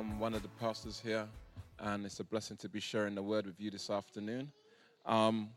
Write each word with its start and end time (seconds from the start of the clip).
um, 0.00 0.18
one 0.18 0.32
of 0.32 0.40
the 0.40 0.48
pastors 0.58 0.98
here, 0.98 1.26
and 1.78 2.06
it's 2.06 2.20
a 2.20 2.24
blessing 2.24 2.56
to 2.56 2.70
be 2.70 2.80
sharing 2.80 3.14
the 3.14 3.22
word 3.22 3.44
with 3.44 3.60
you 3.60 3.70
this 3.70 3.90
afternoon. 3.90 4.50
Um, 5.04 5.50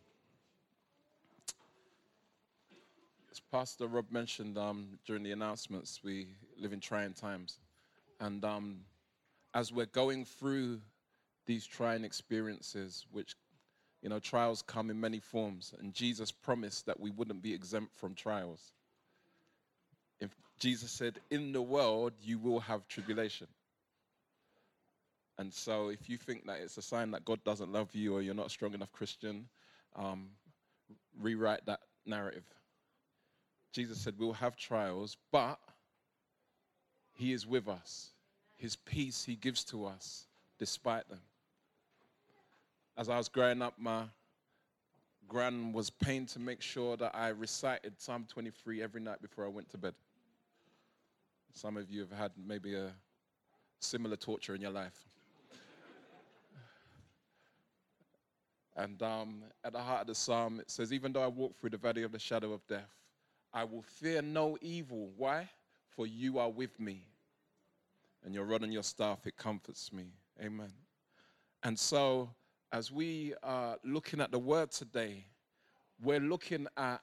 as 3.31 3.39
Pastor 3.39 3.87
Rob 3.87 4.11
mentioned 4.11 4.57
um, 4.57 4.99
during 5.05 5.23
the 5.23 5.31
announcements, 5.31 6.01
we 6.03 6.27
live 6.57 6.73
in 6.73 6.81
trying 6.81 7.13
times. 7.13 7.59
And 8.19 8.43
um, 8.43 8.79
as 9.53 9.71
we're 9.71 9.85
going 9.85 10.25
through 10.25 10.81
these 11.45 11.65
trying 11.65 12.03
experiences, 12.03 13.05
which, 13.13 13.37
you 14.01 14.09
know, 14.09 14.19
trials 14.19 14.61
come 14.61 14.89
in 14.89 14.99
many 14.99 15.19
forms, 15.19 15.73
and 15.79 15.93
Jesus 15.93 16.33
promised 16.33 16.85
that 16.87 16.99
we 16.99 17.11
wouldn't 17.11 17.41
be 17.41 17.53
exempt 17.53 17.95
from 17.95 18.13
trials. 18.13 18.73
If 20.19 20.35
Jesus 20.59 20.91
said, 20.91 21.21
In 21.31 21.53
the 21.53 21.61
world, 21.61 22.11
you 22.21 22.39
will 22.39 22.59
have 22.59 22.85
tribulation. 22.89 23.47
And 25.37 25.51
so, 25.51 25.89
if 25.89 26.09
you 26.09 26.17
think 26.17 26.45
that 26.45 26.59
it's 26.61 26.77
a 26.77 26.81
sign 26.81 27.11
that 27.11 27.25
God 27.25 27.43
doesn't 27.43 27.71
love 27.71 27.93
you 27.93 28.13
or 28.13 28.21
you're 28.21 28.35
not 28.35 28.47
a 28.47 28.51
strong 28.51 28.73
enough 28.73 28.91
Christian, 28.91 29.47
um, 29.95 30.29
rewrite 31.19 31.65
that 31.65 31.79
narrative. 32.05 32.43
Jesus 33.71 33.99
said, 33.99 34.13
We'll 34.17 34.33
have 34.33 34.55
trials, 34.55 35.17
but 35.31 35.59
He 37.13 37.33
is 37.33 37.47
with 37.47 37.67
us. 37.67 38.11
His 38.57 38.75
peace 38.75 39.23
He 39.23 39.35
gives 39.35 39.63
to 39.65 39.85
us 39.85 40.27
despite 40.59 41.09
them. 41.09 41.21
As 42.95 43.09
I 43.09 43.17
was 43.17 43.27
growing 43.27 43.63
up, 43.63 43.73
my 43.79 44.03
gran 45.27 45.73
was 45.73 45.89
pained 45.89 46.29
to 46.29 46.39
make 46.39 46.61
sure 46.61 46.95
that 46.97 47.15
I 47.15 47.29
recited 47.29 47.93
Psalm 47.97 48.25
23 48.29 48.83
every 48.83 49.01
night 49.01 49.21
before 49.21 49.45
I 49.45 49.47
went 49.47 49.69
to 49.71 49.77
bed. 49.79 49.95
Some 51.53 51.75
of 51.75 51.89
you 51.89 52.01
have 52.01 52.11
had 52.11 52.31
maybe 52.45 52.75
a 52.75 52.91
similar 53.79 54.15
torture 54.15 54.53
in 54.53 54.61
your 54.61 54.71
life. 54.71 55.05
And 58.75 59.01
um, 59.03 59.43
at 59.63 59.73
the 59.73 59.79
heart 59.79 60.01
of 60.01 60.07
the 60.07 60.15
psalm, 60.15 60.59
it 60.59 60.69
says, 60.69 60.91
Even 60.91 61.13
though 61.13 61.21
I 61.21 61.27
walk 61.27 61.59
through 61.59 61.71
the 61.71 61.77
valley 61.77 62.03
of 62.03 62.11
the 62.11 62.19
shadow 62.19 62.53
of 62.53 62.65
death, 62.67 62.89
I 63.53 63.63
will 63.63 63.83
fear 63.83 64.21
no 64.21 64.57
evil. 64.61 65.11
Why? 65.15 65.49
For 65.95 66.07
you 66.07 66.39
are 66.39 66.49
with 66.49 66.79
me. 66.79 67.03
And 68.25 68.33
your 68.33 68.45
rod 68.45 68.63
and 68.63 68.73
your 68.73 68.83
staff, 68.83 69.27
it 69.27 69.37
comforts 69.37 69.93
me. 69.93 70.05
Amen. 70.41 70.71
And 71.61 71.77
so, 71.77 72.29
as 72.71 72.91
we 72.91 73.33
are 73.43 73.77
looking 73.83 74.19
at 74.21 74.31
the 74.31 74.39
word 74.39 74.71
today, 74.71 75.25
we're 76.01 76.19
looking 76.19 76.67
at 76.75 77.01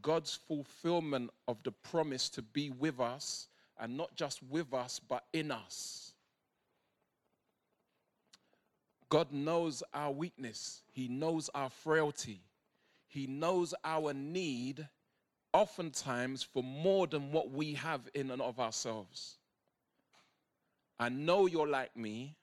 God's 0.00 0.34
fulfillment 0.48 1.30
of 1.46 1.62
the 1.64 1.72
promise 1.72 2.28
to 2.30 2.42
be 2.42 2.70
with 2.70 2.98
us, 2.98 3.48
and 3.78 3.96
not 3.96 4.14
just 4.16 4.42
with 4.42 4.72
us, 4.72 4.98
but 4.98 5.24
in 5.32 5.50
us. 5.50 6.07
God 9.08 9.32
knows 9.32 9.82
our 9.94 10.12
weakness, 10.12 10.82
He 10.92 11.08
knows 11.08 11.48
our 11.54 11.70
frailty, 11.70 12.40
He 13.06 13.26
knows 13.26 13.74
our 13.84 14.12
need, 14.12 14.86
oftentimes, 15.52 16.42
for 16.42 16.62
more 16.62 17.06
than 17.06 17.32
what 17.32 17.50
we 17.50 17.74
have 17.74 18.02
in 18.14 18.30
and 18.30 18.42
of 18.42 18.60
ourselves. 18.60 19.38
I 20.98 21.08
know 21.08 21.46
you're 21.46 21.68
like 21.68 21.96
me, 21.96 22.36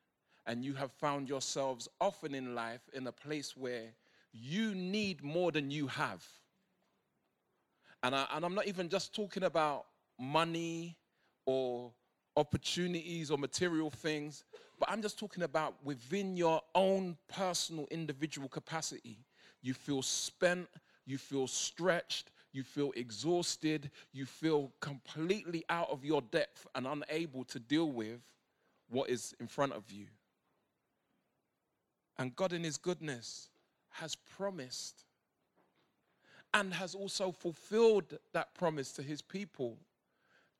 and 0.47 0.63
you 0.63 0.73
have 0.75 0.91
found 0.91 1.27
yourselves 1.27 1.87
often 1.99 2.33
in 2.33 2.55
life 2.55 2.81
in 2.93 3.07
a 3.07 3.11
place 3.11 3.55
where 3.57 3.93
you 4.31 4.75
need 4.75 5.23
more 5.23 5.51
than 5.51 5.71
you 5.71 5.87
have. 5.87 6.23
And, 8.03 8.15
I, 8.15 8.25
and 8.33 8.45
I'm 8.45 8.53
not 8.53 8.67
even 8.67 8.89
just 8.89 9.15
talking 9.15 9.43
about 9.43 9.85
money 10.19 10.97
or 11.45 11.91
opportunities 12.37 13.31
or 13.31 13.37
material 13.37 13.89
things, 13.89 14.43
but 14.79 14.89
I'm 14.89 15.01
just 15.01 15.17
talking 15.17 15.43
about 15.43 15.75
within 15.83 16.35
your 16.35 16.61
own 16.73 17.17
personal 17.27 17.87
individual 17.91 18.49
capacity. 18.49 19.17
You 19.61 19.73
feel 19.73 20.01
spent, 20.01 20.67
you 21.05 21.17
feel 21.17 21.47
stretched, 21.47 22.31
you 22.51 22.63
feel 22.63 22.91
exhausted, 22.95 23.91
you 24.13 24.25
feel 24.25 24.71
completely 24.79 25.63
out 25.69 25.89
of 25.89 26.03
your 26.03 26.21
depth 26.21 26.67
and 26.75 26.87
unable 26.87 27.43
to 27.45 27.59
deal 27.59 27.91
with 27.91 28.21
what 28.89 29.09
is 29.09 29.33
in 29.39 29.47
front 29.47 29.73
of 29.73 29.89
you. 29.91 30.05
And 32.17 32.35
God, 32.35 32.53
in 32.53 32.63
His 32.63 32.77
goodness, 32.77 33.49
has 33.89 34.15
promised 34.15 35.03
and 36.53 36.73
has 36.73 36.95
also 36.95 37.31
fulfilled 37.31 38.17
that 38.33 38.53
promise 38.55 38.91
to 38.93 39.01
His 39.01 39.21
people 39.21 39.77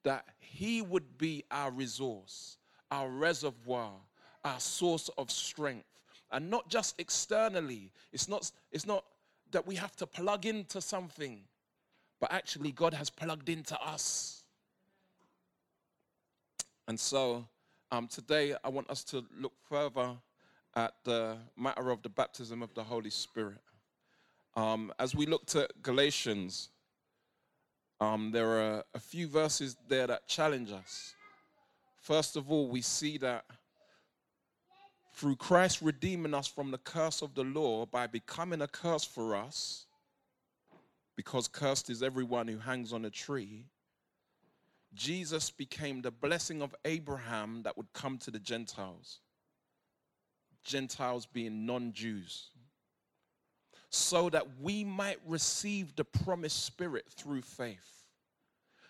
that 0.06 0.26
He 0.40 0.82
would 0.82 1.18
be 1.18 1.44
our 1.52 1.70
resource, 1.70 2.58
our 2.90 3.10
reservoir, 3.10 3.92
our 4.46 4.60
source 4.60 5.10
of 5.18 5.30
strength. 5.30 5.86
And 6.32 6.50
not 6.50 6.70
just 6.70 7.00
externally. 7.00 7.92
It's 8.14 8.30
not, 8.30 8.50
it's 8.72 8.86
not 8.86 9.04
that 9.52 9.68
we 9.68 9.76
have 9.76 9.96
to 9.98 10.08
plug 10.08 10.46
into 10.46 10.80
something, 10.82 11.42
but 12.20 12.32
actually, 12.32 12.72
God 12.72 12.94
has 12.94 13.10
plugged 13.10 13.50
into 13.50 13.80
us. 13.82 14.44
And 16.88 17.00
so, 17.00 17.46
um, 17.92 18.08
today, 18.08 18.56
I 18.64 18.70
want 18.70 18.90
us 18.90 19.04
to 19.06 19.26
look 19.38 19.54
further 19.70 20.16
at 20.76 20.94
the 21.04 21.38
matter 21.58 21.90
of 21.90 22.02
the 22.02 22.10
baptism 22.10 22.62
of 22.62 22.74
the 22.74 22.84
Holy 22.84 23.10
Spirit. 23.10 23.62
Um, 24.56 24.94
as 25.00 25.14
we 25.16 25.26
looked 25.26 25.56
at 25.56 25.82
Galatians, 25.82 26.70
um, 28.02 28.32
there 28.32 28.48
are 28.48 28.84
a 28.94 29.00
few 29.00 29.28
verses 29.28 29.78
there 29.88 30.08
that 30.08 30.28
challenge 30.28 30.72
us. 30.72 31.14
First 32.02 32.36
of 32.36 32.52
all, 32.52 32.68
we 32.68 32.82
see 32.82 33.18
that 33.20 33.46
through 35.14 35.38
Christ 35.38 35.82
redeeming 35.82 36.34
us 36.34 36.48
from 36.48 36.72
the 36.72 36.78
curse 36.78 37.22
of 37.22 37.34
the 37.34 37.44
law 37.44 37.86
by 37.86 38.06
becoming 38.06 38.62
a 38.62 38.68
curse 38.68 39.06
for 39.06 39.36
us, 39.36 39.86
because 41.16 41.48
cursed 41.48 41.90
is 41.90 42.04
everyone 42.04 42.48
who 42.48 42.58
hangs 42.58 42.92
on 42.92 43.06
a 43.06 43.10
tree, 43.10 43.66
Jesus 44.94 45.50
became 45.50 46.02
the 46.02 46.12
blessing 46.12 46.62
of 46.62 46.76
Abraham 46.84 47.62
that 47.64 47.78
would 47.78 47.92
come 47.94 48.18
to 48.20 48.32
the 48.32 48.40
Gentiles. 48.40 49.20
Gentiles 50.64 51.26
being 51.26 51.66
non 51.66 51.94
Jews. 51.94 52.50
So 53.98 54.30
that 54.30 54.46
we 54.62 54.84
might 54.84 55.20
receive 55.26 55.96
the 55.96 56.04
promised 56.04 56.66
Spirit 56.66 57.06
through 57.10 57.44
faith. 57.44 58.04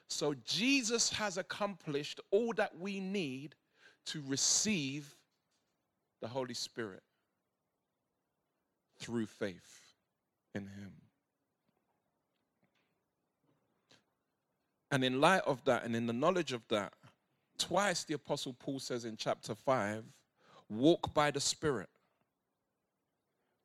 So 0.07 0.33
Jesus 0.45 1.11
has 1.11 1.37
accomplished 1.37 2.19
all 2.31 2.53
that 2.53 2.79
we 2.79 2.99
need 2.99 3.53
to 4.07 4.23
receive 4.25 5.15
the 6.21 6.27
Holy 6.27 6.55
Spirit 6.55 7.03
through 8.97 9.27
faith 9.27 9.93
in 10.55 10.63
Him. 10.63 10.93
And 14.89 15.03
in 15.03 15.21
light 15.21 15.43
of 15.45 15.63
that 15.65 15.83
and 15.83 15.95
in 15.95 16.07
the 16.07 16.13
knowledge 16.13 16.51
of 16.51 16.67
that, 16.69 16.93
twice 17.59 18.03
the 18.03 18.15
Apostle 18.15 18.55
Paul 18.57 18.79
says 18.79 19.05
in 19.05 19.17
chapter 19.17 19.53
5 19.53 20.03
walk 20.67 21.13
by 21.13 21.29
the 21.29 21.39
Spirit. 21.39 21.89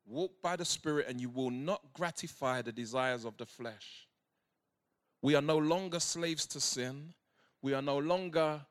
Walk 0.05 0.41
by 0.41 0.55
the 0.55 0.65
Spirit, 0.65 1.07
and 1.07 1.21
you 1.21 1.29
will 1.29 1.51
not 1.51 1.81
gratify 1.93 2.61
the 2.61 2.71
desires 2.71 3.25
of 3.25 3.37
the 3.37 3.45
flesh. 3.45 4.07
We 5.21 5.35
are 5.35 5.41
no 5.41 5.57
longer 5.57 5.99
slaves 5.99 6.45
to 6.47 6.59
sin. 6.59 7.13
We 7.61 7.73
are 7.73 7.81
no 7.81 7.99
longer 7.99 8.61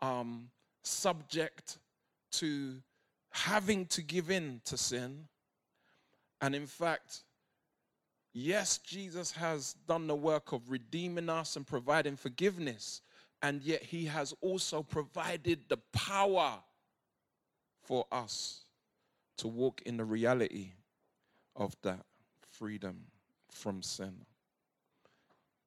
um, 0.00 0.50
subject 0.82 1.78
to 2.32 2.76
having 3.30 3.86
to 3.86 4.02
give 4.02 4.30
in 4.30 4.60
to 4.66 4.76
sin. 4.76 5.26
And 6.40 6.54
in 6.54 6.66
fact, 6.66 7.22
yes, 8.34 8.78
Jesus 8.78 9.32
has 9.32 9.74
done 9.88 10.06
the 10.06 10.14
work 10.14 10.52
of 10.52 10.70
redeeming 10.70 11.30
us 11.30 11.56
and 11.56 11.66
providing 11.66 12.16
forgiveness, 12.16 13.00
and 13.42 13.62
yet 13.62 13.82
he 13.82 14.04
has 14.04 14.34
also 14.42 14.82
provided 14.82 15.60
the 15.68 15.78
power 15.92 16.58
for 17.82 18.06
us 18.12 18.63
to 19.38 19.48
walk 19.48 19.82
in 19.84 19.96
the 19.96 20.04
reality 20.04 20.72
of 21.56 21.76
that 21.82 22.04
freedom 22.50 23.06
from 23.50 23.82
sin. 23.82 24.14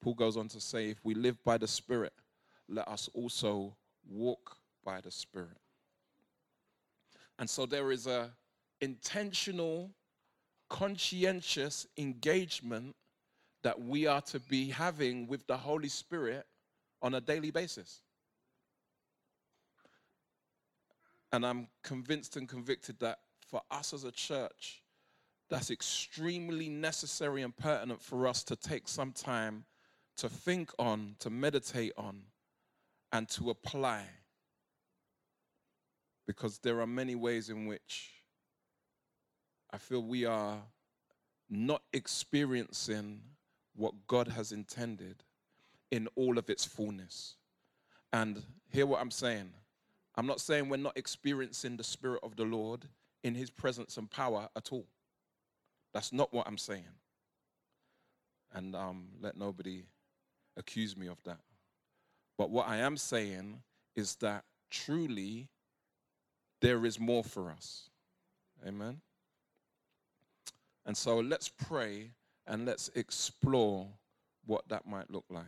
Paul 0.01 0.13
goes 0.13 0.37
on 0.37 0.47
to 0.49 0.61
say, 0.61 0.89
if 0.89 1.03
we 1.03 1.15
live 1.15 1.43
by 1.43 1.57
the 1.57 1.67
Spirit, 1.67 2.13
let 2.69 2.87
us 2.87 3.09
also 3.13 3.75
walk 4.09 4.57
by 4.83 5.01
the 5.01 5.11
Spirit. 5.11 5.57
And 7.39 7.49
so 7.49 7.65
there 7.65 7.91
is 7.91 8.07
a 8.07 8.31
intentional, 8.81 9.91
conscientious 10.69 11.87
engagement 11.97 12.95
that 13.63 13.81
we 13.81 14.07
are 14.07 14.21
to 14.21 14.39
be 14.39 14.69
having 14.69 15.27
with 15.27 15.45
the 15.47 15.57
Holy 15.57 15.89
Spirit 15.89 16.45
on 17.01 17.15
a 17.15 17.21
daily 17.21 17.51
basis. 17.51 18.01
And 21.31 21.45
I'm 21.45 21.67
convinced 21.83 22.37
and 22.37 22.47
convicted 22.47 22.99
that 22.99 23.19
for 23.49 23.61
us 23.71 23.93
as 23.93 24.03
a 24.03 24.11
church, 24.11 24.81
that's 25.49 25.71
extremely 25.71 26.69
necessary 26.69 27.41
and 27.41 27.55
pertinent 27.55 28.01
for 28.01 28.27
us 28.27 28.43
to 28.43 28.55
take 28.55 28.87
some 28.87 29.11
time 29.11 29.65
to 30.17 30.27
think 30.27 30.71
on, 30.79 31.15
to 31.19 31.29
meditate 31.29 31.93
on, 31.97 32.21
and 33.11 33.29
to 33.29 33.49
apply 33.49 34.03
because 36.25 36.59
there 36.59 36.81
are 36.81 36.87
many 36.87 37.15
ways 37.15 37.49
in 37.49 37.65
which 37.65 38.11
I 39.71 39.77
feel 39.77 40.01
we 40.01 40.25
are 40.25 40.57
not 41.49 41.81
experiencing 41.93 43.21
what 43.75 43.93
God 44.07 44.27
has 44.27 44.51
intended 44.51 45.23
in 45.91 46.07
all 46.15 46.37
of 46.37 46.49
its 46.49 46.65
fullness. 46.65 47.35
And 48.11 48.43
hear 48.69 48.85
what 48.85 48.99
I'm 48.99 49.11
saying. 49.11 49.51
I'm 50.15 50.25
not 50.25 50.41
saying 50.41 50.67
we're 50.67 50.77
not 50.77 50.97
experiencing 50.97 51.77
the 51.77 51.83
Spirit 51.83 52.21
of 52.23 52.35
the 52.35 52.43
Lord 52.43 52.85
in 53.23 53.35
His 53.35 53.49
presence 53.49 53.97
and 53.97 54.09
power 54.09 54.49
at 54.55 54.71
all. 54.71 54.87
That's 55.93 56.13
not 56.13 56.33
what 56.33 56.47
I'm 56.47 56.57
saying. 56.57 56.83
And 58.53 58.75
um, 58.75 59.07
let 59.21 59.37
nobody 59.37 59.83
accuse 60.55 60.95
me 60.95 61.07
of 61.07 61.21
that. 61.23 61.39
But 62.37 62.49
what 62.49 62.67
I 62.67 62.77
am 62.77 62.97
saying 62.97 63.61
is 63.95 64.15
that 64.17 64.43
truly 64.69 65.49
there 66.61 66.85
is 66.85 66.99
more 66.99 67.23
for 67.23 67.51
us. 67.51 67.89
Amen. 68.65 69.01
And 70.85 70.95
so 70.95 71.19
let's 71.19 71.49
pray 71.49 72.11
and 72.45 72.65
let's 72.65 72.89
explore 72.95 73.87
what 74.45 74.67
that 74.69 74.87
might 74.87 75.11
look 75.11 75.25
like. 75.29 75.45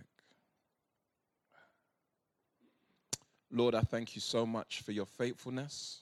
Lord, 3.51 3.73
I 3.73 3.81
thank 3.81 4.15
you 4.15 4.21
so 4.21 4.45
much 4.45 4.81
for 4.81 4.91
your 4.91 5.05
faithfulness 5.05 6.01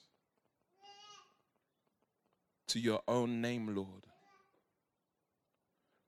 to 2.68 2.80
your 2.80 3.02
own 3.08 3.42
name, 3.42 3.76
Lord. 3.76 4.06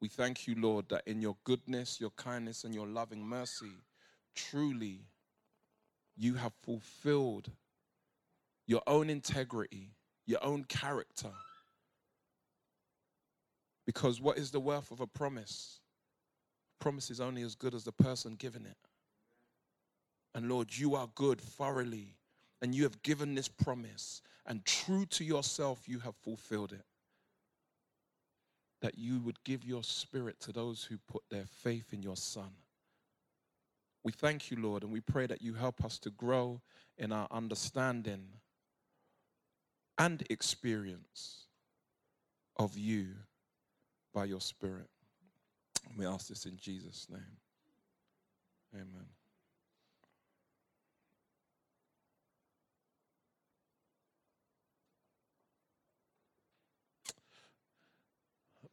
We 0.01 0.07
thank 0.07 0.47
you, 0.47 0.55
Lord, 0.55 0.89
that 0.89 1.03
in 1.05 1.21
your 1.21 1.35
goodness, 1.43 1.99
your 1.99 2.11
kindness, 2.11 2.63
and 2.63 2.73
your 2.73 2.87
loving 2.87 3.21
mercy, 3.21 3.83
truly 4.35 5.01
you 6.15 6.35
have 6.35 6.53
fulfilled 6.63 7.51
your 8.67 8.81
own 8.87 9.09
integrity, 9.09 9.91
your 10.25 10.43
own 10.43 10.63
character. 10.65 11.31
Because 13.85 14.21
what 14.21 14.37
is 14.37 14.51
the 14.51 14.59
worth 14.59 14.91
of 14.91 15.01
a 15.01 15.07
promise? 15.07 15.79
Promise 16.79 17.09
is 17.09 17.19
only 17.19 17.41
as 17.41 17.55
good 17.55 17.73
as 17.73 17.83
the 17.83 17.91
person 17.91 18.35
giving 18.35 18.65
it. 18.65 18.77
And 20.35 20.47
Lord, 20.47 20.77
you 20.77 20.95
are 20.95 21.09
good 21.15 21.41
thoroughly, 21.41 22.15
and 22.61 22.75
you 22.75 22.83
have 22.83 23.01
given 23.03 23.35
this 23.35 23.47
promise, 23.47 24.21
and 24.45 24.65
true 24.65 25.05
to 25.07 25.23
yourself, 25.23 25.87
you 25.87 25.99
have 25.99 26.15
fulfilled 26.15 26.73
it. 26.73 26.85
That 28.81 28.97
you 28.97 29.19
would 29.19 29.43
give 29.43 29.65
your 29.65 29.83
spirit 29.83 30.39
to 30.41 30.51
those 30.51 30.83
who 30.83 30.97
put 30.97 31.23
their 31.29 31.45
faith 31.45 31.93
in 31.93 32.01
your 32.01 32.15
Son. 32.15 32.51
We 34.03 34.11
thank 34.11 34.49
you, 34.49 34.57
Lord, 34.57 34.83
and 34.83 34.91
we 34.91 35.01
pray 35.01 35.27
that 35.27 35.41
you 35.41 35.53
help 35.53 35.83
us 35.83 35.99
to 35.99 36.09
grow 36.09 36.61
in 36.97 37.11
our 37.11 37.27
understanding 37.31 38.25
and 39.97 40.23
experience 40.29 41.47
of 42.55 42.77
you 42.77 43.07
by 44.13 44.25
your 44.25 44.41
Spirit. 44.41 44.89
We 45.97 46.05
ask 46.05 46.27
this 46.27 46.45
in 46.45 46.57
Jesus' 46.57 47.07
name. 47.09 47.37
Amen. 48.73 49.18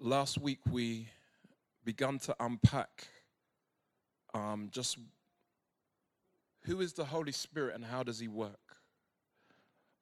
Last 0.00 0.38
week 0.38 0.58
we 0.70 1.08
began 1.84 2.18
to 2.18 2.36
unpack 2.40 3.08
um, 4.34 4.68
just 4.70 4.98
who 6.64 6.80
is 6.80 6.92
the 6.92 7.04
Holy 7.04 7.32
Spirit 7.32 7.74
and 7.74 7.84
how 7.84 8.02
does 8.02 8.18
he 8.18 8.28
work. 8.28 8.76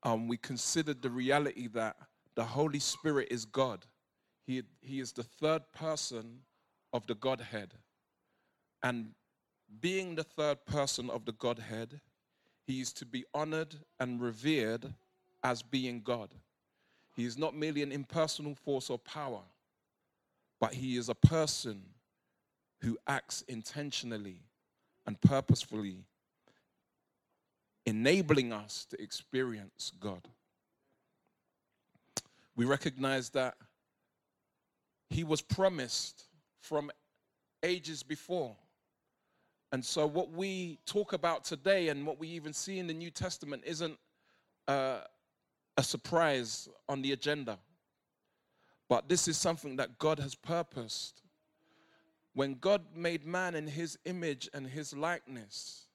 Um, 0.02 0.28
we 0.28 0.36
considered 0.36 1.02
the 1.02 1.10
reality 1.10 1.68
that 1.68 1.96
the 2.34 2.44
Holy 2.44 2.78
Spirit 2.78 3.28
is 3.30 3.44
God. 3.44 3.86
He, 4.46 4.62
he 4.80 5.00
is 5.00 5.12
the 5.12 5.22
third 5.22 5.62
person 5.72 6.40
of 6.92 7.06
the 7.06 7.14
Godhead. 7.14 7.74
And 8.82 9.10
being 9.80 10.14
the 10.14 10.24
third 10.24 10.64
person 10.66 11.08
of 11.10 11.24
the 11.24 11.32
Godhead, 11.32 12.00
he 12.66 12.80
is 12.80 12.92
to 12.94 13.06
be 13.06 13.24
honored 13.32 13.76
and 14.00 14.20
revered 14.20 14.92
as 15.42 15.62
being 15.62 16.00
God. 16.00 16.30
He 17.14 17.24
is 17.24 17.38
not 17.38 17.54
merely 17.54 17.82
an 17.82 17.92
impersonal 17.92 18.54
force 18.54 18.90
or 18.90 18.98
power 18.98 19.40
but 20.64 20.72
he 20.72 20.96
is 20.96 21.10
a 21.10 21.14
person 21.14 21.82
who 22.80 22.96
acts 23.06 23.44
intentionally 23.48 24.40
and 25.06 25.20
purposefully, 25.20 26.06
enabling 27.84 28.50
us 28.50 28.86
to 28.86 28.98
experience 28.98 29.92
God. 30.00 30.26
We 32.56 32.64
recognize 32.64 33.28
that 33.30 33.56
he 35.10 35.22
was 35.22 35.42
promised 35.42 36.24
from 36.62 36.90
ages 37.62 38.02
before. 38.02 38.56
And 39.70 39.84
so, 39.84 40.06
what 40.06 40.30
we 40.30 40.78
talk 40.86 41.12
about 41.12 41.44
today 41.44 41.88
and 41.88 42.06
what 42.06 42.18
we 42.18 42.28
even 42.28 42.54
see 42.54 42.78
in 42.78 42.86
the 42.86 42.94
New 42.94 43.10
Testament 43.10 43.64
isn't 43.66 43.98
uh, 44.66 45.00
a 45.76 45.82
surprise 45.82 46.70
on 46.88 47.02
the 47.02 47.12
agenda. 47.12 47.58
But 48.88 49.08
this 49.08 49.28
is 49.28 49.36
something 49.36 49.76
that 49.76 49.98
God 49.98 50.18
has 50.18 50.34
purposed. 50.34 51.22
When 52.34 52.54
God 52.54 52.82
made 52.94 53.24
man 53.24 53.54
in 53.54 53.66
his 53.66 53.98
image 54.04 54.48
and 54.52 54.66
his 54.66 54.94
likeness 54.94 55.86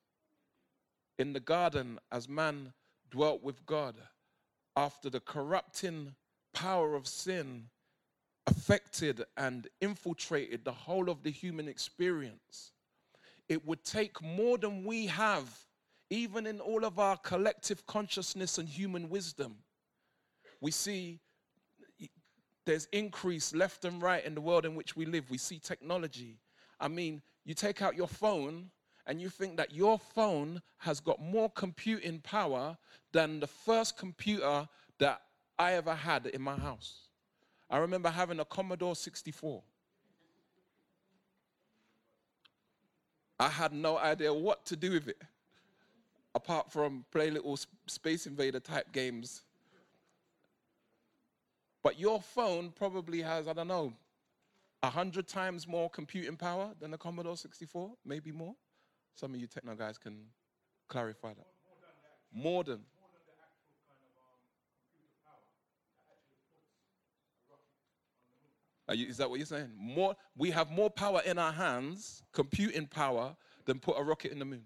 in 1.18 1.33
the 1.33 1.39
garden 1.39 2.00
as 2.12 2.30
man 2.30 2.74
dwelt 3.12 3.44
with 3.44 3.65
God, 3.65 3.95
after 4.75 5.09
the 5.09 5.19
corrupting 5.19 6.15
power 6.53 6.95
of 6.95 7.07
sin 7.07 7.65
affected 8.47 9.24
and 9.38 9.68
infiltrated 9.81 10.63
the 10.63 10.71
whole 10.71 11.09
of 11.09 11.24
the 11.24 11.30
human 11.30 11.68
experience, 11.68 12.71
it 13.47 13.65
would 13.65 13.83
take 13.83 14.21
more 14.21 14.57
than 14.57 14.85
we 14.85 15.07
have, 15.07 15.47
even 16.09 16.47
in 16.47 16.59
all 16.59 16.85
of 16.85 17.00
our 17.00 17.18
collective 17.18 17.85
consciousness 17.85 18.57
and 18.57 18.69
human 18.69 19.09
wisdom. 19.09 19.57
We 20.62 20.71
see 20.71 21.19
there's 22.69 22.88
increase 22.92 23.56
left 23.56 23.83
and 23.83 23.99
right 23.99 24.23
in 24.23 24.35
the 24.35 24.42
world 24.42 24.64
in 24.64 24.76
which 24.76 24.95
we 24.95 25.04
live. 25.04 25.31
We 25.31 25.40
see 25.40 25.57
technology. 25.57 26.38
I 26.80 26.88
mean, 26.88 27.23
you 27.44 27.56
take 27.56 27.81
out 27.81 27.95
your 27.95 28.07
phone 28.07 28.69
and 29.07 29.19
you 29.19 29.28
think 29.28 29.57
that 29.57 29.73
your 29.73 29.97
phone 29.97 30.61
has 30.78 30.99
got 30.99 31.19
more 31.19 31.49
computing 31.49 32.19
power 32.19 32.78
than 33.11 33.40
the 33.40 33.47
first 33.47 33.97
computer 33.97 34.69
that 34.99 35.21
I 35.57 35.73
ever 35.73 35.95
had 35.95 36.28
in 36.28 36.44
my 36.44 36.56
house. 36.56 37.07
I 37.71 37.80
remember 37.80 38.11
having 38.11 38.40
a 38.40 38.45
Commodore 38.45 38.95
64. 38.95 39.64
I 43.40 43.47
had 43.47 43.73
no 43.73 43.97
idea 43.97 44.31
what 44.31 44.64
to 44.68 44.76
do 44.76 44.92
with 44.92 45.07
it 45.07 45.23
apart 46.35 46.71
from 46.71 47.04
play 47.11 47.31
little 47.31 47.57
Space 47.88 48.28
Invader 48.28 48.59
type 48.59 48.92
games 48.92 49.42
but 51.89 51.99
your 51.99 52.21
phone 52.21 52.71
probably 52.75 53.19
has, 53.19 53.47
I 53.47 53.53
don't 53.53 53.67
know, 53.67 53.91
a 54.83 54.91
hundred 54.91 55.27
times 55.27 55.67
more 55.67 55.89
computing 55.89 56.35
power 56.35 56.69
than 56.79 56.91
the 56.91 56.99
Commodore 56.99 57.35
64, 57.35 57.89
maybe 58.05 58.31
more. 58.31 58.53
Some 59.15 59.33
of 59.33 59.39
you 59.39 59.47
techno 59.47 59.73
guys 59.73 59.97
can 59.97 60.19
clarify 60.87 61.29
that. 61.29 61.47
More 62.31 62.63
than. 62.63 62.81
You, 68.93 69.07
is 69.07 69.17
that 69.17 69.27
what 69.27 69.39
you're 69.39 69.47
saying? 69.47 69.71
More, 69.75 70.15
we 70.37 70.51
have 70.51 70.69
more 70.69 70.91
power 70.91 71.23
in 71.25 71.39
our 71.39 71.51
hands, 71.51 72.21
computing 72.33 72.85
power, 72.85 73.35
than 73.65 73.79
put 73.79 73.95
a 73.97 74.03
rocket 74.03 74.31
in 74.31 74.37
the 74.37 74.45
moon. 74.45 74.65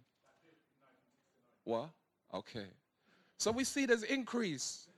What? 1.64 1.90
Okay. 2.34 2.68
So 3.38 3.50
we 3.50 3.64
see 3.64 3.86
there's 3.86 4.04
increase 4.04 4.90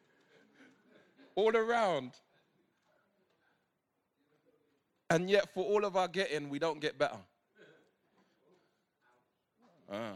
all 1.36 1.56
around. 1.56 2.12
And 5.10 5.30
yet, 5.30 5.54
for 5.54 5.64
all 5.64 5.86
of 5.86 5.96
our 5.96 6.08
getting, 6.08 6.50
we 6.50 6.60
don't 6.60 6.80
get 6.80 6.98
better. 6.98 7.18
Uh, 9.92 10.14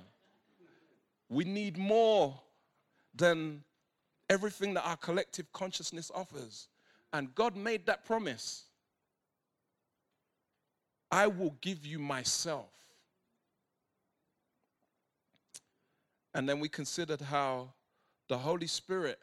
we 1.29 1.43
need 1.43 1.77
more 1.77 2.39
than 3.15 3.63
everything 4.29 4.73
that 4.73 4.83
our 4.88 4.97
collective 4.97 5.51
consciousness 5.53 6.11
offers. 6.13 6.67
And 7.13 7.33
God 7.35 7.55
made 7.55 7.85
that 7.85 8.05
promise 8.05 8.63
I 11.11 11.27
will 11.27 11.55
give 11.61 11.85
you 11.85 11.99
myself. 11.99 12.69
And 16.33 16.47
then 16.47 16.59
we 16.59 16.69
considered 16.69 17.21
how 17.21 17.73
the 18.27 18.38
Holy 18.38 18.67
Spirit 18.67 19.19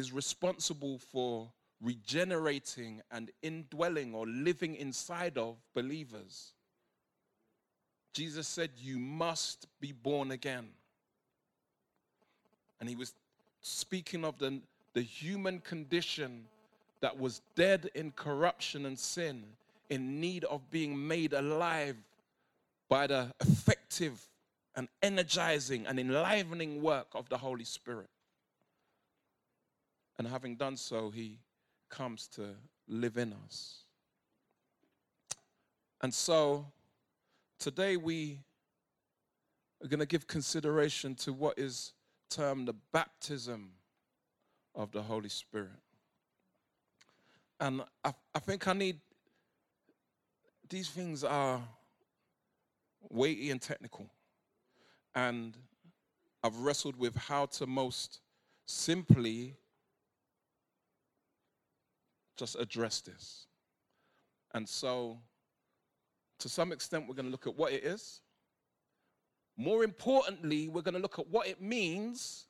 is 0.00 0.12
responsible 0.12 0.98
for 0.98 1.48
regenerating 1.82 3.02
and 3.12 3.30
indwelling 3.42 4.14
or 4.14 4.26
living 4.26 4.74
inside 4.74 5.38
of 5.38 5.56
believers. 5.74 6.52
Jesus 8.14 8.48
said, 8.48 8.70
You 8.78 8.98
must 8.98 9.66
be 9.78 9.92
born 9.92 10.30
again. 10.30 10.68
And 12.80 12.88
he 12.88 12.96
was 12.96 13.12
speaking 13.60 14.24
of 14.24 14.38
the, 14.38 14.60
the 14.94 15.02
human 15.02 15.60
condition 15.60 16.46
that 17.02 17.18
was 17.18 17.42
dead 17.54 17.90
in 17.94 18.10
corruption 18.12 18.86
and 18.86 18.98
sin, 18.98 19.44
in 19.90 20.18
need 20.18 20.44
of 20.44 20.70
being 20.70 21.06
made 21.06 21.34
alive 21.34 21.96
by 22.88 23.06
the 23.06 23.32
effective 23.40 24.18
and 24.74 24.88
energizing 25.02 25.86
and 25.86 26.00
enlivening 26.00 26.80
work 26.80 27.08
of 27.14 27.28
the 27.28 27.36
Holy 27.36 27.64
Spirit. 27.64 28.08
And 30.20 30.28
having 30.28 30.56
done 30.56 30.76
so, 30.76 31.08
he 31.08 31.38
comes 31.88 32.28
to 32.34 32.50
live 32.86 33.16
in 33.16 33.32
us. 33.42 33.84
And 36.02 36.12
so 36.12 36.66
today 37.58 37.96
we 37.96 38.40
are 39.82 39.88
going 39.88 40.00
to 40.00 40.04
give 40.04 40.26
consideration 40.26 41.14
to 41.14 41.32
what 41.32 41.58
is 41.58 41.94
termed 42.28 42.68
the 42.68 42.74
baptism 42.92 43.70
of 44.74 44.92
the 44.92 45.00
Holy 45.00 45.30
Spirit. 45.30 45.80
And 47.58 47.80
I, 48.04 48.12
I 48.34 48.40
think 48.40 48.68
I 48.68 48.74
need, 48.74 49.00
these 50.68 50.90
things 50.90 51.24
are 51.24 51.62
weighty 53.08 53.50
and 53.50 53.62
technical. 53.62 54.04
And 55.14 55.56
I've 56.44 56.58
wrestled 56.58 56.96
with 56.96 57.16
how 57.16 57.46
to 57.46 57.66
most 57.66 58.20
simply 58.66 59.56
just 62.40 62.56
address 62.58 63.00
this. 63.02 63.46
And 64.54 64.68
so, 64.68 65.18
to 66.40 66.48
some 66.48 66.72
extent, 66.72 67.04
we're 67.06 67.14
going 67.14 67.26
to 67.26 67.30
look 67.30 67.46
at 67.46 67.54
what 67.54 67.72
it 67.72 67.84
is. 67.84 68.22
More 69.56 69.84
importantly, 69.84 70.68
we're 70.68 70.80
going 70.80 70.94
to 70.94 71.00
look 71.00 71.18
at 71.18 71.28
what 71.28 71.46
it 71.46 71.60
means. 71.60 72.46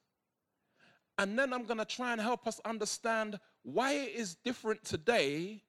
And 1.18 1.36
then 1.36 1.52
I'm 1.52 1.64
going 1.64 1.78
to 1.78 1.84
try 1.84 2.12
and 2.12 2.20
help 2.20 2.46
us 2.46 2.60
understand 2.64 3.38
why 3.64 3.92
it 3.94 4.14
is 4.14 4.36
different 4.36 4.84
today 4.84 5.64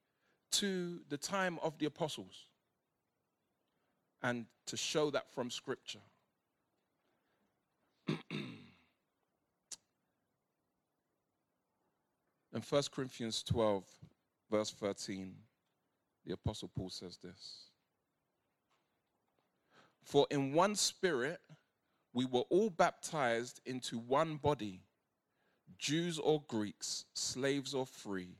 to 0.51 0.99
the 1.09 1.17
time 1.17 1.57
of 1.63 1.77
the 1.79 1.87
apostles. 1.87 2.45
And 4.21 4.45
to 4.67 4.77
show 4.77 5.09
that 5.09 5.33
from 5.33 5.49
Scripture. 5.49 5.99
In 12.53 12.61
1 12.61 12.83
Corinthians 12.93 13.43
12, 13.43 13.83
verse 14.51 14.72
13, 14.72 15.34
the 16.25 16.34
Apostle 16.34 16.70
Paul 16.75 16.89
says 16.89 17.17
this 17.17 17.67
For 20.03 20.27
in 20.29 20.53
one 20.53 20.75
spirit 20.75 21.39
we 22.13 22.25
were 22.25 22.43
all 22.50 22.70
baptized 22.70 23.62
into 23.65 23.98
one 23.98 24.36
body, 24.36 24.81
Jews 25.79 26.20
or 26.20 26.43
Greeks, 26.48 27.05
slaves 27.13 27.74
or 27.74 27.86
free, 27.86 28.36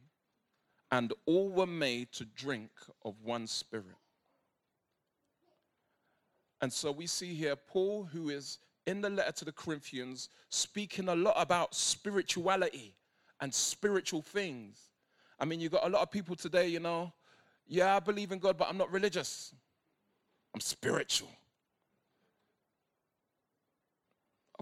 and 0.92 1.14
all 1.26 1.50
were 1.50 1.66
made 1.66 2.12
to 2.14 2.26
drink 2.26 2.70
of 3.06 3.16
one 3.24 3.48
spirit. 3.48 3.96
And 6.62 6.72
so 6.72 6.92
we 6.92 7.08
see 7.08 7.34
here 7.34 7.56
Paul, 7.56 8.04
who 8.12 8.30
is 8.30 8.60
in 8.86 9.02
the 9.02 9.10
letter 9.10 9.32
to 9.32 9.46
the 9.46 9.52
Corinthians, 9.52 10.30
speaking 10.50 11.08
a 11.08 11.16
lot 11.16 11.36
about 11.38 11.74
spirituality 11.74 12.94
and 13.40 13.54
spiritual 13.54 14.22
things. 14.22 14.91
I 15.42 15.46
mean, 15.46 15.60
you 15.60 15.70
got 15.70 15.88
a 15.88 15.90
lot 15.90 16.04
of 16.04 16.12
people 16.12 16.36
today, 16.36 16.68
you 16.68 16.80
know, 16.80 17.12
yeah, 17.68 17.96
I 17.96 18.00
believe 18.00 18.32
in 18.32 18.38
God, 18.38 18.60
but 18.60 18.70
I'm 18.70 18.78
not 18.78 18.92
religious. 18.92 19.56
I'm 20.54 20.62
spiritual. 20.62 21.30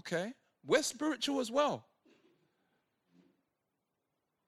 Okay, 0.00 0.32
we're 0.66 0.82
spiritual 0.82 1.38
as 1.40 1.50
well. 1.50 1.84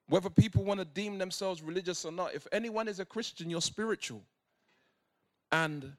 Whether 0.07 0.31
people 0.31 0.63
want 0.63 0.79
to 0.79 0.85
deem 0.85 1.19
themselves 1.19 1.61
religious 1.61 2.03
or 2.03 2.11
not, 2.11 2.33
if 2.33 2.47
anyone 2.51 2.87
is 2.87 2.99
a 2.99 3.05
Christian, 3.05 3.51
you're 3.51 3.61
spiritual. 3.61 4.23
And 5.51 5.93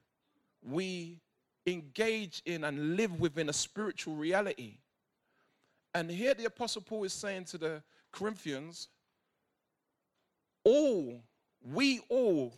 we 0.68 1.20
engage 1.64 2.42
in 2.44 2.64
and 2.64 2.96
live 2.96 3.20
within 3.20 3.48
a 3.48 3.52
spiritual 3.52 4.16
reality. 4.16 4.78
And 5.94 6.10
here 6.10 6.34
the 6.34 6.46
Apostle 6.46 6.82
Paul 6.82 7.04
is 7.04 7.12
saying 7.12 7.44
to 7.46 7.58
the 7.58 7.82
Corinthians, 8.10 8.88
all, 10.64 11.22
we 11.62 12.00
all, 12.08 12.52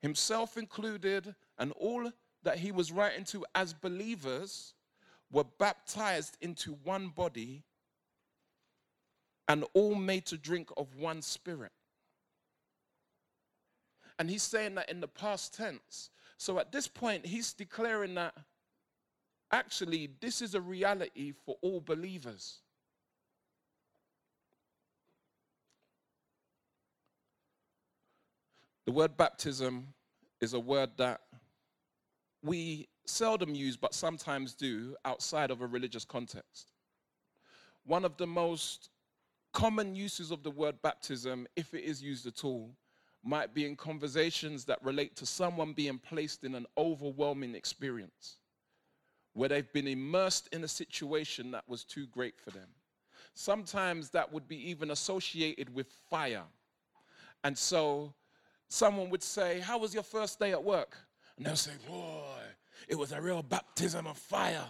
himself 0.00 0.56
included, 0.56 1.34
and 1.58 1.72
all 1.72 2.10
that 2.42 2.58
he 2.58 2.72
was 2.72 2.92
writing 2.92 3.24
to 3.24 3.44
as 3.54 3.72
believers 3.72 4.74
were 5.30 5.44
baptized 5.58 6.36
into 6.40 6.72
one 6.84 7.08
body 7.08 7.62
and 9.48 9.64
all 9.74 9.94
made 9.94 10.26
to 10.26 10.36
drink 10.36 10.70
of 10.76 10.96
one 10.96 11.22
spirit. 11.22 11.72
And 14.18 14.28
he's 14.30 14.42
saying 14.42 14.74
that 14.76 14.90
in 14.90 15.00
the 15.00 15.08
past 15.08 15.54
tense. 15.54 16.10
So 16.36 16.58
at 16.58 16.72
this 16.72 16.86
point, 16.86 17.26
he's 17.26 17.52
declaring 17.52 18.14
that 18.14 18.34
actually 19.50 20.10
this 20.20 20.42
is 20.42 20.54
a 20.54 20.60
reality 20.60 21.32
for 21.44 21.56
all 21.60 21.80
believers. 21.80 22.58
The 28.84 28.92
word 28.92 29.16
baptism 29.16 29.88
is 30.40 30.54
a 30.54 30.60
word 30.60 30.90
that 30.96 31.20
we 32.42 32.88
seldom 33.06 33.54
use, 33.54 33.76
but 33.76 33.94
sometimes 33.94 34.54
do 34.54 34.96
outside 35.04 35.50
of 35.50 35.60
a 35.60 35.66
religious 35.66 36.04
context. 36.04 36.72
One 37.84 38.04
of 38.04 38.16
the 38.16 38.26
most 38.26 38.90
common 39.52 39.94
uses 39.94 40.30
of 40.30 40.42
the 40.42 40.50
word 40.50 40.76
baptism, 40.82 41.46
if 41.56 41.74
it 41.74 41.84
is 41.84 42.02
used 42.02 42.26
at 42.26 42.44
all, 42.44 42.74
might 43.24 43.54
be 43.54 43.66
in 43.66 43.76
conversations 43.76 44.64
that 44.64 44.82
relate 44.82 45.14
to 45.16 45.26
someone 45.26 45.72
being 45.72 45.98
placed 45.98 46.42
in 46.42 46.56
an 46.56 46.66
overwhelming 46.76 47.54
experience 47.54 48.38
where 49.34 49.48
they've 49.48 49.72
been 49.72 49.86
immersed 49.86 50.48
in 50.52 50.64
a 50.64 50.68
situation 50.68 51.52
that 51.52 51.66
was 51.68 51.84
too 51.84 52.06
great 52.08 52.38
for 52.38 52.50
them. 52.50 52.68
Sometimes 53.34 54.10
that 54.10 54.30
would 54.32 54.46
be 54.48 54.68
even 54.68 54.90
associated 54.90 55.72
with 55.72 55.86
fire. 56.10 56.42
And 57.44 57.56
so 57.56 58.12
someone 58.72 59.10
would 59.10 59.22
say, 59.22 59.60
How 59.60 59.78
was 59.78 59.94
your 59.94 60.02
first 60.02 60.40
day 60.40 60.52
at 60.52 60.62
work? 60.62 60.96
And 61.36 61.46
they'll 61.46 61.56
say, 61.56 61.72
Boy, 61.88 62.40
it 62.88 62.98
was 62.98 63.12
a 63.12 63.20
real 63.20 63.42
baptism 63.42 64.06
of 64.06 64.16
fire. 64.16 64.66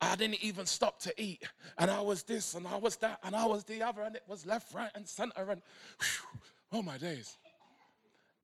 I 0.00 0.16
didn't 0.16 0.42
even 0.44 0.66
stop 0.66 1.00
to 1.00 1.22
eat. 1.22 1.42
And 1.78 1.90
I 1.90 2.00
was 2.00 2.22
this 2.22 2.54
and 2.54 2.66
I 2.68 2.76
was 2.76 2.96
that 2.96 3.18
and 3.24 3.34
I 3.34 3.46
was 3.46 3.64
the 3.64 3.82
other 3.82 4.02
and 4.02 4.14
it 4.14 4.22
was 4.28 4.46
left, 4.46 4.74
right, 4.74 4.90
and 4.94 5.06
center. 5.06 5.50
And 5.50 5.62
whew, 6.00 6.40
oh 6.72 6.82
my 6.82 6.98
days. 6.98 7.36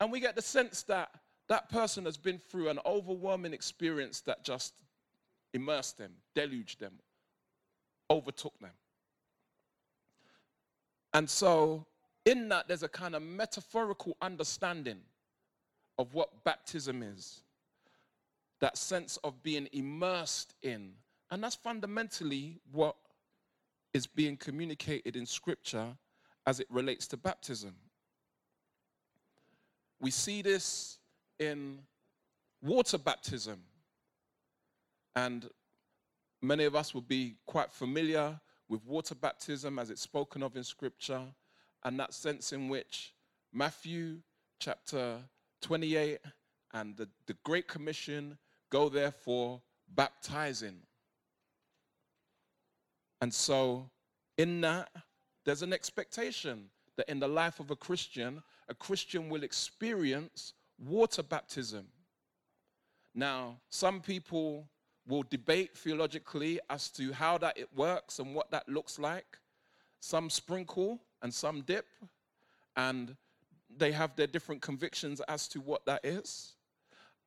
And 0.00 0.10
we 0.10 0.20
get 0.20 0.34
the 0.34 0.42
sense 0.42 0.82
that 0.84 1.10
that 1.48 1.68
person 1.68 2.04
has 2.06 2.16
been 2.16 2.38
through 2.38 2.70
an 2.70 2.78
overwhelming 2.86 3.52
experience 3.52 4.20
that 4.22 4.44
just 4.44 4.72
immersed 5.52 5.98
them, 5.98 6.12
deluged 6.34 6.80
them, 6.80 6.94
overtook 8.08 8.58
them. 8.60 8.70
And 11.12 11.28
so 11.28 11.86
in 12.24 12.48
that, 12.50 12.68
there's 12.68 12.82
a 12.82 12.88
kind 12.88 13.14
of 13.14 13.22
metaphorical 13.22 14.16
understanding 14.20 15.00
of 15.98 16.14
what 16.14 16.44
baptism 16.44 17.02
is 17.02 17.42
that 18.60 18.76
sense 18.76 19.16
of 19.24 19.42
being 19.42 19.68
immersed 19.72 20.54
in. 20.62 20.92
And 21.30 21.42
that's 21.42 21.54
fundamentally 21.54 22.60
what 22.70 22.96
is 23.92 24.06
being 24.06 24.36
communicated 24.36 25.16
in 25.16 25.26
Scripture 25.26 25.96
as 26.46 26.60
it 26.60 26.66
relates 26.70 27.06
to 27.08 27.16
baptism. 27.16 27.74
We 30.00 30.10
see 30.10 30.42
this 30.42 30.98
in 31.38 31.80
water 32.62 32.98
baptism. 32.98 33.60
And 35.16 35.48
many 36.40 36.64
of 36.64 36.76
us 36.76 36.94
will 36.94 37.00
be 37.00 37.36
quite 37.46 37.72
familiar 37.72 38.38
with 38.68 38.84
water 38.84 39.14
baptism 39.14 39.78
as 39.78 39.90
it's 39.90 40.02
spoken 40.02 40.42
of 40.42 40.56
in 40.56 40.64
Scripture 40.64 41.22
and 41.84 41.98
that 41.98 42.14
sense 42.14 42.52
in 42.52 42.68
which 42.68 43.14
Matthew 43.52 44.18
chapter 44.58 45.18
28 45.62 46.18
and 46.72 46.96
the, 46.96 47.08
the 47.26 47.36
Great 47.44 47.68
Commission 47.68 48.38
go 48.70 48.88
therefore 48.88 49.60
baptizing. 49.94 50.76
And 53.20 53.32
so, 53.32 53.90
in 54.38 54.60
that, 54.62 54.90
there's 55.44 55.62
an 55.62 55.72
expectation 55.72 56.70
that 56.96 57.08
in 57.08 57.20
the 57.20 57.28
life 57.28 57.60
of 57.60 57.70
a 57.70 57.76
Christian, 57.76 58.42
a 58.68 58.74
Christian 58.74 59.28
will 59.28 59.42
experience 59.42 60.54
water 60.78 61.22
baptism. 61.22 61.86
Now, 63.14 63.56
some 63.68 64.00
people 64.00 64.68
will 65.06 65.24
debate 65.28 65.76
theologically 65.76 66.60
as 66.70 66.88
to 66.90 67.12
how 67.12 67.36
that 67.38 67.58
it 67.58 67.68
works 67.74 68.18
and 68.18 68.34
what 68.34 68.50
that 68.52 68.68
looks 68.68 68.98
like. 68.98 69.38
Some 69.98 70.30
sprinkle, 70.30 71.00
and 71.22 71.32
some 71.32 71.62
dip, 71.62 71.86
and 72.76 73.16
they 73.76 73.92
have 73.92 74.16
their 74.16 74.26
different 74.26 74.62
convictions 74.62 75.20
as 75.28 75.48
to 75.48 75.60
what 75.60 75.84
that 75.86 76.04
is. 76.04 76.54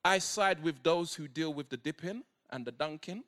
I 0.03 0.19
side 0.19 0.61
with 0.61 0.83
those 0.83 1.15
who 1.15 1.27
deal 1.27 1.53
with 1.53 1.69
the 1.69 1.77
dipping 1.77 2.23
and 2.51 2.65
the 2.65 2.71
dunking. 2.71 3.23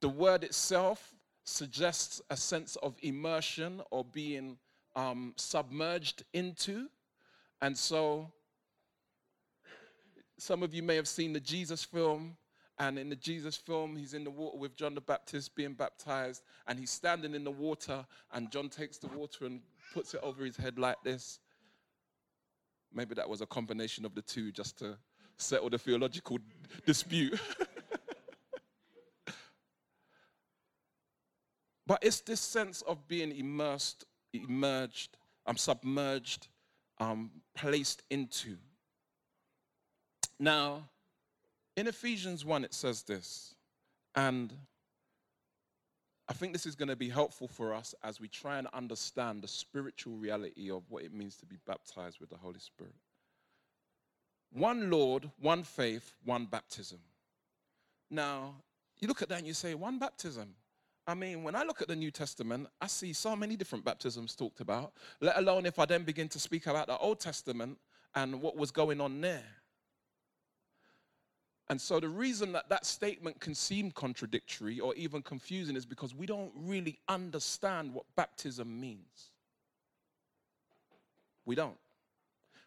the 0.00 0.08
word 0.08 0.44
itself 0.44 1.14
suggests 1.44 2.20
a 2.30 2.36
sense 2.36 2.76
of 2.76 2.96
immersion 3.02 3.80
or 3.90 4.04
being 4.04 4.58
um, 4.94 5.34
submerged 5.36 6.22
into. 6.32 6.88
And 7.62 7.76
so, 7.76 8.30
some 10.38 10.62
of 10.62 10.74
you 10.74 10.82
may 10.82 10.96
have 10.96 11.08
seen 11.08 11.32
the 11.32 11.40
Jesus 11.40 11.84
film. 11.84 12.36
And 12.80 12.98
in 12.98 13.08
the 13.10 13.16
Jesus 13.16 13.56
film, 13.56 13.94
he's 13.94 14.14
in 14.14 14.24
the 14.24 14.30
water 14.30 14.56
with 14.56 14.74
John 14.74 14.94
the 14.94 15.02
Baptist 15.02 15.54
being 15.54 15.74
baptized, 15.74 16.42
and 16.66 16.78
he's 16.78 16.90
standing 16.90 17.34
in 17.34 17.44
the 17.44 17.50
water, 17.50 18.06
and 18.32 18.50
John 18.50 18.70
takes 18.70 18.96
the 18.96 19.08
water 19.08 19.44
and 19.44 19.60
puts 19.92 20.14
it 20.14 20.20
over 20.22 20.42
his 20.46 20.56
head 20.56 20.78
like 20.78 20.96
this. 21.04 21.40
Maybe 22.90 23.14
that 23.16 23.28
was 23.28 23.42
a 23.42 23.46
combination 23.46 24.06
of 24.06 24.14
the 24.14 24.22
two 24.22 24.50
just 24.50 24.78
to 24.78 24.96
settle 25.36 25.68
the 25.68 25.76
theological 25.76 26.38
dispute. 26.86 27.38
but 31.86 31.98
it's 32.00 32.22
this 32.22 32.40
sense 32.40 32.80
of 32.82 33.06
being 33.06 33.30
immersed, 33.36 34.06
emerged, 34.32 35.18
I'm 35.44 35.50
um, 35.50 35.56
submerged, 35.58 36.48
um, 36.98 37.30
placed 37.54 38.04
into. 38.08 38.56
Now, 40.38 40.88
in 41.76 41.86
Ephesians 41.86 42.44
1, 42.44 42.64
it 42.64 42.74
says 42.74 43.02
this, 43.02 43.54
and 44.14 44.52
I 46.28 46.32
think 46.32 46.52
this 46.52 46.66
is 46.66 46.76
going 46.76 46.88
to 46.88 46.96
be 46.96 47.08
helpful 47.08 47.48
for 47.48 47.74
us 47.74 47.94
as 48.04 48.20
we 48.20 48.28
try 48.28 48.58
and 48.58 48.68
understand 48.72 49.42
the 49.42 49.48
spiritual 49.48 50.16
reality 50.16 50.70
of 50.70 50.82
what 50.88 51.02
it 51.02 51.12
means 51.12 51.36
to 51.38 51.46
be 51.46 51.56
baptized 51.66 52.20
with 52.20 52.30
the 52.30 52.36
Holy 52.36 52.60
Spirit. 52.60 52.94
One 54.52 54.90
Lord, 54.90 55.30
one 55.40 55.64
faith, 55.64 56.14
one 56.24 56.46
baptism. 56.46 56.98
Now, 58.10 58.54
you 59.00 59.08
look 59.08 59.22
at 59.22 59.28
that 59.28 59.38
and 59.38 59.46
you 59.46 59.54
say, 59.54 59.74
one 59.74 59.98
baptism. 59.98 60.54
I 61.06 61.14
mean, 61.14 61.42
when 61.42 61.56
I 61.56 61.64
look 61.64 61.82
at 61.82 61.88
the 61.88 61.96
New 61.96 62.10
Testament, 62.10 62.68
I 62.80 62.86
see 62.86 63.12
so 63.12 63.34
many 63.34 63.56
different 63.56 63.84
baptisms 63.84 64.36
talked 64.36 64.60
about, 64.60 64.92
let 65.20 65.36
alone 65.36 65.66
if 65.66 65.78
I 65.78 65.84
then 65.84 66.04
begin 66.04 66.28
to 66.28 66.38
speak 66.38 66.66
about 66.66 66.86
the 66.86 66.98
Old 66.98 67.18
Testament 67.18 67.78
and 68.14 68.40
what 68.40 68.56
was 68.56 68.70
going 68.70 69.00
on 69.00 69.20
there. 69.20 69.44
And 71.70 71.80
so 71.80 72.00
the 72.00 72.08
reason 72.08 72.50
that 72.52 72.68
that 72.68 72.84
statement 72.84 73.38
can 73.38 73.54
seem 73.54 73.92
contradictory 73.92 74.80
or 74.80 74.92
even 74.96 75.22
confusing 75.22 75.76
is 75.76 75.86
because 75.86 76.12
we 76.12 76.26
don't 76.26 76.50
really 76.56 76.98
understand 77.08 77.94
what 77.94 78.04
baptism 78.16 78.80
means. 78.80 79.30
We 81.46 81.54
don't. 81.54 81.78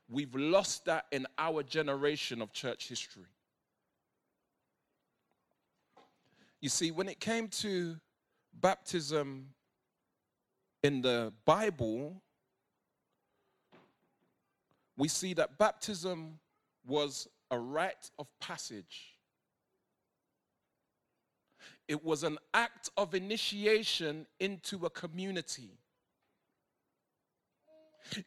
We've 0.09 0.33
lost 0.33 0.85
that 0.85 1.07
in 1.11 1.27
our 1.37 1.63
generation 1.63 2.41
of 2.41 2.53
church 2.53 2.87
history. 2.87 3.25
You 6.61 6.69
see, 6.69 6.91
when 6.91 7.09
it 7.09 7.19
came 7.19 7.49
to 7.49 7.97
baptism 8.53 9.49
in 10.81 11.01
the 11.01 11.33
Bible, 11.43 12.21
we 14.95 15.09
see 15.09 15.33
that 15.33 15.57
baptism 15.57 16.39
was 16.87 17.27
a 17.53 17.57
rite 17.57 18.09
of 18.17 18.27
passage. 18.39 19.13
It 21.87 22.03
was 22.03 22.23
an 22.23 22.39
act 22.53 22.89
of 22.97 23.13
initiation 23.13 24.25
into 24.39 24.85
a 24.85 24.89
community. 24.89 25.77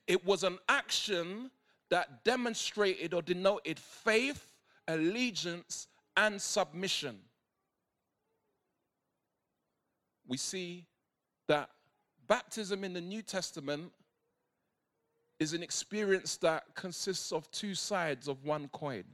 It 0.07 0.25
was 0.25 0.45
an 0.45 0.59
action 0.69 1.51
that 1.91 2.25
demonstrated 2.25 3.15
or 3.15 3.23
denoted 3.23 3.79
faith, 3.81 4.55
allegiance, 4.87 5.89
and 6.17 6.41
submission. 6.41 7.19
We 10.29 10.37
see 10.37 10.87
that 11.49 11.71
baptism 12.29 12.85
in 12.85 12.93
the 12.93 13.01
New 13.01 13.23
Testament 13.23 13.93
is 15.39 15.53
an 15.53 15.63
experience 15.63 16.37
that 16.39 16.65
consists 16.75 17.33
of 17.33 17.51
two 17.51 17.75
sides 17.75 18.29
of 18.29 18.45
one 18.45 18.69
coin. 18.69 19.05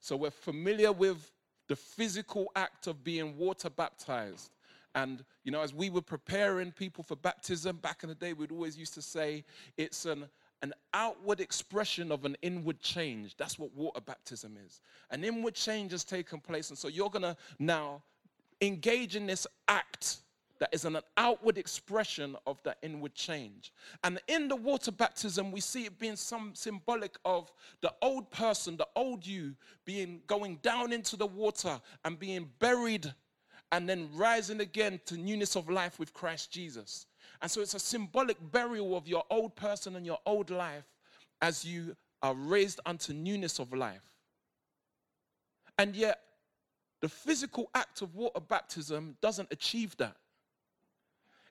So 0.00 0.16
we're 0.16 0.30
familiar 0.30 0.92
with 0.92 1.32
the 1.66 1.76
physical 1.76 2.50
act 2.56 2.86
of 2.86 3.02
being 3.04 3.36
water 3.36 3.68
baptized. 3.68 4.50
And, 4.94 5.24
you 5.44 5.52
know, 5.52 5.60
as 5.60 5.74
we 5.74 5.90
were 5.90 6.02
preparing 6.02 6.72
people 6.72 7.04
for 7.04 7.16
baptism 7.16 7.76
back 7.76 8.02
in 8.02 8.08
the 8.08 8.14
day, 8.14 8.32
we'd 8.32 8.52
always 8.52 8.78
used 8.78 8.94
to 8.94 9.02
say 9.02 9.44
it's 9.76 10.06
an, 10.06 10.28
an 10.62 10.72
outward 10.94 11.40
expression 11.40 12.10
of 12.10 12.24
an 12.24 12.36
inward 12.42 12.80
change. 12.80 13.36
That's 13.36 13.58
what 13.58 13.74
water 13.74 14.00
baptism 14.00 14.56
is. 14.64 14.80
An 15.10 15.24
inward 15.24 15.54
change 15.54 15.92
has 15.92 16.04
taken 16.04 16.40
place. 16.40 16.70
And 16.70 16.78
so 16.78 16.88
you're 16.88 17.10
going 17.10 17.22
to 17.22 17.36
now 17.58 18.02
engage 18.60 19.14
in 19.14 19.26
this 19.26 19.46
act 19.68 20.18
that 20.60 20.70
is 20.72 20.84
an 20.84 20.98
outward 21.16 21.58
expression 21.58 22.36
of 22.46 22.62
that 22.64 22.78
inward 22.82 23.14
change. 23.14 23.72
And 24.02 24.20
in 24.28 24.48
the 24.48 24.56
water 24.56 24.90
baptism, 24.90 25.52
we 25.52 25.60
see 25.60 25.86
it 25.86 25.98
being 25.98 26.16
some 26.16 26.54
symbolic 26.54 27.16
of 27.24 27.52
the 27.80 27.92
old 28.02 28.30
person, 28.30 28.76
the 28.76 28.88
old 28.96 29.26
you, 29.26 29.54
being 29.84 30.20
going 30.26 30.56
down 30.62 30.92
into 30.92 31.16
the 31.16 31.26
water 31.26 31.80
and 32.04 32.18
being 32.18 32.48
buried 32.58 33.12
and 33.70 33.88
then 33.88 34.08
rising 34.14 34.60
again 34.60 35.00
to 35.06 35.16
newness 35.16 35.54
of 35.54 35.68
life 35.68 35.98
with 35.98 36.12
Christ 36.12 36.50
Jesus. 36.50 37.06
And 37.40 37.50
so 37.50 37.60
it's 37.60 37.74
a 37.74 37.78
symbolic 37.78 38.36
burial 38.50 38.96
of 38.96 39.06
your 39.06 39.24
old 39.30 39.54
person 39.54 39.94
and 39.96 40.04
your 40.04 40.18
old 40.26 40.50
life 40.50 40.84
as 41.40 41.64
you 41.64 41.96
are 42.22 42.34
raised 42.34 42.80
unto 42.84 43.12
newness 43.12 43.60
of 43.60 43.72
life. 43.72 44.02
And 45.78 45.94
yet, 45.94 46.20
the 47.00 47.08
physical 47.08 47.70
act 47.76 48.02
of 48.02 48.16
water 48.16 48.40
baptism 48.40 49.16
doesn't 49.20 49.52
achieve 49.52 49.96
that 49.98 50.16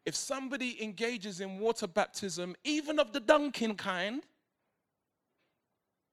if 0.07 0.15
somebody 0.15 0.81
engages 0.81 1.41
in 1.41 1.59
water 1.59 1.85
baptism, 1.85 2.55
even 2.63 2.97
of 2.97 3.11
the 3.11 3.19
dunking 3.19 3.75
kind, 3.75 4.23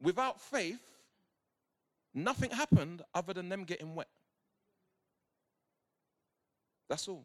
without 0.03 0.41
faith, 0.41 0.83
nothing 2.13 2.51
happened 2.51 3.03
other 3.15 3.33
than 3.33 3.49
them 3.49 3.63
getting 3.63 3.95
wet. 3.95 4.09
That's 6.89 7.07
all. 7.07 7.25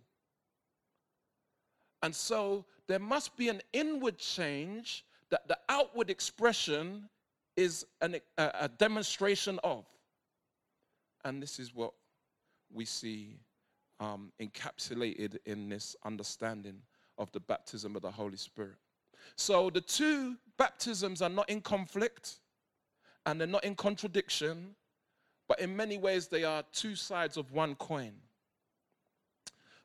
And 2.04 2.16
so 2.16 2.66
there 2.88 3.00
must 3.00 3.36
be 3.36 3.50
an 3.50 3.62
inward 3.74 4.20
change 4.20 5.04
that 5.32 5.48
the 5.48 5.58
outward 5.70 6.12
expression 6.12 7.10
is 7.58 7.84
an, 8.00 8.18
a, 8.38 8.52
a 8.62 8.70
demonstration 8.70 9.60
of. 9.64 9.86
And 11.26 11.42
this 11.42 11.58
is 11.58 11.74
what 11.74 11.94
we 12.72 12.86
see 12.86 13.40
um, 14.00 14.32
encapsulated 14.42 15.38
in 15.46 15.70
this 15.70 15.96
understanding 16.06 16.82
of 17.18 17.32
the 17.32 17.40
baptism 17.40 17.96
of 17.96 18.02
the 18.02 18.12
Holy 18.12 18.38
Spirit. 18.38 18.78
So 19.36 19.70
the 19.70 19.82
two 19.82 20.38
baptisms 20.58 21.22
are 21.22 21.30
not 21.30 21.50
in 21.50 21.62
conflict 21.62 22.40
and 23.26 23.40
they're 23.40 23.48
not 23.48 23.64
in 23.64 23.76
contradiction, 23.76 24.76
but 25.48 25.60
in 25.60 25.76
many 25.76 25.98
ways 25.98 26.28
they 26.28 26.44
are 26.44 26.64
two 26.72 26.96
sides 26.96 27.38
of 27.38 27.52
one 27.52 27.76
coin. 27.76 28.14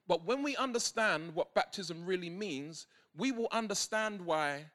But 0.06 0.24
when 0.24 0.42
we 0.42 0.56
understand 0.56 1.34
what 1.34 1.54
baptism 1.54 2.04
really 2.04 2.30
means, 2.30 2.86
we 3.16 3.32
will 3.32 3.48
understand 3.52 4.20
why, 4.20 4.66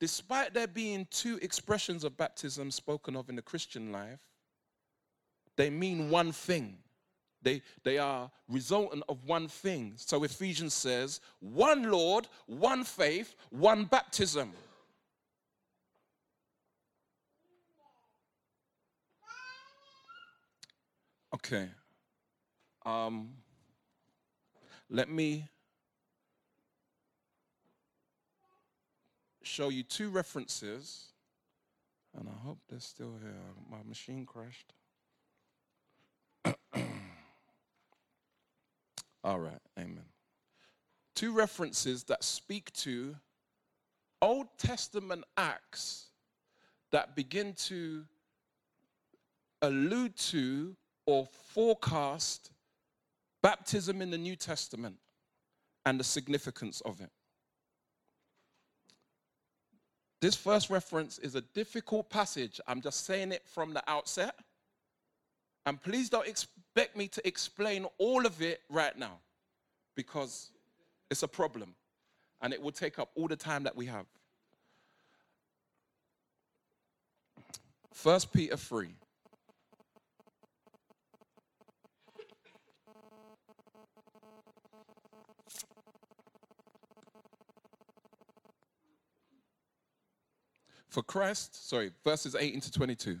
despite 0.00 0.54
there 0.54 0.66
being 0.66 1.06
two 1.10 1.38
expressions 1.42 2.02
of 2.02 2.16
baptism 2.16 2.70
spoken 2.70 3.14
of 3.16 3.28
in 3.28 3.36
the 3.36 3.42
Christian 3.42 3.92
life, 3.92 4.20
they 5.56 5.70
mean 5.70 6.10
one 6.10 6.32
thing. 6.32 6.78
They, 7.44 7.62
they 7.84 7.98
are 7.98 8.30
resultant 8.48 9.04
of 9.08 9.24
one 9.24 9.48
thing. 9.48 9.92
So 9.96 10.24
Ephesians 10.24 10.72
says, 10.72 11.20
one 11.40 11.90
Lord, 11.90 12.26
one 12.46 12.84
faith, 12.84 13.36
one 13.50 13.84
baptism. 13.84 14.52
Okay. 21.34 21.68
Um, 22.86 23.28
let 24.88 25.10
me 25.10 25.46
show 29.42 29.68
you 29.68 29.82
two 29.82 30.08
references. 30.08 31.08
And 32.16 32.28
I 32.28 32.46
hope 32.46 32.58
they're 32.70 32.80
still 32.80 33.16
here. 33.20 33.34
My 33.70 33.82
machine 33.86 34.24
crashed. 34.24 34.72
All 39.24 39.38
right, 39.38 39.60
amen. 39.78 40.04
Two 41.16 41.32
references 41.32 42.04
that 42.04 42.22
speak 42.22 42.70
to 42.74 43.16
Old 44.20 44.48
Testament 44.58 45.24
acts 45.38 46.08
that 46.92 47.16
begin 47.16 47.54
to 47.54 48.04
allude 49.62 50.14
to 50.16 50.76
or 51.06 51.26
forecast 51.54 52.50
baptism 53.42 54.02
in 54.02 54.10
the 54.10 54.18
New 54.18 54.36
Testament 54.36 54.96
and 55.86 55.98
the 55.98 56.04
significance 56.04 56.82
of 56.82 57.00
it. 57.00 57.10
This 60.20 60.34
first 60.34 60.68
reference 60.68 61.18
is 61.18 61.34
a 61.34 61.42
difficult 61.42 62.10
passage. 62.10 62.60
I'm 62.66 62.82
just 62.82 63.06
saying 63.06 63.32
it 63.32 63.46
from 63.46 63.72
the 63.72 63.82
outset. 63.86 64.34
And 65.66 65.82
please 65.82 66.10
don't, 66.10 66.26
expect 66.74 66.96
me 66.96 67.06
to 67.06 67.24
explain 67.24 67.86
all 67.98 68.26
of 68.26 68.42
it 68.42 68.60
right 68.68 68.98
now 68.98 69.18
because 69.94 70.50
it's 71.08 71.22
a 71.22 71.28
problem 71.28 71.72
and 72.42 72.52
it 72.52 72.60
will 72.60 72.72
take 72.72 72.98
up 72.98 73.10
all 73.14 73.28
the 73.28 73.36
time 73.36 73.62
that 73.62 73.76
we 73.76 73.86
have. 73.86 74.06
First 77.92 78.32
Peter 78.32 78.56
3. 78.56 78.88
For 90.88 91.02
Christ, 91.04 91.68
sorry, 91.68 91.92
verses 92.02 92.34
18 92.34 92.60
to 92.62 92.72
22. 92.72 93.20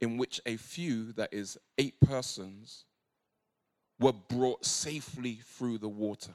in 0.00 0.16
which 0.16 0.40
a 0.46 0.56
few, 0.56 1.12
that 1.12 1.32
is, 1.32 1.58
eight 1.78 2.00
persons, 2.00 2.84
were 3.98 4.12
brought 4.12 4.64
safely 4.64 5.40
through 5.44 5.78
the 5.78 5.88
water. 5.88 6.32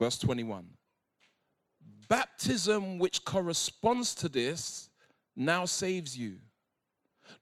Verse 0.00 0.18
21 0.18 0.66
Baptism, 2.08 2.98
which 2.98 3.24
corresponds 3.24 4.14
to 4.14 4.28
this, 4.28 4.88
now 5.36 5.64
saves 5.64 6.16
you, 6.16 6.36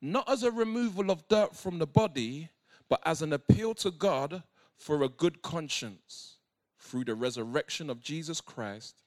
not 0.01 0.29
as 0.29 0.43
a 0.43 0.51
removal 0.51 1.11
of 1.11 1.27
dirt 1.29 1.55
from 1.55 1.79
the 1.79 1.87
body, 1.87 2.49
but 2.89 3.01
as 3.05 3.23
an 3.23 3.33
appeal 3.33 3.75
to 3.75 3.91
God 3.91 4.43
for 4.77 5.03
a 5.03 5.09
good 5.09 5.43
conscience 5.43 6.37
through 6.79 7.05
the 7.05 7.15
resurrection 7.15 7.89
of 7.89 8.01
Jesus 8.01 8.41
Christ 8.41 9.03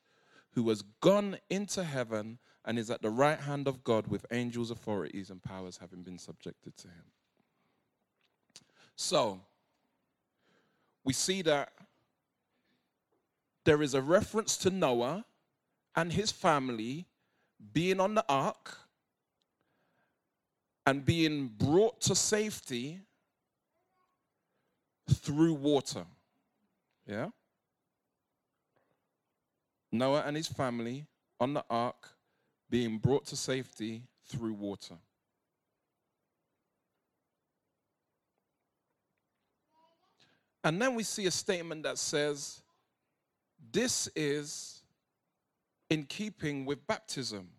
who 0.51 0.69
has 0.69 0.81
gone 1.01 1.37
into 1.49 1.83
heaven 1.83 2.39
and 2.65 2.79
is 2.79 2.89
at 2.89 3.01
the 3.01 3.09
right 3.09 3.39
hand 3.39 3.67
of 3.67 3.83
God 3.83 4.07
with 4.07 4.25
angels, 4.31 4.71
authorities, 4.71 5.29
and 5.29 5.41
powers 5.41 5.77
having 5.77 6.01
been 6.01 6.17
subjected 6.17 6.75
to 6.77 6.87
him. 6.87 7.03
So, 8.95 9.41
we 11.03 11.13
see 11.13 11.41
that 11.43 11.71
there 13.65 13.81
is 13.81 13.93
a 13.93 14.01
reference 14.01 14.57
to 14.57 14.69
Noah 14.69 15.25
and 15.95 16.11
his 16.11 16.31
family 16.31 17.05
being 17.73 17.99
on 17.99 18.15
the 18.15 18.25
ark 18.27 18.77
and 20.85 21.05
being 21.05 21.47
brought 21.47 22.01
to 22.01 22.15
safety 22.15 22.99
through 25.09 25.53
water. 25.53 26.05
Yeah? 27.07 27.29
Noah 29.91 30.23
and 30.25 30.35
his 30.35 30.47
family 30.47 31.05
on 31.39 31.53
the 31.53 31.63
ark 31.69 32.14
being 32.69 32.97
brought 32.97 33.25
to 33.27 33.35
safety 33.35 34.03
through 34.27 34.53
water. 34.53 34.95
And 40.63 40.81
then 40.81 40.95
we 40.95 41.03
see 41.03 41.27
a 41.27 41.31
statement 41.31 41.83
that 41.83 41.99
says, 41.99 42.63
This 43.71 44.09
is 44.15 44.81
in 45.91 46.03
keeping 46.03 46.65
with 46.65 46.85
baptism, 46.87 47.49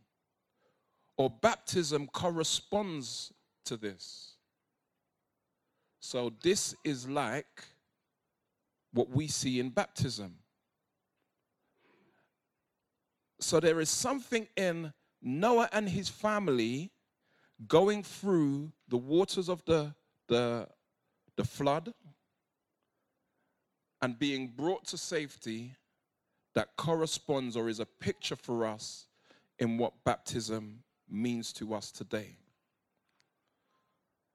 or 1.17 1.31
baptism 1.31 2.09
corresponds 2.09 3.33
to 3.65 3.77
this. 3.77 4.35
So, 6.01 6.33
this 6.43 6.75
is 6.83 7.09
like 7.09 7.65
what 8.93 9.09
we 9.11 9.29
see 9.29 9.61
in 9.61 9.71
baptism. 9.71 10.35
So 13.39 13.61
there 13.61 13.81
is 13.81 13.91
something 13.91 14.49
in 14.57 14.93
Noah 15.23 15.69
and 15.73 15.89
his 15.89 16.09
family 16.09 16.91
going 17.67 18.03
through 18.03 18.73
the 18.89 18.97
waters 18.97 19.49
of 19.49 19.65
the, 19.65 19.95
the, 20.29 20.69
the 21.37 21.45
flood 21.45 21.93
and 24.03 24.19
being 24.19 24.49
brought 24.49 24.87
to 24.87 24.99
safety 24.99 25.75
that 26.55 26.77
corresponds 26.77 27.57
or 27.57 27.69
is 27.69 27.81
a 27.81 27.87
picture 27.87 28.37
for 28.37 28.67
us 28.67 29.07
in 29.59 29.79
what 29.79 29.93
baptism 30.05 30.83
means 31.09 31.53
to 31.53 31.75
us 31.75 31.91
today. 31.91 32.37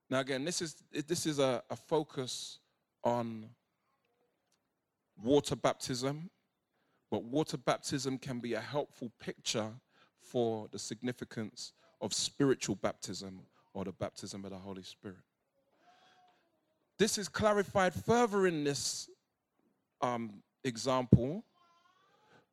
Now, 0.09 0.19
again, 0.19 0.43
this 0.43 0.61
is, 0.61 0.75
this 1.07 1.25
is 1.25 1.39
a, 1.39 1.63
a 1.69 1.75
focus 1.75 2.59
on 3.03 3.49
water 5.23 5.55
baptism 5.55 6.29
but 7.11 7.25
water 7.25 7.57
baptism 7.57 8.17
can 8.17 8.39
be 8.39 8.53
a 8.53 8.59
helpful 8.59 9.11
picture 9.19 9.69
for 10.21 10.69
the 10.71 10.79
significance 10.79 11.73
of 11.99 12.13
spiritual 12.13 12.75
baptism 12.75 13.41
or 13.73 13.83
the 13.83 13.91
baptism 13.91 14.45
of 14.45 14.51
the 14.51 14.57
Holy 14.57 14.81
Spirit. 14.81 15.17
This 16.97 17.17
is 17.17 17.27
clarified 17.27 17.93
further 17.93 18.47
in 18.47 18.63
this 18.63 19.09
um, 19.99 20.41
example 20.63 21.43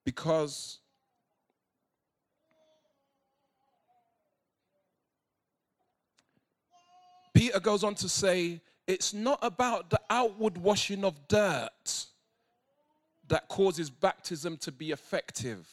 because 0.04 0.80
Peter 7.32 7.60
goes 7.60 7.84
on 7.84 7.94
to 7.94 8.08
say, 8.08 8.60
it's 8.88 9.14
not 9.14 9.38
about 9.42 9.90
the 9.90 10.00
outward 10.10 10.58
washing 10.58 11.04
of 11.04 11.28
dirt 11.28 12.06
that 13.28 13.48
causes 13.48 13.90
baptism 13.90 14.56
to 14.58 14.72
be 14.72 14.90
effective. 14.90 15.68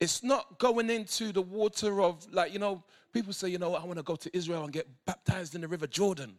It's 0.00 0.22
not 0.22 0.58
going 0.58 0.88
into 0.88 1.30
the 1.30 1.42
water 1.42 2.00
of, 2.00 2.26
like, 2.32 2.52
you 2.52 2.58
know, 2.58 2.82
people 3.12 3.34
say, 3.34 3.48
you 3.48 3.58
know, 3.58 3.74
I 3.74 3.84
want 3.84 3.98
to 3.98 4.02
go 4.02 4.16
to 4.16 4.34
Israel 4.34 4.64
and 4.64 4.72
get 4.72 4.88
baptized 5.04 5.54
in 5.54 5.60
the 5.60 5.68
River 5.68 5.86
Jordan, 5.86 6.38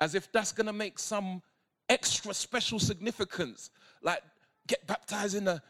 as 0.00 0.14
if 0.14 0.30
that's 0.32 0.52
going 0.52 0.66
to 0.66 0.72
make 0.72 0.98
some 0.98 1.42
extra 1.88 2.34
special 2.34 2.78
significance. 2.78 3.70
Like, 4.02 4.22
get 4.66 4.86
baptized 4.86 5.34
in 5.34 5.44
the, 5.44 5.62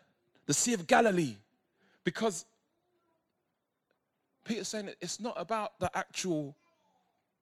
the 0.47 0.55
Sea 0.55 0.75
of 0.75 0.89
Galilee. 0.89 1.37
Because 2.03 2.45
Peter's 4.45 4.67
saying 4.67 4.91
it's 5.01 5.21
not 5.21 5.35
about 5.37 5.79
the 5.79 5.97
actual 5.97 6.57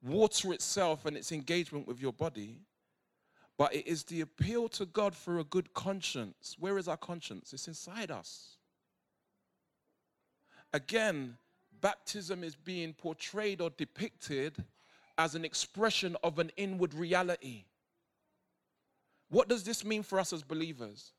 water 0.03 0.53
itself 0.53 1.07
and 1.07 1.17
its 1.17 1.33
engagement 1.33 1.87
with 1.89 2.01
your 2.01 2.13
body 2.13 2.59
but 3.59 3.75
it 3.75 3.87
is 3.87 4.05
the 4.05 4.21
appeal 4.21 4.69
to 4.69 4.87
God 4.87 5.15
for 5.15 5.39
a 5.39 5.45
good 5.45 5.73
conscience. 5.73 6.57
Where 6.59 6.79
is 6.79 6.89
our 6.89 6.97
conscience? 6.97 7.53
It's 7.53 7.69
inside 7.69 8.11
us. 8.11 8.57
Again, 10.73 11.39
baptism 11.81 12.45
is 12.45 12.55
being 12.55 12.93
portrayed 12.93 13.61
or 13.61 13.71
depicted 13.71 14.65
as 15.17 15.35
an 15.35 15.45
expression 15.45 16.17
of 16.23 16.39
an 16.39 16.51
inward 16.57 16.93
reality. 16.93 17.65
What 19.31 19.49
does 19.49 19.65
this 19.65 19.85
mean 19.85 20.03
for 20.03 20.21
us 20.21 20.33
as 20.33 20.43
believers? 20.43 21.13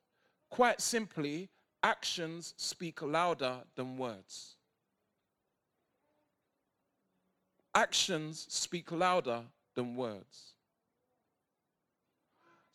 Quite 0.50 0.80
simply, 0.80 1.50
actions 1.84 2.54
speak 2.58 3.02
louder 3.02 3.58
than 3.76 3.98
words. 3.98 4.56
Actions 7.74 8.46
speak 8.50 8.92
louder 8.92 9.42
than 9.76 9.96
words. 9.96 10.54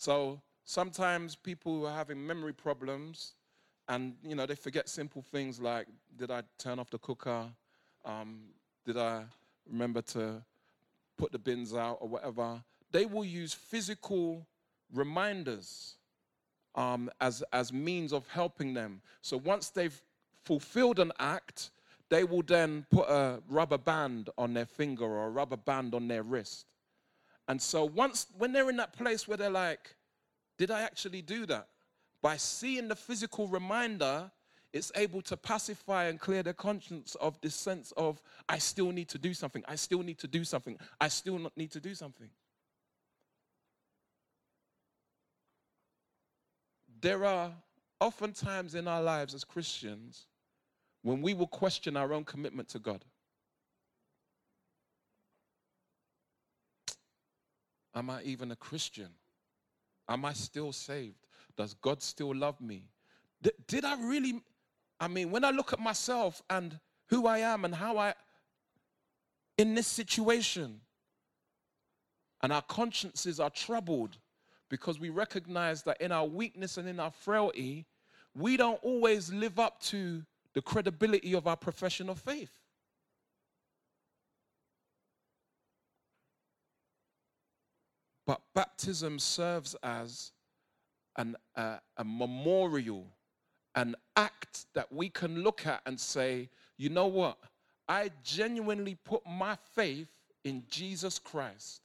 So 0.03 0.43
sometimes 0.65 1.37
people 1.37 1.79
who 1.79 1.87
are 1.87 1.95
having 1.95 2.27
memory 2.27 2.53
problems 2.53 3.35
and 3.89 4.17
you 4.27 4.35
know 4.35 4.47
they 4.47 4.57
forget 4.57 4.89
simple 4.89 5.23
things 5.23 5.61
like 5.61 5.87
did 6.19 6.29
I 6.29 6.43
turn 6.59 6.81
off 6.81 6.91
the 6.91 6.99
cooker? 6.99 7.47
Um, 8.05 8.41
did 8.85 8.97
I 8.97 9.23
remember 9.65 10.03
to 10.03 10.43
put 11.17 11.31
the 11.31 11.39
bins 11.39 11.73
out 11.73 11.99
or 12.01 12.09
whatever? 12.09 12.65
They 12.91 13.07
will 13.07 13.25
use 13.25 13.55
physical 13.55 14.45
reminders 14.93 15.95
um, 16.75 17.09
as, 17.21 17.45
as 17.53 17.73
means 17.73 18.13
of 18.13 18.27
helping 18.27 18.75
them. 18.75 19.03
So 19.21 19.37
once 19.37 19.71
they've 19.71 20.03
fulfilled 20.43 20.99
an 20.99 21.13
act, 21.21 21.71
they 22.09 22.25
will 22.25 22.43
then 22.43 22.87
put 22.91 23.09
a 23.09 23.41
rubber 23.49 23.79
band 23.79 24.31
on 24.37 24.53
their 24.53 24.67
finger 24.67 25.05
or 25.05 25.27
a 25.27 25.31
rubber 25.31 25.57
band 25.57 25.95
on 25.95 26.09
their 26.09 26.25
wrist. 26.25 26.72
And 27.53 27.61
so 27.61 27.85
once, 27.85 28.29
when 28.39 28.55
they're 28.55 28.71
in 28.71 28.79
that 28.79 28.95
place 28.95 29.29
where 29.29 29.37
they're 29.37 29.51
like, 29.51 29.95
did 30.57 30.71
I 30.71 30.81
actually 30.81 31.21
do 31.21 31.45
that? 31.45 31.69
By 32.23 32.39
seeing 32.39 32.89
the 32.89 32.97
physical 32.97 33.47
reminder, 33.47 34.31
it's 34.73 34.91
able 34.97 35.21
to 35.21 35.37
pacify 35.37 36.05
and 36.05 36.19
clear 36.19 36.43
the 36.43 36.55
conscience 36.55 37.15
of 37.17 37.39
this 37.43 37.55
sense 37.55 37.93
of, 37.99 38.23
I 38.49 38.57
still 38.57 38.91
need 38.91 39.11
to 39.11 39.19
do 39.19 39.35
something, 39.35 39.63
I 39.69 39.75
still 39.75 40.03
need 40.03 40.17
to 40.21 40.27
do 40.27 40.45
something, 40.45 40.79
I 40.99 41.09
still 41.09 41.51
need 41.55 41.71
to 41.73 41.79
do 41.79 41.95
something. 41.95 42.31
There 47.03 47.23
are 47.27 47.53
oftentimes 48.01 48.75
in 48.75 48.89
our 48.89 49.03
lives 49.03 49.35
as 49.35 49.45
Christians 49.45 50.25
when 51.03 51.21
we 51.21 51.35
will 51.35 51.49
question 51.49 51.99
our 51.99 52.15
own 52.15 52.25
commitment 52.25 52.71
to 52.71 52.79
God. 52.79 53.05
Am 57.95 58.11
I 58.11 58.23
even 58.23 58.51
a 58.51 58.57
Christian? 58.57 59.09
Am 60.09 60.25
I 60.25 60.33
still 60.33 60.73
saved? 60.73 61.27
Does 61.57 61.75
God 61.75 62.03
still 62.03 62.35
love 62.35 62.61
me? 62.61 62.85
D- 63.43 63.51
did 63.67 63.85
I 63.85 64.01
really? 64.03 64.41
I 64.99 65.09
mean, 65.09 65.31
when 65.31 65.45
I 65.45 65.51
look 65.51 65.73
at 65.73 65.81
myself 65.81 66.43
and 66.49 66.79
who 67.09 67.27
I 67.27 67.39
am 67.39 67.65
and 67.65 67.75
how 67.75 67.99
I, 67.99 68.15
in 69.59 69.75
this 69.75 69.87
situation, 69.87 70.81
and 72.43 72.53
our 72.53 72.63
consciences 72.63 73.39
are 73.39 73.51
troubled 73.51 74.19
because 74.69 74.99
we 74.99 75.11
recognize 75.11 75.83
that 75.83 76.01
in 76.01 76.11
our 76.13 76.27
weakness 76.27 76.79
and 76.79 76.89
in 76.89 76.99
our 76.99 77.11
frailty, 77.11 77.87
we 78.35 78.57
don't 78.57 78.83
always 78.83 79.33
live 79.33 79.59
up 79.59 79.81
to 79.83 80.25
the 80.55 80.63
credibility 80.63 81.35
of 81.35 81.47
our 81.47 81.57
profession 81.57 82.09
of 82.09 82.19
faith. 82.19 82.51
But 88.33 88.41
baptism 88.55 89.19
serves 89.19 89.77
as 89.83 90.33
an, 91.19 91.37
uh, 91.55 91.77
a 91.99 92.03
memorial, 92.03 93.05
an 93.75 93.95
act 94.17 94.65
that 94.73 94.91
we 94.91 95.11
can 95.11 95.43
look 95.43 95.67
at 95.67 95.83
and 95.85 96.01
say, 96.01 96.49
you 96.79 96.89
know 96.89 97.09
what? 97.09 97.37
I 97.91 98.11
genuinely 98.25 98.95
put 98.95 99.21
my 99.27 99.59
faith 99.75 100.09
in 100.45 100.65
Jesus 100.71 101.19
Christ. 101.19 101.83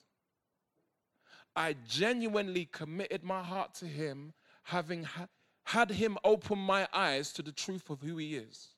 I 1.53 1.75
genuinely 1.85 2.69
committed 2.71 3.25
my 3.25 3.43
heart 3.43 3.73
to 3.79 3.85
Him, 3.85 4.31
having 4.63 5.03
ha- 5.03 5.27
had 5.65 5.91
Him 5.91 6.17
open 6.23 6.59
my 6.59 6.87
eyes 6.93 7.33
to 7.33 7.41
the 7.41 7.51
truth 7.51 7.89
of 7.89 7.99
who 7.99 8.15
He 8.15 8.37
is. 8.37 8.69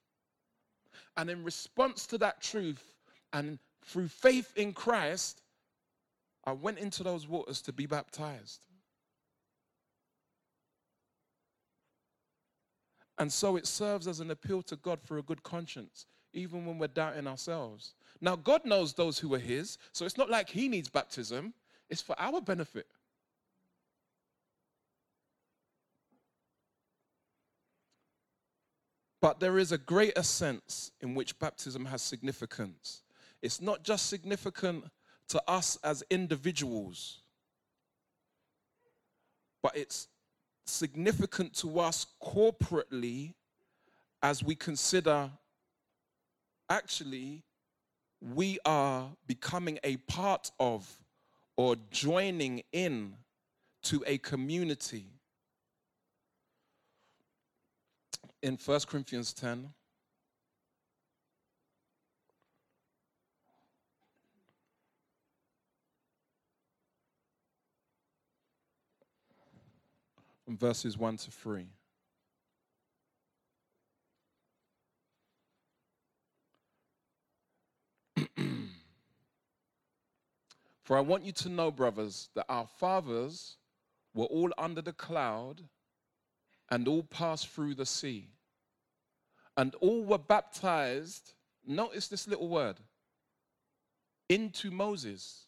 And 1.18 1.30
in 1.30 1.44
response 1.44 2.08
to 2.08 2.18
that 2.18 2.42
truth, 2.42 2.96
and 3.32 3.60
through 3.86 4.08
faith 4.08 4.54
in 4.56 4.74
Christ, 4.74 5.44
I 6.46 6.54
went 6.54 6.80
into 6.80 7.04
those 7.04 7.28
waters 7.28 7.62
to 7.64 7.74
be 7.74 7.86
baptized. 7.86 8.66
And 13.18 13.32
so 13.32 13.58
it 13.58 13.68
serves 13.68 14.08
as 14.08 14.22
an 14.22 14.32
appeal 14.32 14.62
to 14.64 14.78
God 14.78 15.00
for 15.04 15.18
a 15.18 15.22
good 15.22 15.44
conscience, 15.44 16.06
even 16.34 16.66
when 16.66 16.80
we're 16.80 16.88
doubting 16.88 17.28
ourselves. 17.28 17.94
Now, 18.22 18.38
God 18.38 18.66
knows 18.66 18.94
those 18.94 19.20
who 19.20 19.34
are 19.36 19.40
His, 19.40 19.78
so 19.92 20.06
it's 20.06 20.18
not 20.18 20.30
like 20.30 20.50
He 20.50 20.70
needs 20.70 20.90
baptism, 20.90 21.54
it's 21.90 22.02
for 22.02 22.16
our 22.18 22.40
benefit. 22.40 22.88
But 29.22 29.42
there 29.42 29.60
is 29.60 29.74
a 29.74 29.78
greater 29.78 30.24
sense 30.24 30.92
in 31.02 31.14
which 31.14 31.38
baptism 31.40 31.86
has 31.86 32.02
significance. 32.02 33.04
It's 33.42 33.60
not 33.60 33.84
just 33.84 34.08
significant 34.08 34.86
to 35.30 35.42
us 35.48 35.78
as 35.84 36.04
individuals, 36.10 37.20
but 39.62 39.76
it's 39.76 40.08
significant 40.66 41.54
to 41.54 41.80
us 41.80 42.06
corporately 42.22 43.34
as 44.22 44.44
we 44.44 44.56
consider 44.56 45.30
actually 46.70 47.44
we 48.22 48.60
are 48.66 49.10
becoming 49.28 49.80
a 49.84 49.98
part 49.98 50.52
of 50.60 51.00
or 51.58 51.76
joining 51.90 52.62
in 52.72 53.16
to 53.84 54.04
a 54.08 54.18
community. 54.20 55.06
In 58.42 58.58
1 58.64 58.80
Corinthians 58.88 59.34
10, 59.34 59.70
verses 70.58 70.98
1 70.98 71.18
to 71.18 71.32
3. 71.32 71.68
For 80.84 80.98
I 80.98 81.02
want 81.02 81.24
you 81.24 81.32
to 81.34 81.50
know, 81.50 81.70
brothers, 81.72 82.30
that 82.36 82.46
our 82.50 82.66
fathers 82.66 83.58
were 84.14 84.26
all 84.26 84.52
under 84.58 84.82
the 84.82 84.94
cloud 84.94 85.62
and 86.70 86.88
all 86.88 87.04
passed 87.04 87.50
through 87.50 87.76
the 87.76 87.86
sea. 87.86 88.30
And 89.58 89.76
all 89.76 90.04
were 90.04 90.18
baptized, 90.18 91.34
notice 91.66 92.08
this 92.08 92.28
little 92.28 92.48
word, 92.48 92.78
into 94.30 94.72
Moses 94.72 95.46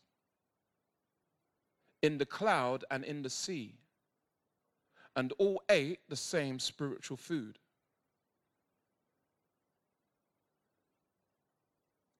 in 2.01 2.17
the 2.17 2.25
cloud 2.25 2.83
and 2.89 3.03
in 3.03 3.21
the 3.21 3.29
sea 3.29 3.80
and 5.15 5.33
all 5.37 5.61
ate 5.69 5.99
the 6.09 6.15
same 6.15 6.59
spiritual 6.59 7.17
food. 7.17 7.57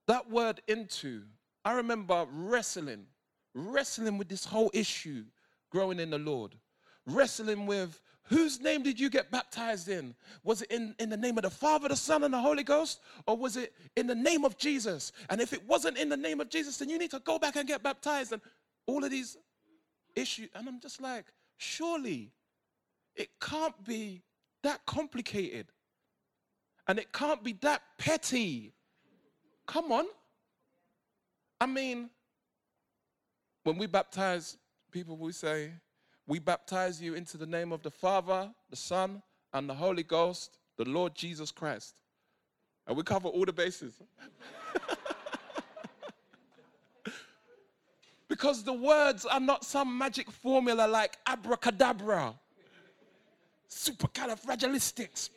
That 0.08 0.30
word 0.30 0.62
into, 0.68 1.24
I 1.64 1.74
remember 1.74 2.26
wrestling, 2.32 3.06
wrestling 3.54 4.18
with 4.18 4.28
this 4.28 4.44
whole 4.44 4.70
issue 4.74 5.24
growing 5.70 6.00
in 6.00 6.10
the 6.10 6.18
Lord, 6.18 6.56
wrestling 7.06 7.66
with 7.66 8.02
whose 8.24 8.60
name 8.62 8.84
did 8.84 9.00
you 9.00 9.10
get 9.10 9.32
baptized 9.32 9.90
in? 9.90 10.16
Was 10.44 10.62
it 10.62 10.72
in, 10.72 10.96
in 11.00 11.10
the 11.10 11.18
name 11.18 11.38
of 11.38 11.44
the 11.44 11.50
Father, 11.50 11.88
the 11.88 11.96
Son, 11.96 12.24
and 12.24 12.34
the 12.34 12.40
Holy 12.40 12.64
Ghost? 12.64 13.00
Or 13.28 13.36
was 13.36 13.58
it 13.58 13.74
in 13.96 14.08
the 14.08 14.16
name 14.16 14.46
of 14.46 14.58
Jesus? 14.58 15.12
And 15.30 15.42
if 15.42 15.54
it 15.54 15.68
wasn't 15.68 15.98
in 15.98 16.08
the 16.10 16.18
name 16.18 16.40
of 16.40 16.50
Jesus, 16.50 16.78
then 16.78 16.90
you 16.90 16.98
need 16.98 17.12
to 17.12 17.20
go 17.20 17.40
back 17.40 17.56
and 17.56 17.68
get 17.68 17.84
baptized. 17.84 18.32
And 18.32 18.42
all 18.86 19.04
of 19.04 19.12
these 19.12 19.38
issues. 20.16 20.50
And 20.56 20.68
I'm 20.68 20.80
just 20.80 21.02
like, 21.02 21.26
surely 21.58 22.32
it 23.16 23.30
can't 23.40 23.84
be 23.86 24.24
that 24.64 24.86
complicated. 24.86 25.68
And 26.88 27.00
it 27.00 27.12
can't 27.14 27.44
be 27.44 27.54
that 27.62 27.82
petty. 27.98 28.74
Come 29.68 29.92
on. 29.92 30.06
I 31.60 31.66
mean, 31.66 32.10
when 33.64 33.78
we 33.78 33.86
baptize 33.86 34.58
people, 34.92 35.16
we 35.18 35.32
say, 35.32 35.72
We 36.28 36.40
baptize 36.40 37.02
you 37.02 37.14
into 37.14 37.38
the 37.38 37.46
name 37.46 37.72
of 37.72 37.82
the 37.84 37.92
Father, 37.92 38.52
the 38.70 38.76
Son, 38.76 39.22
and 39.54 39.70
the 39.70 39.74
Holy 39.74 40.04
Ghost, 40.04 40.58
the 40.78 40.86
Lord 40.86 41.16
Jesus 41.16 41.52
Christ. 41.52 42.02
And 42.88 42.98
we 42.98 43.04
cover 43.04 43.28
all 43.28 43.46
the 43.46 43.54
bases. 43.54 43.94
because 48.28 48.64
the 48.64 48.74
words 48.74 49.26
are 49.26 49.40
not 49.40 49.64
some 49.64 49.96
magic 49.98 50.32
formula 50.32 50.88
like 50.88 51.18
abracadabra 51.28 52.34
supercalifragilistic. 53.72 55.30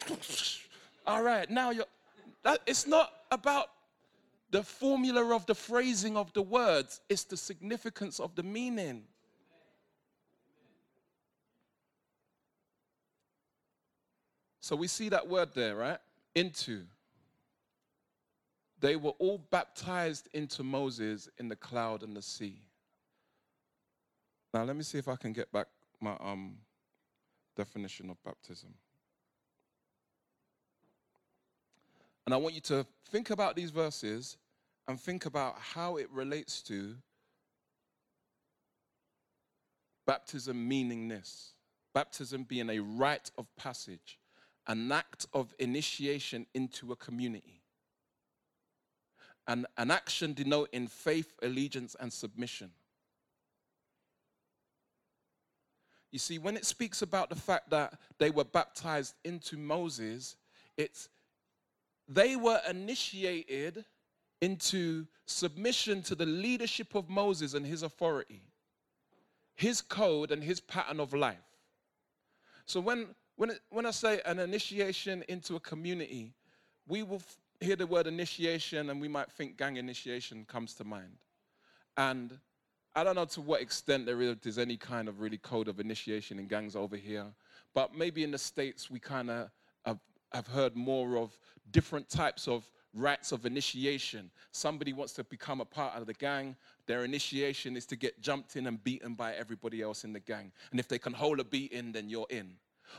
All 1.07 1.23
right, 1.23 1.49
now 1.49 1.70
you're. 1.70 1.87
That, 2.42 2.61
it's 2.66 2.87
not 2.87 3.11
about 3.31 3.68
the 4.51 4.62
formula 4.62 5.35
of 5.35 5.47
the 5.47 5.55
phrasing 5.55 6.16
of 6.16 6.33
the 6.33 6.42
words, 6.42 7.01
it's 7.09 7.25
the 7.25 7.37
significance 7.37 8.20
of 8.20 8.35
the 8.35 8.42
meaning. 8.42 9.05
So 14.61 14.77
we 14.77 14.87
see 14.87 15.09
that 15.11 15.29
word 15.29 15.51
there, 15.55 15.77
right? 15.77 15.99
Into. 16.35 16.85
They 18.81 18.97
were 18.97 19.12
all 19.18 19.38
baptized 19.51 20.29
into 20.33 20.62
Moses 20.62 21.29
in 21.38 21.49
the 21.49 21.57
cloud 21.57 22.03
and 22.03 22.16
the 22.16 22.23
sea. 22.23 22.57
Now 24.53 24.64
let 24.64 24.77
me 24.77 24.83
see 24.83 24.99
if 24.99 25.09
I 25.09 25.16
can 25.16 25.33
get 25.33 25.51
back 25.53 25.66
my 26.01 26.16
um 26.20 26.57
definition 27.57 28.11
of 28.11 28.23
baptism. 28.25 28.75
And 32.27 32.35
I 32.35 32.38
want 32.38 32.55
you 32.55 32.61
to 32.62 32.87
think 33.11 33.31
about 33.31 33.55
these 33.55 33.71
verses 33.71 34.37
and 34.88 34.99
think 35.01 35.27
about 35.27 35.57
how 35.59 35.97
it 35.97 36.11
relates 36.11 36.62
to 36.62 36.95
baptism 40.07 40.69
meaning 40.69 41.09
this 41.09 41.55
baptism 41.95 42.43
being 42.43 42.69
a 42.69 42.81
rite 42.81 43.31
of 43.38 43.47
passage, 43.57 44.19
an 44.67 44.90
act 44.90 45.27
of 45.33 45.55
initiation 45.61 46.45
into 46.53 46.93
a 46.93 46.97
community, 46.97 47.62
and 49.47 49.67
an 49.79 49.90
action 49.90 50.35
denoting 50.35 50.88
faith, 50.88 51.33
allegiance, 51.43 51.95
and 52.01 52.12
submission. 52.12 52.71
You 56.14 56.20
see, 56.20 56.38
when 56.38 56.57
it 56.57 56.64
speaks 56.64 57.03
about 57.03 57.29
the 57.29 57.35
fact 57.35 57.70
that 57.70 57.98
they 58.18 58.31
were 58.31 58.44
baptized 58.44 59.14
into 59.24 59.57
Moses, 59.57 60.37
It's 60.77 61.09
they 62.07 62.37
were 62.37 62.61
initiated 62.70 63.85
into 64.40 65.09
submission 65.27 66.03
to 66.05 66.14
the 66.14 66.24
leadership 66.24 66.94
of 66.94 67.11
Moses 67.11 67.55
and 67.55 67.66
his 67.66 67.83
authority, 67.83 68.44
his 69.57 69.81
code 69.81 70.31
and 70.31 70.40
his 70.40 70.61
pattern 70.61 71.00
of 71.00 71.14
life. 71.14 71.48
So 72.64 72.79
when 72.79 73.16
when, 73.35 73.59
when 73.70 73.85
I 73.85 73.90
say 73.90 74.20
an 74.24 74.38
initiation 74.38 75.24
into 75.29 75.57
a 75.57 75.61
community, 75.61 76.33
we 76.87 77.03
will 77.03 77.16
f- 77.16 77.38
hear 77.59 77.74
the 77.74 77.88
word 77.88 78.07
initiation 78.07 78.88
and 78.88 79.00
we 79.00 79.09
might 79.09 79.33
think 79.33 79.57
gang 79.57 79.79
initiation 79.79 80.44
comes 80.44 80.74
to 80.74 80.85
mind. 80.85 81.18
And 81.96 82.38
I 82.96 83.02
don't 83.02 83.16
know 83.16 83.24
to 83.24 83.40
what 83.40 83.61
extent 83.61 84.07
there 84.07 84.22
is 84.22 84.57
any 84.57 84.76
kind 84.76 85.09
of 85.09 85.20
really 85.20 85.38
code 85.38 85.66
of 85.66 85.80
initiation 85.80 86.38
in 86.38 86.46
gangs 86.46 86.76
over 86.76 86.96
here, 86.96 87.26
but 87.74 87.92
maybe 87.92 88.22
in 88.22 88.30
the 88.30 88.38
States 88.38 88.88
we 88.88 89.00
kind 89.00 89.30
of 89.30 89.50
have, 89.85 89.98
have 90.33 90.46
heard 90.46 90.76
more 90.76 91.16
of 91.16 91.37
different 91.72 92.09
types 92.09 92.46
of 92.46 92.70
rites 92.92 93.33
of 93.33 93.46
initiation. 93.46 94.30
Somebody 94.52 94.92
wants 94.92 95.12
to 95.14 95.24
become 95.24 95.61
a 95.61 95.64
part 95.64 95.96
of 95.96 96.07
the 96.07 96.14
gang, 96.14 96.54
their 96.87 97.02
initiation 97.02 97.76
is 97.76 97.85
to 97.87 97.96
get 97.96 98.20
jumped 98.20 98.54
in 98.54 98.68
and 98.68 98.83
beaten 98.85 99.14
by 99.14 99.35
everybody 99.35 99.83
else 99.83 100.04
in 100.04 100.12
the 100.12 100.20
gang. 100.20 100.52
And 100.70 100.78
if 100.78 100.87
they 100.87 100.98
can 100.98 101.12
hold 101.12 101.40
a 101.40 101.44
beating, 101.44 101.90
then 101.90 102.09
you're 102.09 102.28
in. 102.30 102.52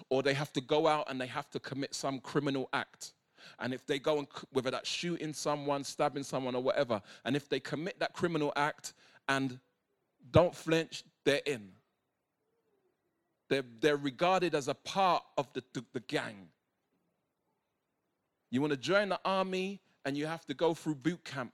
Or 0.10 0.22
they 0.22 0.34
have 0.34 0.52
to 0.54 0.62
go 0.62 0.88
out 0.88 1.10
and 1.10 1.22
they 1.22 1.28
have 1.28 1.50
to 1.52 1.60
commit 1.60 1.96
some 1.96 2.20
criminal 2.20 2.68
act. 2.74 3.14
And 3.60 3.74
if 3.74 3.86
they 3.86 4.00
go 4.00 4.18
and, 4.18 4.28
whether 4.52 4.72
that's 4.72 4.90
shooting 4.90 5.32
someone, 5.32 5.86
stabbing 5.86 6.24
someone, 6.24 6.56
or 6.56 6.64
whatever, 6.64 7.02
and 7.24 7.36
if 7.36 7.48
they 7.48 7.62
commit 7.62 7.98
that 8.00 8.12
criminal 8.12 8.52
act 8.58 8.94
and 9.30 9.60
don't 10.32 10.56
flinch, 10.56 11.04
they're 11.24 11.42
in. 11.46 11.70
They're, 13.50 13.64
they're 13.80 13.98
regarded 13.98 14.56
as 14.56 14.68
a 14.68 14.74
part 14.74 15.24
of 15.38 15.52
the, 15.54 15.64
the, 15.74 15.86
the 15.94 16.00
gang. 16.02 16.48
You 18.50 18.62
want 18.62 18.72
to 18.72 18.78
join 18.78 19.10
the 19.10 19.20
army 19.24 19.82
and 20.06 20.18
you 20.18 20.26
have 20.26 20.46
to 20.46 20.54
go 20.54 20.74
through 20.74 20.96
boot 20.96 21.24
camp. 21.24 21.52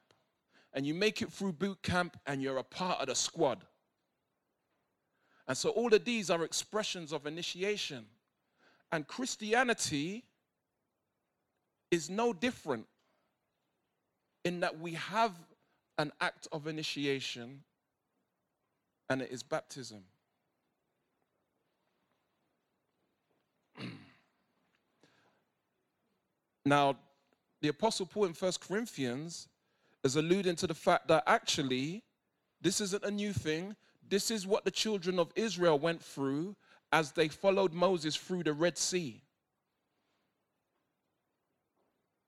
And 0.74 0.86
you 0.86 0.94
make 0.94 1.22
it 1.22 1.32
through 1.32 1.54
boot 1.54 1.82
camp 1.82 2.18
and 2.26 2.42
you're 2.42 2.58
a 2.58 2.64
part 2.64 3.02
of 3.02 3.08
the 3.08 3.16
squad. 3.16 3.66
And 5.48 5.58
so 5.58 5.70
all 5.70 5.94
of 5.94 6.06
these 6.06 6.30
are 6.30 6.44
expressions 6.44 7.12
of 7.12 7.26
initiation. 7.26 8.06
And 8.92 9.06
Christianity 9.06 10.24
is 11.90 12.10
no 12.10 12.32
different 12.32 12.86
in 14.46 14.62
that 14.62 14.80
we 14.80 14.94
have 14.94 15.34
an 15.98 16.12
act 16.22 16.48
of 16.52 16.68
initiation 16.68 17.64
and 19.12 19.22
it 19.22 19.30
is 19.30 19.44
baptism. 19.44 20.02
now, 26.66 26.96
the 27.60 27.68
Apostle 27.68 28.06
Paul 28.06 28.24
in 28.26 28.34
1 28.34 28.54
Corinthians 28.66 29.50
is 30.06 30.16
alluding 30.16 30.56
to 30.56 30.66
the 30.66 30.74
fact 30.74 31.10
that 31.10 31.24
actually 31.28 32.04
this 32.62 32.80
isn't 32.80 33.04
a 33.04 33.12
new 33.12 33.34
thing. 33.34 33.76
This 34.08 34.32
is 34.32 34.48
what 34.48 34.64
the 34.64 34.72
children 34.72 35.20
of 35.20 35.34
Israel 35.36 35.78
went 35.78 36.02
through 36.02 36.56
as 36.94 37.12
they 37.12 37.28
followed 37.28 37.74
Moses 37.74 38.16
through 38.16 38.44
the 38.44 38.54
Red 38.54 38.78
Sea. 38.78 39.22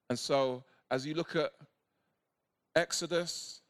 And 0.10 0.19
so, 0.19 0.65
as 0.91 1.06
you 1.06 1.13
look 1.13 1.38
at 1.38 1.54
Exodus, 2.76 3.62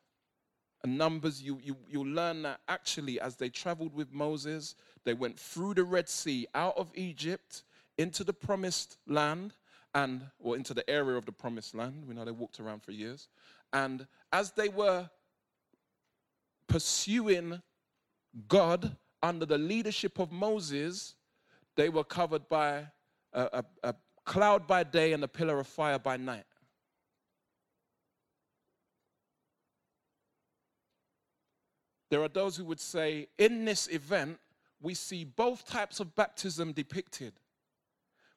and 0.84 0.98
Numbers, 0.98 1.42
you, 1.42 1.60
you, 1.64 1.78
you'll 1.90 2.06
learn 2.06 2.42
that 2.44 2.60
actually, 2.68 3.20
as 3.20 3.36
they 3.38 3.50
traveled 3.50 3.94
with 3.94 4.12
Moses, 4.12 4.76
they 5.06 5.14
went 5.14 5.40
through 5.40 5.76
the 5.76 5.84
Red 5.84 6.10
Sea, 6.10 6.46
out 6.54 6.78
of 6.78 6.92
Egypt, 6.96 7.64
into 7.98 8.24
the 8.24 8.34
promised 8.34 8.98
land, 9.08 9.54
and, 9.96 10.24
or 10.40 10.56
into 10.58 10.74
the 10.74 10.88
area 10.90 11.16
of 11.16 11.26
the 11.26 11.32
promised 11.32 11.74
land. 11.74 12.04
We 12.08 12.16
know 12.16 12.26
they 12.26 12.32
walked 12.32 12.60
around 12.60 12.84
for 12.84 12.92
years. 12.92 13.30
And 13.72 14.08
as 14.32 14.52
they 14.52 14.70
were 14.70 15.10
pursuing 16.68 17.62
God 18.48 18.98
under 19.22 19.46
the 19.46 19.58
leadership 19.58 20.20
of 20.20 20.32
Moses, 20.32 21.16
they 21.76 21.90
were 21.90 22.04
covered 22.04 22.50
by 22.50 22.88
a, 23.32 23.42
a, 23.54 23.66
a 23.84 23.96
cloud 24.26 24.68
by 24.68 24.84
day 24.84 25.14
and 25.14 25.24
a 25.24 25.28
pillar 25.28 25.60
of 25.60 25.68
fire 25.68 26.00
by 26.00 26.18
night. 26.18 26.46
There 32.14 32.22
are 32.22 32.28
those 32.28 32.56
who 32.56 32.66
would 32.66 32.80
say, 32.80 33.28
in 33.40 33.66
this 33.66 33.88
event, 33.88 34.38
we 34.80 34.94
see 34.94 35.24
both 35.24 35.66
types 35.66 36.00
of 36.00 36.14
baptism 36.14 36.72
depicted. 36.72 37.34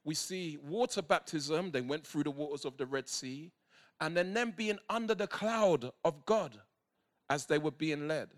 We 0.02 0.14
see 0.14 0.56
water 0.66 1.02
baptism, 1.02 1.72
they 1.72 1.82
went 1.82 2.06
through 2.06 2.22
the 2.22 2.30
waters 2.30 2.64
of 2.64 2.78
the 2.78 2.86
Red 2.86 3.06
Sea, 3.06 3.52
and 4.00 4.16
then 4.16 4.32
them 4.32 4.54
being 4.56 4.78
under 4.88 5.14
the 5.14 5.26
cloud 5.26 5.92
of 6.06 6.24
God 6.24 6.58
as 7.28 7.44
they 7.44 7.58
were 7.58 7.70
being 7.70 8.08
led. 8.08 8.30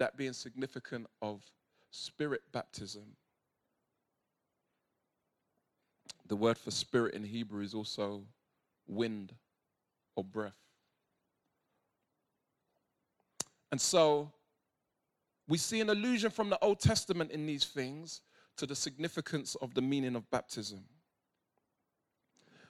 That 0.00 0.16
being 0.16 0.32
significant 0.32 1.06
of 1.22 1.44
spirit 1.92 2.42
baptism. 2.50 3.04
The 6.26 6.34
word 6.34 6.58
for 6.58 6.72
spirit 6.72 7.14
in 7.14 7.22
Hebrew 7.22 7.62
is 7.62 7.74
also 7.74 8.24
wind 8.88 9.34
or 10.16 10.24
breath. 10.24 10.58
And 13.70 13.80
so 13.80 14.32
we 15.46 15.58
see 15.58 15.80
an 15.80 15.90
allusion 15.90 16.30
from 16.30 16.50
the 16.50 16.58
Old 16.60 16.80
Testament 16.80 17.30
in 17.30 17.46
these 17.46 17.64
things 17.64 18.22
to 18.56 18.66
the 18.66 18.74
significance 18.74 19.56
of 19.56 19.74
the 19.74 19.82
meaning 19.82 20.16
of 20.16 20.30
baptism. 20.30 20.84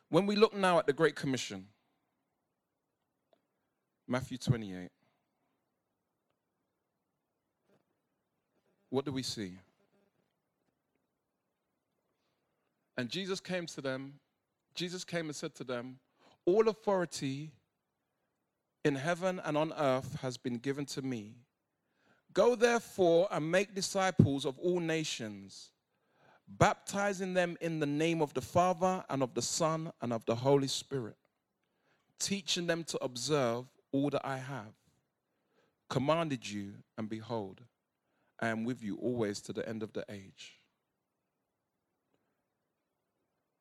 When 0.09 0.27
we 0.27 0.37
look 0.37 0.55
now 0.55 0.79
at 0.79 0.87
the 0.87 0.93
Great 0.93 1.15
Commission, 1.15 1.67
Matthew 4.09 4.39
28, 4.39 4.89
what 8.91 9.05
do 9.05 9.13
we 9.13 9.23
see? 9.23 9.59
And 12.97 13.09
Jesus 13.09 13.41
came 13.41 13.67
to 13.67 13.81
them, 13.81 14.15
Jesus 14.75 15.05
came 15.05 15.27
and 15.27 15.35
said 15.35 15.55
to 15.57 15.65
them, 15.65 15.99
All 16.45 16.69
authority 16.69 17.51
in 18.85 18.95
heaven 18.97 19.41
and 19.45 19.57
on 19.57 19.73
earth 19.77 20.19
has 20.21 20.37
been 20.37 20.59
given 20.59 20.85
to 20.87 21.03
me. 21.03 21.35
Go 22.35 22.57
therefore 22.57 23.29
and 23.31 23.51
make 23.51 23.75
disciples 23.75 24.45
of 24.45 24.59
all 24.59 24.81
nations, 24.81 25.71
baptizing 26.47 27.33
them 27.33 27.57
in 27.61 27.79
the 27.79 27.87
name 27.87 28.21
of 28.21 28.35
the 28.35 28.43
Father 28.43 29.05
and 29.09 29.23
of 29.23 29.35
the 29.35 29.43
Son 29.43 29.93
and 30.03 30.13
of 30.13 30.27
the 30.27 30.35
Holy 30.35 30.69
Spirit, 30.69 31.17
teaching 32.19 32.67
them 32.67 32.85
to 32.85 33.03
observe 33.03 33.65
all 33.93 34.11
that 34.11 34.27
I 34.27 34.39
have 34.39 34.75
commanded 35.89 36.51
you, 36.51 36.73
and 36.99 37.09
behold, 37.09 37.61
I 38.41 38.49
am 38.49 38.65
with 38.65 38.83
you 38.83 38.97
always 38.97 39.41
to 39.43 39.53
the 39.53 39.69
end 39.69 39.83
of 39.85 39.93
the 39.93 40.05
age. 40.09 40.59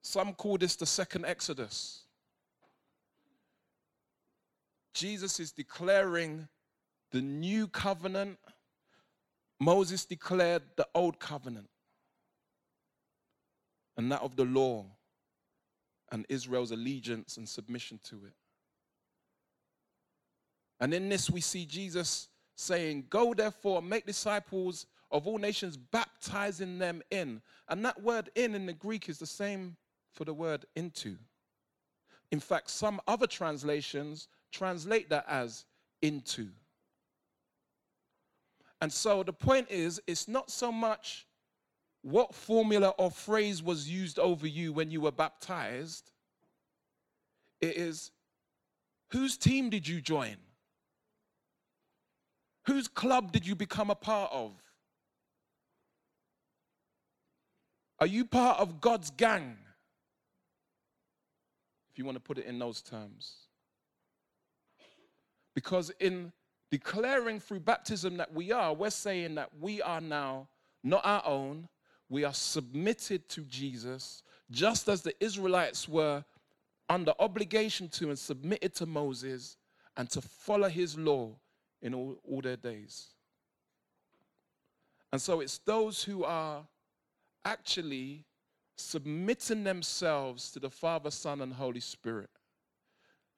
Some 0.02 0.34
call 0.34 0.58
this 0.58 0.76
the 0.76 0.88
second 0.88 1.26
Exodus. 1.26 2.02
Jesus 4.94 5.40
is 5.40 5.52
declaring 5.52 6.48
the 7.12 7.22
new 7.22 7.68
covenant 7.68 8.40
Moses 9.64 10.06
declared 10.06 10.64
the 10.76 10.88
old 10.94 11.20
covenant 11.20 11.70
and 13.96 14.12
that 14.12 14.22
of 14.22 14.36
the 14.36 14.44
law 14.44 14.86
and 16.12 16.26
Israel's 16.28 16.72
allegiance 16.72 17.38
and 17.38 17.48
submission 17.48 18.00
to 18.04 18.16
it. 18.26 18.34
And 20.80 20.94
in 20.94 21.08
this, 21.08 21.30
we 21.30 21.40
see 21.40 21.66
Jesus 21.66 22.28
saying, 22.56 23.06
Go 23.10 23.34
therefore, 23.34 23.82
make 23.82 24.06
disciples 24.06 24.86
of 25.12 25.28
all 25.28 25.38
nations, 25.38 25.78
baptizing 25.78 26.78
them 26.78 27.02
in. 27.10 27.42
And 27.70 27.86
that 27.86 28.02
word 28.02 28.30
in 28.36 28.56
in 28.56 28.66
the 28.66 28.74
Greek 28.74 29.08
is 29.08 29.18
the 29.18 29.26
same 29.26 29.78
for 30.12 30.26
the 30.26 30.34
word 30.34 30.66
into. 30.76 31.16
In 32.32 32.40
fact, 32.40 32.70
some 32.70 33.00
other 33.08 33.28
translations 33.28 34.28
translate 34.52 35.10
that 35.10 35.26
as 35.30 35.66
into. 36.02 36.50
And 38.84 38.92
so 38.92 39.24
the 39.24 39.32
point 39.32 39.68
is, 39.72 40.02
it's 40.08 40.28
not 40.28 40.52
so 40.52 40.70
much 40.70 41.26
what 42.02 42.36
formula 42.36 42.90
or 42.98 43.10
phrase 43.12 43.64
was 43.64 43.90
used 43.90 44.20
over 44.20 44.46
you 44.46 44.74
when 44.74 44.92
you 44.92 45.00
were 45.00 45.14
baptized, 45.14 46.12
it 47.62 47.78
is 47.78 48.12
whose 49.12 49.38
team 49.38 49.70
did 49.70 49.88
you 49.88 50.02
join? 50.02 50.36
Whose 52.66 52.90
club 52.90 53.32
did 53.32 53.48
you 53.48 53.56
become 53.56 53.90
a 53.90 53.96
part 53.96 54.34
of? 54.34 54.52
Are 58.02 58.08
you 58.08 58.26
part 58.26 58.60
of 58.60 58.82
God's 58.82 59.12
gang? 59.12 59.56
If 61.94 61.98
you 61.98 62.04
want 62.04 62.18
to 62.18 62.22
put 62.22 62.38
it 62.38 62.46
in 62.48 62.60
those 62.60 62.82
terms. 62.82 63.48
Because 65.56 65.90
in 66.02 66.34
declaring 66.74 67.40
through 67.40 67.60
baptism 67.60 68.18
that 68.18 68.34
we 68.34 68.52
are, 68.52 68.74
we're 68.74 68.90
saying 68.90 69.36
that 69.36 69.48
we 69.62 69.80
are 69.84 70.02
now 70.02 70.48
not 70.84 71.06
our 71.06 71.22
own. 71.24 71.68
We 72.10 72.24
are 72.24 72.34
submitted 72.34 73.30
to 73.30 73.42
Jesus, 73.42 74.24
just 74.50 74.90
as 74.90 75.04
the 75.04 75.14
Israelites 75.24 75.88
were 75.88 76.26
under 76.90 77.14
obligation 77.20 77.90
to 77.90 78.10
and 78.10 78.18
submitted 78.18 78.74
to 78.74 78.88
Moses 78.88 79.56
and 79.98 80.10
to 80.10 80.22
follow 80.22 80.68
his 80.68 80.98
law 80.98 81.36
in 81.84 81.94
all, 81.94 82.18
all 82.28 82.42
their 82.42 82.58
days. 82.58 83.10
And 85.12 85.22
so 85.22 85.42
it's 85.42 85.60
those 85.60 86.04
who 86.04 86.24
are 86.24 86.66
actually 87.46 88.26
submitting 88.78 89.64
themselves 89.64 90.50
to 90.54 90.60
the 90.60 90.72
Father, 90.72 91.12
Son, 91.12 91.42
and 91.42 91.54
Holy 91.54 91.82
Spirit 91.82 92.32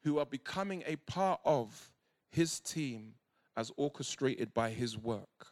who 0.06 0.20
are 0.20 0.26
becoming 0.26 0.86
a 0.88 0.96
part 0.96 1.42
of 1.44 1.92
his 2.30 2.62
team 2.62 3.16
as 3.58 3.72
orchestrated 3.78 4.54
by 4.54 4.70
his 4.70 4.98
work. 4.98 5.48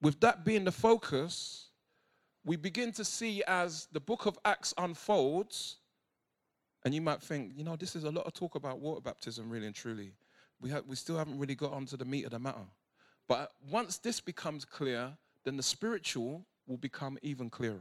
With 0.00 0.20
that 0.20 0.44
being 0.44 0.64
the 0.64 0.72
focus, 0.72 1.68
we 2.44 2.56
begin 2.56 2.90
to 2.92 3.04
see 3.04 3.42
as 3.46 3.86
the 3.92 4.00
book 4.00 4.26
of 4.26 4.36
Acts 4.44 4.74
unfolds, 4.76 5.76
and 6.84 6.92
you 6.92 7.00
might 7.00 7.22
think, 7.22 7.52
you 7.54 7.62
know, 7.62 7.76
this 7.76 7.94
is 7.94 8.02
a 8.02 8.10
lot 8.10 8.26
of 8.26 8.34
talk 8.34 8.56
about 8.56 8.80
water 8.80 9.00
baptism, 9.00 9.48
really 9.48 9.66
and 9.66 9.74
truly. 9.74 10.12
We, 10.60 10.70
have, 10.70 10.84
we 10.86 10.96
still 10.96 11.16
haven't 11.16 11.38
really 11.38 11.54
got 11.54 11.72
onto 11.72 11.96
the 11.96 12.04
meat 12.04 12.24
of 12.24 12.32
the 12.32 12.40
matter. 12.40 12.66
But 13.28 13.52
once 13.70 13.98
this 13.98 14.20
becomes 14.20 14.64
clear, 14.64 15.12
then 15.44 15.56
the 15.56 15.62
spiritual 15.62 16.44
will 16.66 16.76
become 16.76 17.18
even 17.22 17.48
clearer. 17.48 17.78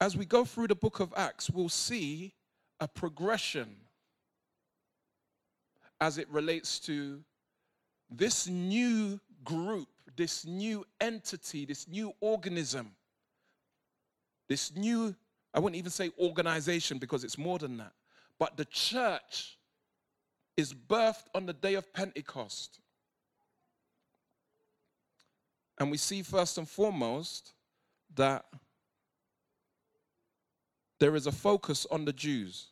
As 0.00 0.16
we 0.16 0.24
go 0.24 0.44
through 0.44 0.68
the 0.68 0.74
book 0.74 1.00
of 1.00 1.12
Acts, 1.16 1.50
we'll 1.50 1.68
see 1.68 2.34
a 2.80 2.88
progression 2.88 3.76
as 6.00 6.18
it 6.18 6.28
relates 6.30 6.78
to 6.80 7.20
this 8.10 8.46
new 8.48 9.20
group, 9.44 9.88
this 10.16 10.44
new 10.44 10.84
entity, 11.00 11.64
this 11.64 11.88
new 11.88 12.12
organism, 12.20 12.92
this 14.48 14.74
new, 14.76 15.14
I 15.52 15.60
wouldn't 15.60 15.78
even 15.78 15.90
say 15.90 16.10
organization 16.18 16.98
because 16.98 17.24
it's 17.24 17.38
more 17.38 17.58
than 17.58 17.76
that, 17.78 17.92
but 18.38 18.56
the 18.56 18.64
church 18.66 19.58
is 20.56 20.72
birthed 20.72 21.26
on 21.34 21.46
the 21.46 21.52
day 21.52 21.74
of 21.74 21.92
Pentecost. 21.92 22.80
And 25.78 25.90
we 25.90 25.96
see 25.96 26.22
first 26.22 26.58
and 26.58 26.68
foremost 26.68 27.52
that 28.14 28.44
there 31.00 31.16
is 31.16 31.26
a 31.26 31.32
focus 31.32 31.86
on 31.90 32.04
the 32.04 32.12
Jews. 32.12 32.68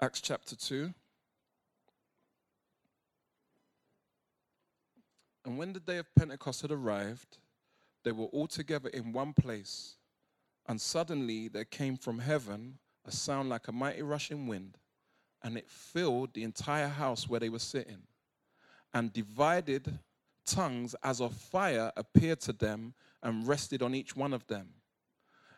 Acts 0.00 0.20
chapter 0.20 0.54
2. 0.54 0.94
And 5.44 5.58
when 5.58 5.72
the 5.72 5.80
day 5.80 5.96
of 5.96 6.14
Pentecost 6.14 6.62
had 6.62 6.70
arrived, 6.70 7.38
they 8.04 8.12
were 8.12 8.26
all 8.26 8.46
together 8.46 8.90
in 8.90 9.12
one 9.12 9.32
place. 9.32 9.96
And 10.68 10.80
suddenly 10.80 11.48
there 11.48 11.64
came 11.64 11.96
from 11.96 12.20
heaven 12.20 12.78
a 13.04 13.10
sound 13.10 13.48
like 13.48 13.66
a 13.66 13.72
mighty 13.72 14.02
rushing 14.02 14.46
wind, 14.46 14.76
and 15.42 15.56
it 15.56 15.68
filled 15.68 16.34
the 16.34 16.44
entire 16.44 16.88
house 16.88 17.28
where 17.28 17.40
they 17.40 17.48
were 17.48 17.58
sitting. 17.58 18.02
And 18.94 19.12
divided 19.12 19.98
tongues 20.46 20.94
as 21.02 21.20
of 21.20 21.34
fire 21.34 21.92
appeared 21.96 22.40
to 22.40 22.52
them 22.52 22.94
and 23.22 23.46
rested 23.46 23.82
on 23.82 23.94
each 23.94 24.16
one 24.16 24.32
of 24.32 24.46
them. 24.46 24.68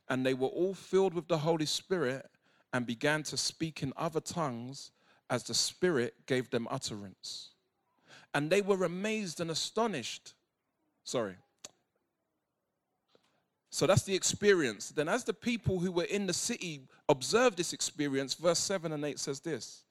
And 0.08 0.26
they 0.26 0.34
were 0.34 0.48
all 0.48 0.74
filled 0.74 1.14
with 1.14 1.28
the 1.28 1.38
Holy 1.38 1.66
Spirit 1.66 2.28
and 2.72 2.86
began 2.86 3.22
to 3.24 3.36
speak 3.36 3.82
in 3.82 3.92
other 3.96 4.20
tongues 4.20 4.90
as 5.28 5.44
the 5.44 5.54
Spirit 5.54 6.14
gave 6.26 6.50
them 6.50 6.66
utterance. 6.70 7.50
And 8.34 8.50
they 8.50 8.60
were 8.60 8.84
amazed 8.84 9.40
and 9.40 9.50
astonished. 9.50 10.34
Sorry. 11.04 11.36
So 13.70 13.86
that's 13.86 14.02
the 14.02 14.14
experience. 14.14 14.90
Then, 14.90 15.08
as 15.08 15.22
the 15.22 15.32
people 15.32 15.78
who 15.78 15.92
were 15.92 16.04
in 16.04 16.26
the 16.26 16.32
city 16.32 16.82
observed 17.08 17.56
this 17.56 17.72
experience, 17.72 18.34
verse 18.34 18.58
7 18.58 18.90
and 18.92 19.04
8 19.04 19.18
says 19.18 19.40
this 19.40 19.84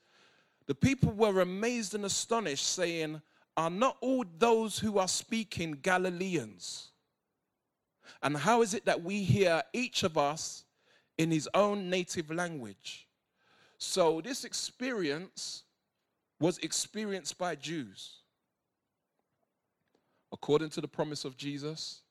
The 0.68 0.76
people 0.76 1.12
were 1.12 1.40
amazed 1.40 1.96
and 1.96 2.04
astonished, 2.04 2.68
saying, 2.68 3.22
Are 3.56 3.70
not 3.70 3.98
all 4.02 4.26
those 4.38 4.78
who 4.78 5.00
are 5.00 5.08
speaking 5.08 5.80
Galileans? 5.82 6.90
And 8.22 8.36
how 8.36 8.62
is 8.62 8.74
it 8.74 8.86
that 8.86 9.02
we 9.02 9.24
hear 9.24 9.64
each 9.72 10.04
of 10.04 10.18
us 10.18 10.66
in 11.18 11.32
his 11.32 11.48
own 11.54 11.90
native 11.90 12.30
language? 12.32 13.08
So, 13.78 14.20
this 14.20 14.44
experience 14.44 15.64
was 16.42 16.58
experienced 16.58 17.38
by 17.38 17.56
Jews. 17.56 18.18
According 20.34 20.70
to 20.72 20.82
the 20.82 20.88
promise 20.88 21.24
of 21.24 21.38
Jesus, 21.38 22.02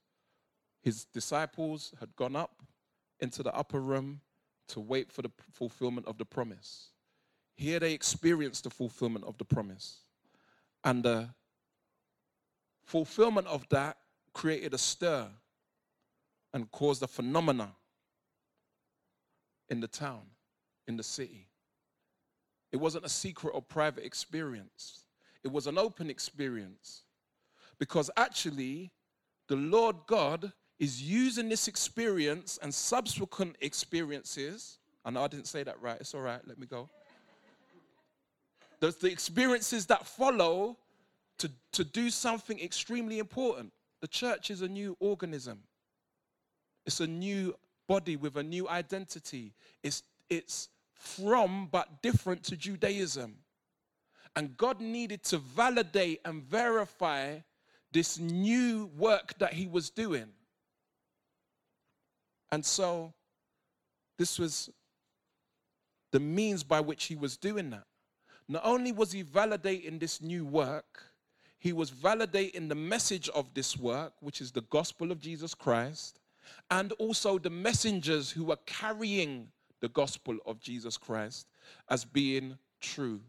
his 0.82 1.04
disciples 1.04 1.92
had 2.00 2.14
gone 2.16 2.36
up 2.36 2.62
into 3.20 3.42
the 3.42 3.54
upper 3.54 3.80
room 3.80 4.20
to 4.68 4.80
wait 4.80 5.10
for 5.10 5.22
the 5.22 5.30
fulfillment 5.52 6.06
of 6.06 6.18
the 6.18 6.24
promise. 6.24 6.90
Here 7.56 7.80
they 7.80 7.92
experienced 7.92 8.64
the 8.64 8.70
fulfillment 8.70 9.24
of 9.24 9.36
the 9.38 9.44
promise. 9.44 10.00
And 10.84 11.02
the 11.02 11.30
fulfillment 12.84 13.46
of 13.48 13.68
that 13.70 13.96
created 14.32 14.74
a 14.74 14.78
stir 14.78 15.26
and 16.54 16.70
caused 16.70 17.02
a 17.02 17.08
phenomena 17.08 17.72
in 19.68 19.80
the 19.80 19.88
town, 19.88 20.22
in 20.86 20.96
the 20.96 21.02
city. 21.02 21.48
It 22.70 22.76
wasn't 22.76 23.04
a 23.04 23.08
secret 23.08 23.50
or 23.52 23.62
private 23.62 24.04
experience, 24.04 25.04
it 25.42 25.52
was 25.52 25.66
an 25.66 25.78
open 25.78 26.10
experience. 26.10 27.02
Because 27.78 28.10
actually, 28.16 28.90
the 29.46 29.56
Lord 29.56 29.96
God 30.08 30.52
is 30.78 31.02
using 31.02 31.48
this 31.48 31.68
experience 31.68 32.58
and 32.62 32.72
subsequent 32.72 33.56
experiences. 33.60 34.78
I 35.04 35.10
know 35.10 35.22
I 35.22 35.28
didn't 35.28 35.46
say 35.46 35.62
that 35.64 35.80
right. 35.80 35.98
It's 36.00 36.14
all 36.14 36.20
right. 36.20 36.40
Let 36.46 36.58
me 36.58 36.66
go. 36.66 36.88
There's 38.80 38.96
the 38.96 39.10
experiences 39.10 39.86
that 39.86 40.06
follow 40.06 40.76
to, 41.38 41.50
to 41.72 41.84
do 41.84 42.10
something 42.10 42.60
extremely 42.60 43.18
important. 43.18 43.72
The 44.00 44.08
church 44.08 44.50
is 44.50 44.62
a 44.62 44.68
new 44.68 44.96
organism, 45.00 45.60
it's 46.86 47.00
a 47.00 47.06
new 47.06 47.56
body 47.88 48.16
with 48.16 48.36
a 48.36 48.42
new 48.42 48.68
identity. 48.68 49.54
It's, 49.82 50.02
it's 50.28 50.68
from 50.94 51.68
but 51.72 52.02
different 52.02 52.44
to 52.44 52.56
Judaism. 52.56 53.36
And 54.36 54.56
God 54.56 54.80
needed 54.80 55.24
to 55.24 55.38
validate 55.38 56.20
and 56.24 56.42
verify 56.42 57.38
this 57.92 58.18
new 58.18 58.90
work 58.96 59.36
that 59.38 59.54
He 59.54 59.66
was 59.66 59.90
doing. 59.90 60.26
And 62.50 62.64
so, 62.64 63.12
this 64.18 64.38
was 64.38 64.70
the 66.12 66.20
means 66.20 66.62
by 66.64 66.80
which 66.80 67.04
he 67.04 67.14
was 67.14 67.36
doing 67.36 67.70
that. 67.70 67.84
Not 68.48 68.62
only 68.64 68.92
was 68.92 69.12
he 69.12 69.22
validating 69.22 70.00
this 70.00 70.22
new 70.22 70.44
work, 70.44 71.02
he 71.58 71.72
was 71.72 71.90
validating 71.90 72.68
the 72.68 72.74
message 72.74 73.28
of 73.30 73.52
this 73.52 73.76
work, 73.76 74.14
which 74.20 74.40
is 74.40 74.52
the 74.52 74.62
gospel 74.62 75.12
of 75.12 75.20
Jesus 75.20 75.54
Christ, 75.54 76.20
and 76.70 76.92
also 76.92 77.38
the 77.38 77.50
messengers 77.50 78.30
who 78.30 78.44
were 78.44 78.58
carrying 78.64 79.48
the 79.80 79.88
gospel 79.88 80.36
of 80.46 80.60
Jesus 80.60 80.96
Christ 80.96 81.46
as 81.90 82.04
being 82.04 82.56
true 82.80 83.20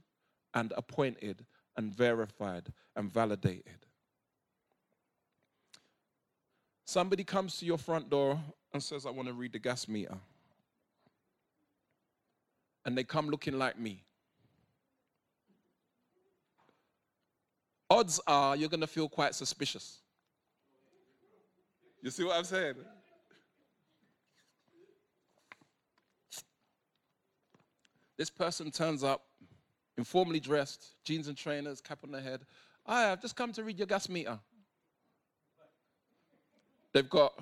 and 0.53 0.71
appointed 0.77 1.45
and 1.75 1.93
verified 1.93 2.71
and 2.95 3.11
validated. 3.11 3.85
Somebody 6.89 7.23
comes 7.23 7.57
to 7.57 7.67
your 7.67 7.77
front 7.77 8.09
door 8.09 8.39
and 8.73 8.81
says, 8.81 9.05
I 9.05 9.11
want 9.11 9.27
to 9.27 9.33
read 9.35 9.53
the 9.53 9.59
gas 9.59 9.87
meter. 9.87 10.17
And 12.83 12.97
they 12.97 13.03
come 13.03 13.29
looking 13.29 13.59
like 13.59 13.77
me. 13.77 14.01
Odds 17.91 18.19
are 18.25 18.55
you're 18.55 18.69
going 18.69 18.81
to 18.81 18.87
feel 18.87 19.07
quite 19.07 19.35
suspicious. 19.35 19.99
You 22.01 22.09
see 22.09 22.23
what 22.23 22.37
I'm 22.37 22.43
saying? 22.43 22.73
This 28.17 28.31
person 28.31 28.71
turns 28.71 29.03
up, 29.03 29.25
informally 29.95 30.39
dressed, 30.39 30.95
jeans 31.03 31.27
and 31.27 31.37
trainers, 31.37 31.81
cap 31.81 31.99
on 32.03 32.11
their 32.11 32.21
head. 32.21 32.41
Hi, 32.87 33.11
I've 33.11 33.21
just 33.21 33.35
come 33.35 33.53
to 33.53 33.63
read 33.63 33.77
your 33.77 33.85
gas 33.85 34.09
meter. 34.09 34.39
They've 36.93 37.09
got 37.09 37.33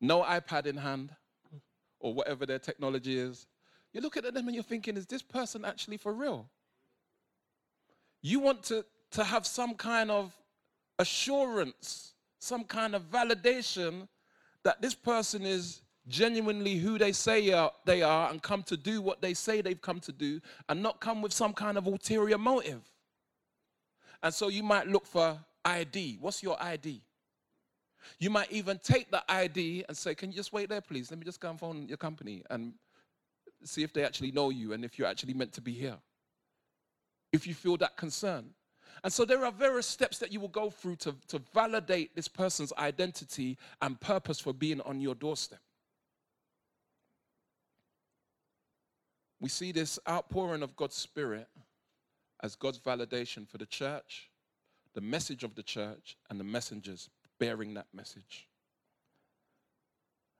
no 0.00 0.22
iPad 0.22 0.66
in 0.66 0.76
hand 0.76 1.10
or 1.98 2.14
whatever 2.14 2.46
their 2.46 2.58
technology 2.58 3.18
is. 3.18 3.46
You 3.92 4.00
look 4.00 4.16
at 4.16 4.24
them 4.24 4.46
and 4.46 4.54
you're 4.54 4.62
thinking, 4.62 4.96
is 4.96 5.06
this 5.06 5.22
person 5.22 5.64
actually 5.64 5.96
for 5.96 6.12
real? 6.12 6.48
You 8.22 8.40
want 8.40 8.62
to, 8.64 8.84
to 9.12 9.24
have 9.24 9.46
some 9.46 9.74
kind 9.74 10.10
of 10.10 10.32
assurance, 10.98 12.12
some 12.38 12.64
kind 12.64 12.94
of 12.94 13.10
validation 13.10 14.08
that 14.62 14.80
this 14.80 14.94
person 14.94 15.42
is 15.42 15.82
genuinely 16.08 16.76
who 16.76 16.98
they 16.98 17.12
say 17.12 17.48
they 17.84 18.02
are 18.02 18.30
and 18.30 18.42
come 18.42 18.62
to 18.64 18.76
do 18.76 19.00
what 19.00 19.22
they 19.22 19.34
say 19.34 19.60
they've 19.60 19.80
come 19.80 20.00
to 20.00 20.12
do 20.12 20.40
and 20.68 20.82
not 20.82 21.00
come 21.00 21.22
with 21.22 21.32
some 21.32 21.52
kind 21.52 21.78
of 21.78 21.86
ulterior 21.86 22.38
motive. 22.38 22.82
And 24.22 24.32
so 24.32 24.48
you 24.48 24.62
might 24.62 24.86
look 24.86 25.06
for 25.06 25.38
ID. 25.64 26.18
What's 26.20 26.42
your 26.42 26.62
ID? 26.62 27.02
You 28.18 28.30
might 28.30 28.50
even 28.50 28.78
take 28.82 29.10
the 29.10 29.22
ID 29.28 29.84
and 29.88 29.96
say, 29.96 30.14
Can 30.14 30.30
you 30.30 30.36
just 30.36 30.52
wait 30.52 30.68
there, 30.68 30.80
please? 30.80 31.10
Let 31.10 31.18
me 31.18 31.24
just 31.24 31.40
go 31.40 31.50
and 31.50 31.58
phone 31.58 31.86
your 31.88 31.96
company 31.96 32.42
and 32.50 32.74
see 33.64 33.82
if 33.82 33.92
they 33.92 34.04
actually 34.04 34.32
know 34.32 34.50
you 34.50 34.72
and 34.72 34.84
if 34.84 34.98
you're 34.98 35.08
actually 35.08 35.34
meant 35.34 35.52
to 35.54 35.60
be 35.60 35.72
here. 35.72 35.96
If 37.32 37.46
you 37.46 37.54
feel 37.54 37.76
that 37.78 37.96
concern. 37.96 38.50
And 39.02 39.12
so 39.12 39.24
there 39.24 39.44
are 39.44 39.52
various 39.52 39.86
steps 39.86 40.18
that 40.18 40.32
you 40.32 40.40
will 40.40 40.48
go 40.48 40.68
through 40.68 40.96
to, 40.96 41.14
to 41.28 41.40
validate 41.54 42.14
this 42.14 42.28
person's 42.28 42.72
identity 42.78 43.56
and 43.80 43.98
purpose 44.00 44.40
for 44.40 44.52
being 44.52 44.80
on 44.82 45.00
your 45.00 45.14
doorstep. 45.14 45.60
We 49.40 49.48
see 49.48 49.72
this 49.72 49.98
outpouring 50.08 50.62
of 50.62 50.76
God's 50.76 50.96
Spirit 50.96 51.48
as 52.42 52.56
God's 52.56 52.78
validation 52.78 53.48
for 53.48 53.56
the 53.56 53.66
church, 53.66 54.28
the 54.94 55.00
message 55.00 55.44
of 55.44 55.54
the 55.54 55.62
church, 55.62 56.16
and 56.28 56.38
the 56.38 56.44
messengers 56.44 57.08
bearing 57.40 57.74
that 57.74 57.86
message. 57.92 58.46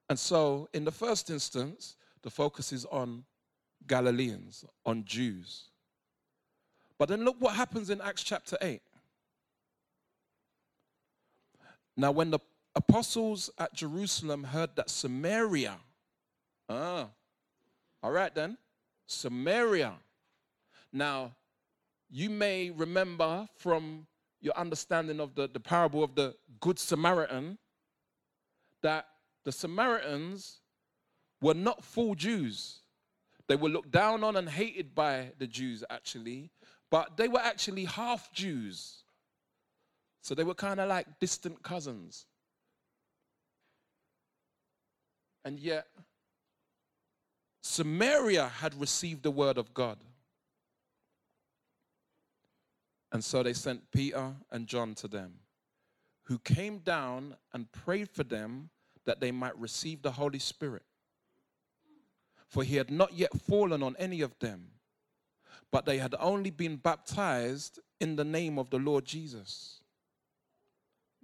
And 0.08 0.18
so, 0.18 0.68
in 0.72 0.84
the 0.84 0.92
first 0.92 1.30
instance, 1.30 1.96
the 2.22 2.30
focus 2.30 2.72
is 2.72 2.84
on 2.84 3.24
Galileans, 3.86 4.64
on 4.86 5.04
Jews. 5.04 5.70
But 6.98 7.08
then 7.08 7.24
look 7.24 7.36
what 7.40 7.54
happens 7.54 7.90
in 7.90 8.00
Acts 8.00 8.22
chapter 8.22 8.56
8. 8.60 8.80
Now, 11.96 12.12
when 12.12 12.30
the 12.30 12.38
apostles 12.76 13.50
at 13.58 13.74
Jerusalem 13.74 14.44
heard 14.44 14.70
that 14.76 14.90
Samaria, 14.90 15.76
ah, 16.68 17.08
all 18.02 18.12
right 18.12 18.34
then, 18.34 18.56
Samaria. 19.06 19.94
Now, 20.92 21.32
you 22.10 22.30
may 22.30 22.70
remember 22.70 23.48
from 23.56 24.06
your 24.40 24.56
understanding 24.56 25.20
of 25.20 25.34
the, 25.34 25.48
the 25.52 25.60
parable 25.60 26.02
of 26.02 26.14
the 26.14 26.34
Good 26.60 26.78
Samaritan 26.78 27.58
that 28.82 29.06
the 29.44 29.52
Samaritans 29.52 30.60
were 31.42 31.54
not 31.54 31.84
full 31.84 32.14
Jews. 32.14 32.80
They 33.48 33.56
were 33.56 33.68
looked 33.68 33.90
down 33.90 34.22
on 34.24 34.36
and 34.36 34.48
hated 34.48 34.94
by 34.94 35.32
the 35.38 35.46
Jews, 35.46 35.82
actually, 35.90 36.50
but 36.90 37.16
they 37.16 37.28
were 37.28 37.40
actually 37.40 37.84
half 37.84 38.32
Jews. 38.32 39.02
So 40.22 40.34
they 40.34 40.44
were 40.44 40.54
kind 40.54 40.80
of 40.80 40.88
like 40.88 41.06
distant 41.18 41.62
cousins. 41.62 42.26
And 45.44 45.58
yet, 45.58 45.86
Samaria 47.62 48.48
had 48.48 48.78
received 48.78 49.22
the 49.22 49.30
word 49.30 49.58
of 49.58 49.72
God. 49.74 49.98
And 53.12 53.24
so 53.24 53.42
they 53.42 53.52
sent 53.52 53.90
Peter 53.90 54.34
and 54.50 54.66
John 54.66 54.94
to 54.96 55.08
them, 55.08 55.34
who 56.24 56.38
came 56.38 56.78
down 56.78 57.36
and 57.52 57.70
prayed 57.72 58.08
for 58.10 58.22
them 58.22 58.70
that 59.04 59.20
they 59.20 59.32
might 59.32 59.58
receive 59.58 60.02
the 60.02 60.12
Holy 60.12 60.38
Spirit. 60.38 60.84
For 62.48 62.62
he 62.62 62.76
had 62.76 62.90
not 62.90 63.12
yet 63.14 63.30
fallen 63.40 63.82
on 63.82 63.96
any 63.98 64.20
of 64.20 64.38
them, 64.38 64.68
but 65.72 65.86
they 65.86 65.98
had 65.98 66.14
only 66.18 66.50
been 66.50 66.76
baptized 66.76 67.78
in 68.00 68.16
the 68.16 68.24
name 68.24 68.58
of 68.58 68.70
the 68.70 68.78
Lord 68.78 69.04
Jesus. 69.04 69.80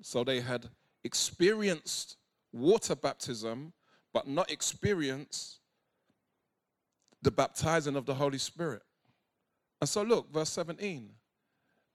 So 0.02 0.24
they 0.24 0.40
had 0.40 0.68
experienced 1.04 2.16
water 2.52 2.94
baptism, 2.94 3.72
but 4.12 4.28
not 4.28 4.50
experienced 4.50 5.60
the 7.22 7.30
baptizing 7.30 7.96
of 7.96 8.06
the 8.06 8.14
Holy 8.14 8.38
Spirit. 8.38 8.82
And 9.80 9.88
so, 9.88 10.02
look, 10.02 10.32
verse 10.32 10.50
17. 10.50 11.10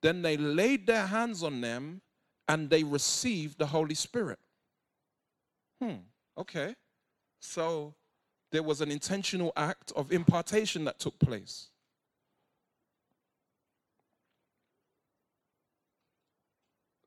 Then 0.01 0.21
they 0.21 0.37
laid 0.37 0.87
their 0.87 1.05
hands 1.05 1.43
on 1.43 1.61
them 1.61 2.01
and 2.47 2.69
they 2.69 2.83
received 2.83 3.57
the 3.59 3.67
Holy 3.67 3.95
Spirit. 3.95 4.39
Hmm, 5.81 6.03
okay. 6.37 6.75
So 7.39 7.93
there 8.51 8.63
was 8.63 8.81
an 8.81 8.91
intentional 8.91 9.53
act 9.55 9.91
of 9.95 10.11
impartation 10.11 10.83
that 10.85 10.99
took 10.99 11.17
place. 11.19 11.69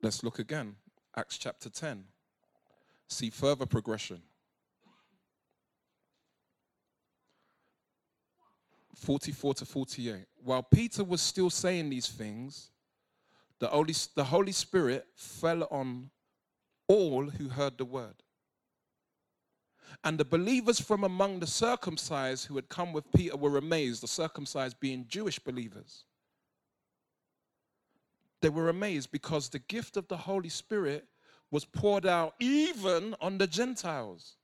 Let's 0.02 0.22
look 0.22 0.38
again. 0.38 0.76
Acts 1.16 1.38
chapter 1.38 1.70
10. 1.70 2.04
See 3.08 3.30
further 3.30 3.66
progression. 3.66 4.22
44 8.94 9.54
to 9.54 9.64
48. 9.64 10.26
While 10.42 10.62
Peter 10.62 11.04
was 11.04 11.20
still 11.20 11.50
saying 11.50 11.90
these 11.90 12.08
things, 12.08 12.70
the 13.60 13.68
Holy, 13.68 13.94
the 14.14 14.24
Holy 14.24 14.52
Spirit 14.52 15.06
fell 15.14 15.66
on 15.70 16.10
all 16.88 17.30
who 17.30 17.48
heard 17.48 17.78
the 17.78 17.84
word. 17.84 18.14
And 20.02 20.18
the 20.18 20.24
believers 20.24 20.80
from 20.80 21.04
among 21.04 21.40
the 21.40 21.46
circumcised 21.46 22.46
who 22.46 22.56
had 22.56 22.68
come 22.68 22.92
with 22.92 23.10
Peter 23.12 23.36
were 23.36 23.56
amazed, 23.56 24.02
the 24.02 24.08
circumcised 24.08 24.80
being 24.80 25.06
Jewish 25.08 25.38
believers. 25.38 26.04
They 28.42 28.48
were 28.48 28.68
amazed 28.68 29.12
because 29.12 29.48
the 29.48 29.60
gift 29.60 29.96
of 29.96 30.08
the 30.08 30.16
Holy 30.16 30.48
Spirit 30.48 31.06
was 31.50 31.64
poured 31.64 32.04
out 32.04 32.34
even 32.40 33.14
on 33.20 33.38
the 33.38 33.46
Gentiles. 33.46 34.36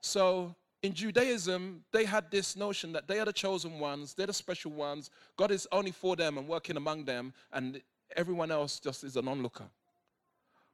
So 0.00 0.56
in 0.82 0.94
Judaism, 0.94 1.84
they 1.92 2.04
had 2.04 2.30
this 2.30 2.56
notion 2.56 2.92
that 2.92 3.06
they 3.06 3.18
are 3.18 3.24
the 3.24 3.32
chosen 3.32 3.78
ones, 3.78 4.14
they're 4.14 4.26
the 4.26 4.32
special 4.32 4.72
ones. 4.72 5.10
God 5.36 5.50
is 5.50 5.68
only 5.70 5.90
for 5.90 6.16
them 6.16 6.38
and 6.38 6.48
working 6.48 6.76
among 6.76 7.04
them, 7.04 7.32
and 7.52 7.80
everyone 8.14 8.50
else 8.50 8.78
just 8.78 9.04
is 9.04 9.16
an 9.16 9.28
onlooker. 9.28 9.68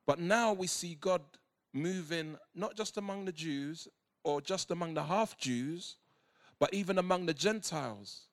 But 0.07 0.19
now 0.19 0.53
we 0.53 0.67
see 0.67 0.97
God 1.01 1.23
moving 1.73 2.37
not 2.55 2.77
just 2.77 2.97
among 2.97 3.25
the 3.25 3.33
Jews 3.33 3.89
or 4.25 4.41
just 4.41 4.71
among 4.71 4.95
the 4.95 5.03
half 5.03 5.37
Jews, 5.39 5.97
but 6.59 6.73
even 6.75 6.99
among 6.99 7.27
the 7.27 7.35
Gentiles. 7.35 8.27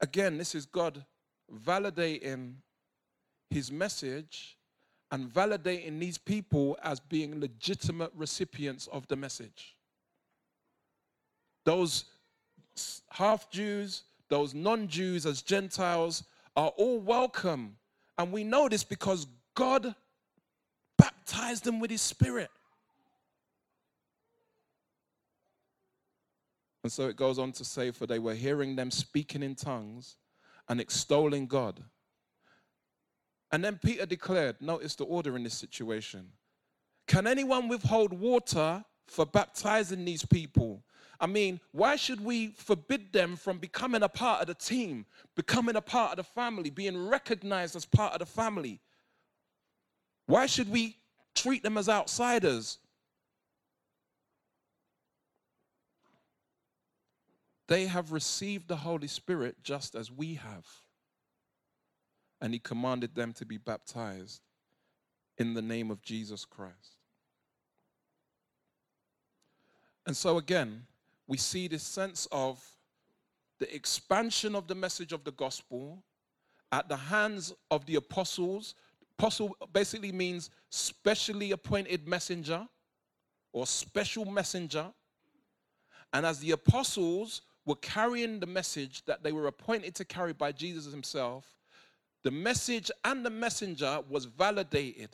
Again, 0.00 0.38
this 0.38 0.54
is 0.54 0.66
God 0.66 1.04
validating 1.52 2.54
his 3.50 3.70
message 3.70 4.56
and 5.10 5.28
validating 5.28 5.98
these 5.98 6.18
people 6.18 6.76
as 6.82 7.00
being 7.00 7.40
legitimate 7.40 8.10
recipients 8.14 8.86
of 8.88 9.06
the 9.08 9.16
message. 9.16 9.76
Those 11.64 12.04
half 13.10 13.50
Jews, 13.50 14.02
those 14.28 14.54
non 14.54 14.88
Jews 14.88 15.26
as 15.26 15.42
Gentiles 15.42 16.24
are 16.56 16.72
all 16.76 17.00
welcome. 17.00 17.76
And 18.18 18.32
we 18.32 18.44
know 18.44 18.68
this 18.68 18.84
because 18.84 19.26
God 19.54 19.94
baptized 20.96 21.64
them 21.64 21.80
with 21.80 21.90
His 21.90 22.02
Spirit. 22.02 22.50
And 26.82 26.92
so 26.92 27.08
it 27.08 27.16
goes 27.16 27.38
on 27.38 27.52
to 27.52 27.64
say, 27.64 27.90
For 27.90 28.06
they 28.06 28.18
were 28.18 28.34
hearing 28.34 28.76
them 28.76 28.90
speaking 28.90 29.42
in 29.42 29.54
tongues 29.54 30.16
and 30.68 30.80
extolling 30.80 31.46
God. 31.46 31.82
And 33.52 33.64
then 33.64 33.78
Peter 33.82 34.06
declared, 34.06 34.56
notice 34.60 34.96
the 34.96 35.04
order 35.04 35.36
in 35.36 35.44
this 35.44 35.54
situation. 35.54 36.28
Can 37.06 37.26
anyone 37.26 37.68
withhold 37.68 38.12
water 38.12 38.84
for 39.06 39.26
baptizing 39.26 40.04
these 40.04 40.24
people? 40.24 40.82
I 41.18 41.26
mean, 41.26 41.60
why 41.72 41.96
should 41.96 42.22
we 42.22 42.48
forbid 42.48 43.12
them 43.12 43.36
from 43.36 43.58
becoming 43.58 44.02
a 44.02 44.08
part 44.08 44.42
of 44.42 44.48
the 44.48 44.54
team, 44.54 45.06
becoming 45.34 45.76
a 45.76 45.80
part 45.80 46.12
of 46.12 46.16
the 46.18 46.24
family, 46.24 46.68
being 46.68 47.08
recognized 47.08 47.74
as 47.74 47.86
part 47.86 48.12
of 48.12 48.18
the 48.18 48.26
family? 48.26 48.80
Why 50.26 50.46
should 50.46 50.70
we 50.70 50.96
treat 51.34 51.62
them 51.62 51.78
as 51.78 51.88
outsiders? 51.88 52.78
They 57.68 57.86
have 57.86 58.12
received 58.12 58.68
the 58.68 58.76
Holy 58.76 59.08
Spirit 59.08 59.56
just 59.62 59.94
as 59.94 60.10
we 60.12 60.34
have 60.34 60.66
and 62.40 62.52
he 62.52 62.58
commanded 62.58 63.14
them 63.14 63.32
to 63.34 63.46
be 63.46 63.56
baptized 63.56 64.40
in 65.38 65.54
the 65.54 65.62
name 65.62 65.90
of 65.90 66.02
Jesus 66.02 66.44
Christ. 66.44 66.95
And 70.06 70.16
so, 70.16 70.38
again, 70.38 70.86
we 71.26 71.36
see 71.36 71.66
this 71.66 71.82
sense 71.82 72.28
of 72.30 72.64
the 73.58 73.74
expansion 73.74 74.54
of 74.54 74.68
the 74.68 74.74
message 74.74 75.12
of 75.12 75.24
the 75.24 75.32
gospel 75.32 76.02
at 76.72 76.88
the 76.88 76.96
hands 76.96 77.52
of 77.70 77.84
the 77.86 77.96
apostles. 77.96 78.74
Apostle 79.18 79.56
basically 79.72 80.12
means 80.12 80.50
specially 80.70 81.52
appointed 81.52 82.06
messenger 82.06 82.66
or 83.52 83.66
special 83.66 84.24
messenger. 84.24 84.86
And 86.12 86.24
as 86.24 86.38
the 86.38 86.52
apostles 86.52 87.42
were 87.64 87.76
carrying 87.76 88.38
the 88.38 88.46
message 88.46 89.04
that 89.06 89.24
they 89.24 89.32
were 89.32 89.48
appointed 89.48 89.94
to 89.96 90.04
carry 90.04 90.32
by 90.32 90.52
Jesus 90.52 90.90
himself, 90.90 91.56
the 92.22 92.30
message 92.30 92.90
and 93.04 93.24
the 93.24 93.30
messenger 93.30 94.00
was 94.08 94.24
validated 94.24 95.10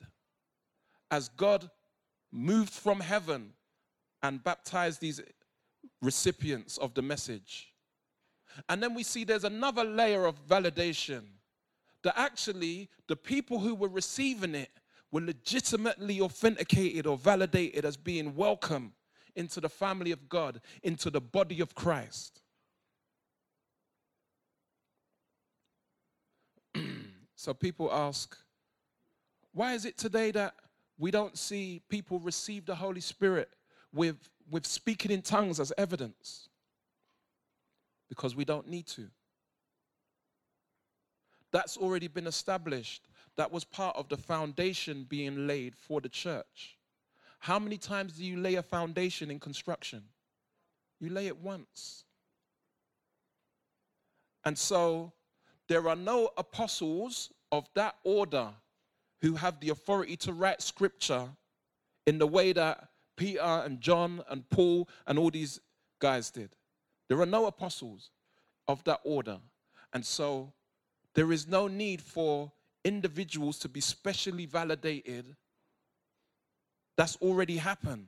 as 1.11 1.29
God 1.29 1.71
moved 2.31 2.73
from 2.73 3.01
heaven 3.01 3.53
and 4.23 4.43
baptize 4.43 4.99
these 4.99 5.21
recipients 6.01 6.79
of 6.79 6.95
the 6.95 7.03
message. 7.03 7.73
And 8.69 8.83
then 8.83 8.95
we 8.95 9.03
see 9.03 9.25
there's 9.25 9.45
another 9.45 9.85
layer 9.85 10.27
of 10.27 10.47
validation 10.47 11.23
that 12.03 12.19
actually 12.19 12.89
the 13.09 13.17
people 13.17 13.59
who 13.59 13.75
were 13.75 13.89
receiving 13.89 14.55
it 14.55 14.71
were 15.11 15.21
legitimately 15.21 16.21
authenticated 16.21 17.07
or 17.07 17.17
validated 17.17 17.85
as 17.85 17.97
being 17.97 18.35
welcome 18.35 18.93
into 19.35 19.61
the 19.61 19.69
family 19.69 20.11
of 20.11 20.29
God, 20.29 20.61
into 20.83 21.11
the 21.11 21.21
body 21.21 21.61
of 21.61 21.75
Christ. 21.75 22.41
so 27.35 27.55
people 27.55 27.93
ask, 27.93 28.37
why 29.53 29.75
is 29.75 29.85
it 29.85 29.97
today 29.99 30.31
that 30.33 30.55
we 30.99 31.11
don't 31.11 31.37
see 31.37 31.83
people 31.89 32.19
receive 32.21 32.65
the 32.65 32.75
Holy 32.75 33.01
Spirit 33.01 33.49
with, 33.93 34.17
with 34.51 34.67
speaking 34.67 35.11
in 35.11 35.23
tongues 35.23 35.61
as 35.61 35.73
evidence? 35.77 36.49
Because 38.09 38.37
we 38.37 38.45
don't 38.45 38.69
need 38.69 38.87
to. 38.89 39.09
That's 41.53 41.77
already 41.77 42.09
been 42.09 42.27
established. 42.27 43.09
That 43.37 43.53
was 43.53 43.65
part 43.65 43.97
of 43.97 44.09
the 44.09 44.17
foundation 44.17 45.07
being 45.09 45.47
laid 45.47 45.77
for 45.77 46.01
the 46.01 46.09
church. 46.09 46.79
How 47.39 47.59
many 47.59 47.77
times 47.77 48.15
do 48.15 48.25
you 48.25 48.39
lay 48.39 48.55
a 48.55 48.63
foundation 48.63 49.31
in 49.31 49.41
construction? 49.41 50.03
You 51.01 51.11
lay 51.11 51.27
it 51.27 51.37
once. 51.37 52.05
And 54.45 54.57
so 54.57 55.13
there 55.69 55.89
are 55.89 55.97
no 55.97 56.31
apostles 56.37 57.33
of 57.51 57.69
that 57.75 57.97
order 58.05 58.51
who 59.21 59.35
have 59.35 59.61
the 59.61 59.71
authority 59.71 60.17
to 60.17 60.33
write 60.33 60.63
scripture 60.63 61.29
in 62.07 62.19
the 62.19 62.27
way 62.27 62.53
that 62.53 62.89
Peter 63.17 63.41
and 63.41 63.81
John 63.81 64.23
and 64.29 64.49
Paul 64.51 64.89
and 65.07 65.19
all 65.19 65.31
these 65.31 65.61
guys 65.99 66.31
did. 66.31 66.51
There 67.09 67.21
are 67.21 67.27
no 67.27 67.47
apostles 67.47 68.11
of 68.69 68.83
that 68.85 69.01
order. 69.05 69.39
And 69.93 70.05
so 70.05 70.53
there 71.15 71.33
is 71.33 71.47
no 71.47 71.69
need 71.69 72.01
for 72.01 72.53
individuals 72.85 73.59
to 73.61 73.69
be 73.69 73.81
specially 73.81 74.47
validated. 74.47 75.37
That's 76.97 77.17
already 77.17 77.59
happened. 77.59 78.07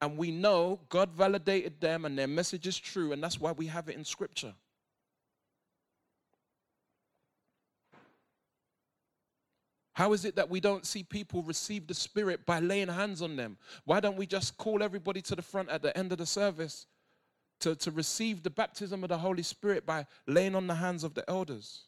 And 0.00 0.16
we 0.16 0.30
know 0.30 0.80
God 0.88 1.12
validated 1.12 1.80
them 1.80 2.04
and 2.04 2.18
their 2.18 2.28
message 2.28 2.66
is 2.66 2.78
true, 2.78 3.12
and 3.12 3.22
that's 3.22 3.40
why 3.40 3.52
we 3.52 3.66
have 3.66 3.88
it 3.88 3.96
in 3.96 4.04
Scripture. 4.04 4.54
How 9.94 10.12
is 10.12 10.24
it 10.24 10.34
that 10.36 10.50
we 10.50 10.58
don't 10.58 10.84
see 10.84 11.04
people 11.04 11.42
receive 11.42 11.86
the 11.86 11.94
Spirit 11.94 12.44
by 12.44 12.58
laying 12.58 12.88
hands 12.88 13.22
on 13.22 13.36
them? 13.36 13.56
Why 13.84 14.00
don't 14.00 14.16
we 14.16 14.26
just 14.26 14.56
call 14.58 14.82
everybody 14.82 15.22
to 15.22 15.36
the 15.36 15.42
front 15.42 15.70
at 15.70 15.82
the 15.82 15.96
end 15.96 16.10
of 16.10 16.18
the 16.18 16.26
service 16.26 16.86
to, 17.60 17.76
to 17.76 17.92
receive 17.92 18.42
the 18.42 18.50
baptism 18.50 19.04
of 19.04 19.08
the 19.08 19.18
Holy 19.18 19.44
Spirit 19.44 19.86
by 19.86 20.04
laying 20.26 20.56
on 20.56 20.66
the 20.66 20.74
hands 20.74 21.04
of 21.04 21.14
the 21.14 21.28
elders? 21.30 21.82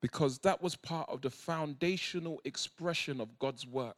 Because 0.00 0.38
that 0.40 0.60
was 0.60 0.74
part 0.74 1.08
of 1.08 1.22
the 1.22 1.30
foundational 1.30 2.40
expression 2.44 3.20
of 3.20 3.38
God's 3.38 3.64
work, 3.64 3.96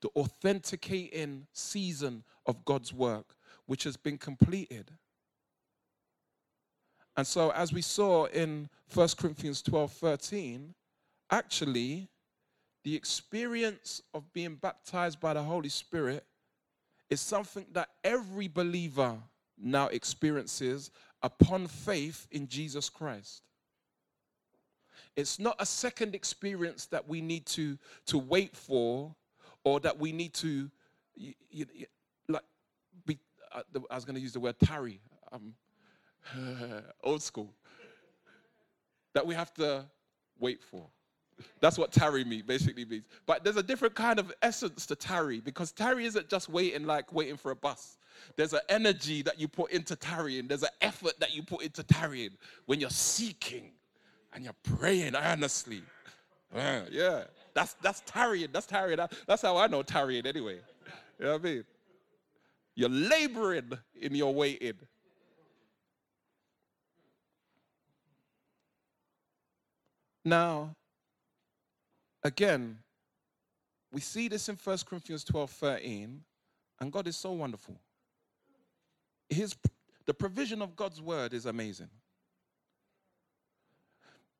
the 0.00 0.08
authenticating 0.16 1.46
season 1.52 2.24
of 2.46 2.64
God's 2.64 2.94
work, 2.94 3.36
which 3.66 3.84
has 3.84 3.98
been 3.98 4.16
completed. 4.16 4.90
And 7.14 7.26
so, 7.26 7.50
as 7.52 7.74
we 7.74 7.82
saw 7.82 8.24
in 8.26 8.70
1 8.94 9.08
Corinthians 9.18 9.60
12 9.60 9.92
13, 9.92 10.74
actually, 11.30 12.08
the 12.84 12.94
experience 12.94 14.02
of 14.14 14.32
being 14.32 14.54
baptized 14.54 15.20
by 15.20 15.34
the 15.34 15.42
Holy 15.42 15.68
Spirit 15.68 16.24
is 17.10 17.20
something 17.20 17.66
that 17.72 17.88
every 18.04 18.48
believer 18.48 19.16
now 19.58 19.86
experiences 19.88 20.90
upon 21.22 21.66
faith 21.66 22.26
in 22.30 22.46
Jesus 22.46 22.88
Christ. 22.88 23.42
It's 25.16 25.38
not 25.38 25.56
a 25.58 25.66
second 25.66 26.14
experience 26.14 26.86
that 26.86 27.08
we 27.08 27.20
need 27.20 27.46
to, 27.46 27.78
to 28.06 28.18
wait 28.18 28.54
for 28.54 29.14
or 29.64 29.80
that 29.80 29.98
we 29.98 30.12
need 30.12 30.34
to, 30.34 30.70
you, 31.16 31.34
you, 31.50 31.66
like, 32.28 32.42
be, 33.06 33.18
uh, 33.52 33.62
I 33.90 33.94
was 33.94 34.04
going 34.04 34.16
to 34.16 34.20
use 34.20 34.34
the 34.34 34.40
word 34.40 34.56
tarry, 34.62 35.00
um, 35.32 35.54
old 37.02 37.22
school, 37.22 37.52
that 39.14 39.26
we 39.26 39.34
have 39.34 39.54
to 39.54 39.86
wait 40.38 40.62
for. 40.62 40.86
That's 41.60 41.78
what 41.78 41.92
tarry 41.92 42.24
me 42.24 42.42
basically 42.42 42.84
means. 42.84 43.04
But 43.26 43.44
there's 43.44 43.56
a 43.56 43.62
different 43.62 43.94
kind 43.94 44.18
of 44.18 44.32
essence 44.42 44.86
to 44.86 44.96
tarry 44.96 45.40
because 45.40 45.72
tarry 45.72 46.06
isn't 46.06 46.28
just 46.28 46.48
waiting 46.48 46.86
like 46.86 47.12
waiting 47.12 47.36
for 47.36 47.50
a 47.50 47.56
bus. 47.56 47.98
There's 48.36 48.52
an 48.52 48.60
energy 48.68 49.22
that 49.22 49.38
you 49.38 49.48
put 49.48 49.70
into 49.70 49.96
tarrying. 49.96 50.48
There's 50.48 50.62
an 50.62 50.70
effort 50.80 51.18
that 51.20 51.34
you 51.34 51.42
put 51.42 51.62
into 51.62 51.82
tarrying 51.82 52.30
when 52.64 52.80
you're 52.80 52.90
seeking 52.90 53.70
and 54.32 54.44
you're 54.44 54.54
praying 54.62 55.14
earnestly. 55.14 55.82
Uh, 56.54 56.82
yeah, 56.90 57.24
that's 57.54 57.74
that's 57.74 58.02
tarrying. 58.06 58.48
That's 58.52 58.66
tarrying. 58.66 58.98
That's 59.26 59.42
how 59.42 59.56
I 59.56 59.66
know 59.66 59.82
tarrying 59.82 60.26
anyway. 60.26 60.58
You 61.18 61.24
know 61.26 61.32
what 61.32 61.40
I 61.40 61.44
mean? 61.44 61.64
You're 62.74 62.90
laboring 62.90 63.72
in 64.00 64.14
your 64.14 64.34
waiting. 64.34 64.74
Now, 70.24 70.74
Again, 72.26 72.78
we 73.92 74.00
see 74.00 74.26
this 74.26 74.48
in 74.48 74.56
1 74.56 74.78
Corinthians 74.84 75.22
12 75.22 75.48
13, 75.48 76.24
and 76.80 76.90
God 76.90 77.06
is 77.06 77.16
so 77.16 77.30
wonderful. 77.30 77.78
His, 79.28 79.54
the 80.06 80.12
provision 80.12 80.60
of 80.60 80.74
God's 80.74 81.00
word 81.00 81.32
is 81.32 81.46
amazing. 81.46 81.88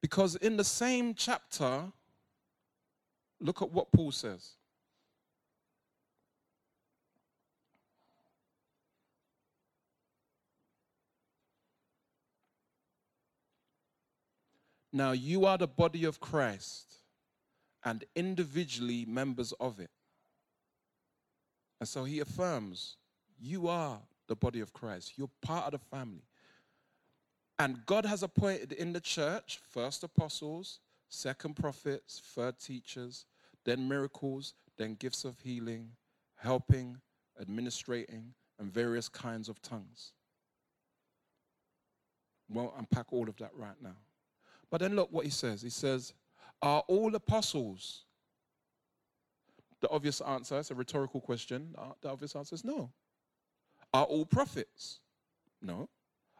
Because 0.02 0.34
in 0.34 0.56
the 0.56 0.64
same 0.64 1.14
chapter, 1.14 1.84
look 3.40 3.62
at 3.62 3.70
what 3.70 3.92
Paul 3.92 4.10
says. 4.10 4.54
Now 14.92 15.12
you 15.12 15.44
are 15.44 15.56
the 15.56 15.68
body 15.68 16.02
of 16.02 16.18
Christ 16.18 16.95
and 17.86 18.04
individually 18.16 19.06
members 19.06 19.52
of 19.60 19.78
it. 19.78 19.90
And 21.78 21.88
so 21.88 22.04
he 22.04 22.18
affirms, 22.20 22.96
You 23.38 23.68
are 23.68 24.00
the 24.26 24.34
body 24.34 24.60
of 24.60 24.72
Christ, 24.72 25.12
you're 25.16 25.30
part 25.40 25.66
of 25.66 25.72
the 25.72 25.96
family. 25.96 26.24
And 27.58 27.86
God 27.86 28.04
has 28.04 28.22
appointed 28.22 28.72
in 28.72 28.92
the 28.92 29.00
church 29.00 29.60
first 29.70 30.02
apostles, 30.02 30.80
second 31.08 31.54
prophets, 31.54 32.20
third 32.34 32.58
teachers, 32.58 33.24
then 33.64 33.88
miracles, 33.88 34.54
then 34.76 34.94
gifts 34.94 35.24
of 35.24 35.38
healing, 35.40 35.88
helping, 36.34 36.98
administrating, 37.38 38.34
and 38.58 38.70
various 38.70 39.08
kinds 39.08 39.48
of 39.48 39.62
tongues. 39.62 40.12
Won't 42.50 42.74
unpack 42.76 43.06
all 43.12 43.28
of 43.28 43.36
that 43.36 43.52
right 43.54 43.80
now. 43.80 43.96
But 44.70 44.80
then 44.80 44.96
look 44.96 45.08
what 45.12 45.24
he 45.24 45.30
says. 45.30 45.62
He 45.62 45.70
says, 45.70 46.12
are 46.62 46.82
all 46.88 47.14
apostles? 47.14 48.04
The 49.80 49.88
obvious 49.90 50.20
answer, 50.20 50.58
it's 50.58 50.70
a 50.70 50.74
rhetorical 50.74 51.20
question. 51.20 51.74
The 52.00 52.08
obvious 52.08 52.34
answer 52.34 52.54
is 52.54 52.64
no. 52.64 52.90
Are 53.92 54.04
all 54.04 54.24
prophets? 54.24 55.00
No. 55.60 55.88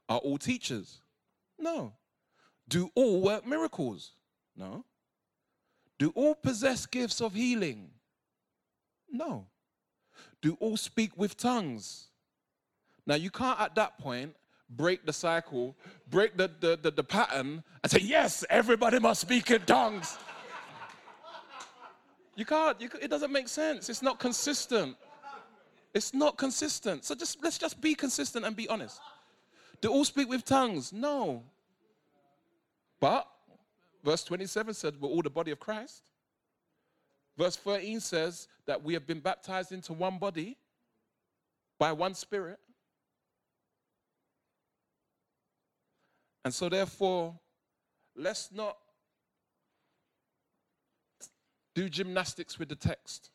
Are 0.08 0.18
all 0.18 0.38
teachers? 0.38 1.00
No. 1.58 1.92
Do 2.68 2.90
all 2.94 3.20
work 3.20 3.46
miracles? 3.46 4.12
No. 4.56 4.84
Do 5.98 6.12
all 6.14 6.34
possess 6.34 6.86
gifts 6.86 7.20
of 7.20 7.34
healing? 7.34 7.90
No. 9.10 9.46
Do 10.42 10.56
all 10.60 10.76
speak 10.76 11.16
with 11.16 11.36
tongues? 11.36 12.08
Now, 13.06 13.14
you 13.14 13.30
can't 13.30 13.60
at 13.60 13.74
that 13.76 13.98
point 13.98 14.34
break 14.70 15.06
the 15.06 15.12
cycle, 15.12 15.76
break 16.10 16.36
the, 16.36 16.50
the, 16.60 16.78
the, 16.80 16.90
the 16.90 17.04
pattern, 17.04 17.62
and 17.82 17.92
say, 17.92 18.00
yes, 18.00 18.44
everybody 18.50 18.98
must 18.98 19.20
speak 19.20 19.50
in 19.50 19.62
tongues. 19.62 20.18
You 22.34 22.44
can't, 22.44 22.78
you, 22.80 22.90
it 23.00 23.08
doesn't 23.08 23.32
make 23.32 23.48
sense. 23.48 23.88
It's 23.88 24.02
not 24.02 24.18
consistent. 24.18 24.96
It's 25.94 26.12
not 26.12 26.36
consistent. 26.36 27.04
So 27.04 27.14
just 27.14 27.42
let's 27.42 27.56
just 27.56 27.80
be 27.80 27.94
consistent 27.94 28.44
and 28.44 28.54
be 28.54 28.68
honest. 28.68 29.00
Do 29.80 29.90
all 29.90 30.04
speak 30.04 30.28
with 30.28 30.44
tongues? 30.44 30.92
No. 30.92 31.42
But 33.00 33.26
verse 34.04 34.22
27 34.24 34.74
says, 34.74 34.92
we're 35.00 35.08
all 35.08 35.22
the 35.22 35.30
body 35.30 35.50
of 35.50 35.60
Christ. 35.60 36.02
Verse 37.38 37.56
13 37.56 38.00
says 38.00 38.48
that 38.66 38.82
we 38.82 38.94
have 38.94 39.06
been 39.06 39.20
baptized 39.20 39.72
into 39.72 39.92
one 39.92 40.18
body 40.18 40.56
by 41.78 41.92
one 41.92 42.14
spirit. 42.14 42.58
And 46.46 46.54
so, 46.54 46.68
therefore, 46.68 47.34
let's 48.14 48.52
not 48.52 48.76
do 51.74 51.88
gymnastics 51.88 52.56
with 52.56 52.68
the 52.68 52.76
text. 52.76 53.30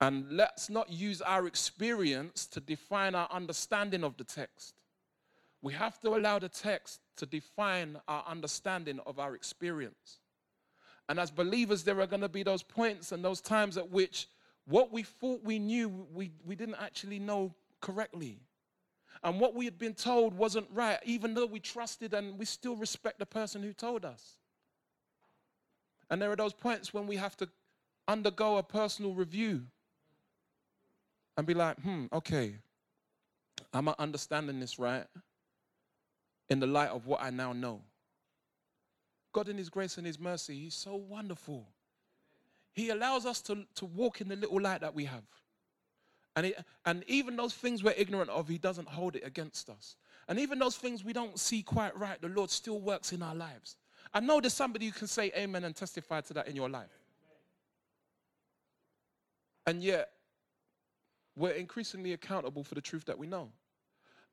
And 0.00 0.24
let's 0.30 0.70
not 0.70 0.90
use 0.90 1.20
our 1.20 1.46
experience 1.46 2.46
to 2.46 2.60
define 2.60 3.14
our 3.14 3.28
understanding 3.30 4.02
of 4.02 4.16
the 4.16 4.24
text. 4.24 4.72
We 5.60 5.74
have 5.74 6.00
to 6.00 6.16
allow 6.16 6.38
the 6.38 6.48
text 6.48 7.00
to 7.18 7.26
define 7.26 8.00
our 8.08 8.24
understanding 8.26 8.98
of 9.04 9.18
our 9.18 9.34
experience. 9.34 10.20
And 11.06 11.20
as 11.20 11.30
believers, 11.30 11.84
there 11.84 12.00
are 12.00 12.06
going 12.06 12.22
to 12.22 12.30
be 12.30 12.44
those 12.44 12.62
points 12.62 13.12
and 13.12 13.22
those 13.22 13.42
times 13.42 13.76
at 13.76 13.90
which 13.90 14.26
what 14.64 14.90
we 14.90 15.02
thought 15.02 15.44
we 15.44 15.58
knew, 15.58 16.06
we, 16.14 16.32
we 16.46 16.56
didn't 16.56 16.76
actually 16.80 17.18
know 17.18 17.54
correctly. 17.82 18.40
And 19.24 19.38
what 19.38 19.54
we 19.54 19.64
had 19.64 19.78
been 19.78 19.94
told 19.94 20.34
wasn't 20.34 20.66
right, 20.72 20.98
even 21.04 21.34
though 21.34 21.46
we 21.46 21.60
trusted 21.60 22.12
and 22.12 22.38
we 22.38 22.44
still 22.44 22.74
respect 22.74 23.18
the 23.18 23.26
person 23.26 23.62
who 23.62 23.72
told 23.72 24.04
us. 24.04 24.36
And 26.10 26.20
there 26.20 26.30
are 26.30 26.36
those 26.36 26.52
points 26.52 26.92
when 26.92 27.06
we 27.06 27.16
have 27.16 27.36
to 27.36 27.48
undergo 28.08 28.56
a 28.58 28.62
personal 28.62 29.14
review 29.14 29.62
and 31.36 31.46
be 31.46 31.54
like, 31.54 31.80
hmm, 31.80 32.06
okay, 32.12 32.56
am 33.72 33.88
I 33.88 33.94
understanding 33.98 34.60
this 34.60 34.78
right 34.78 35.06
in 36.50 36.60
the 36.60 36.66
light 36.66 36.90
of 36.90 37.06
what 37.06 37.22
I 37.22 37.30
now 37.30 37.52
know? 37.52 37.80
God, 39.32 39.48
in 39.48 39.56
His 39.56 39.70
grace 39.70 39.96
and 39.96 40.06
His 40.06 40.18
mercy, 40.18 40.58
He's 40.58 40.74
so 40.74 40.96
wonderful. 40.96 41.66
He 42.74 42.90
allows 42.90 43.24
us 43.24 43.40
to, 43.42 43.64
to 43.76 43.84
walk 43.86 44.20
in 44.20 44.28
the 44.28 44.36
little 44.36 44.60
light 44.60 44.80
that 44.80 44.94
we 44.94 45.04
have. 45.04 45.22
And, 46.34 46.46
it, 46.46 46.64
and 46.86 47.04
even 47.08 47.36
those 47.36 47.54
things 47.54 47.82
we're 47.82 47.94
ignorant 47.96 48.30
of, 48.30 48.48
He 48.48 48.58
doesn't 48.58 48.88
hold 48.88 49.16
it 49.16 49.26
against 49.26 49.68
us. 49.68 49.96
And 50.28 50.38
even 50.38 50.58
those 50.58 50.76
things 50.76 51.04
we 51.04 51.12
don't 51.12 51.38
see 51.38 51.62
quite 51.62 51.96
right, 51.98 52.20
the 52.20 52.28
Lord 52.28 52.50
still 52.50 52.80
works 52.80 53.12
in 53.12 53.22
our 53.22 53.34
lives. 53.34 53.76
I 54.14 54.20
know 54.20 54.40
there's 54.40 54.54
somebody 54.54 54.86
who 54.86 54.92
can 54.92 55.08
say 55.08 55.32
amen 55.36 55.64
and 55.64 55.74
testify 55.74 56.20
to 56.22 56.34
that 56.34 56.48
in 56.48 56.56
your 56.56 56.68
life. 56.68 56.90
And 59.66 59.82
yet, 59.82 60.10
we're 61.36 61.52
increasingly 61.52 62.12
accountable 62.12 62.64
for 62.64 62.74
the 62.74 62.80
truth 62.80 63.04
that 63.06 63.18
we 63.18 63.26
know. 63.26 63.50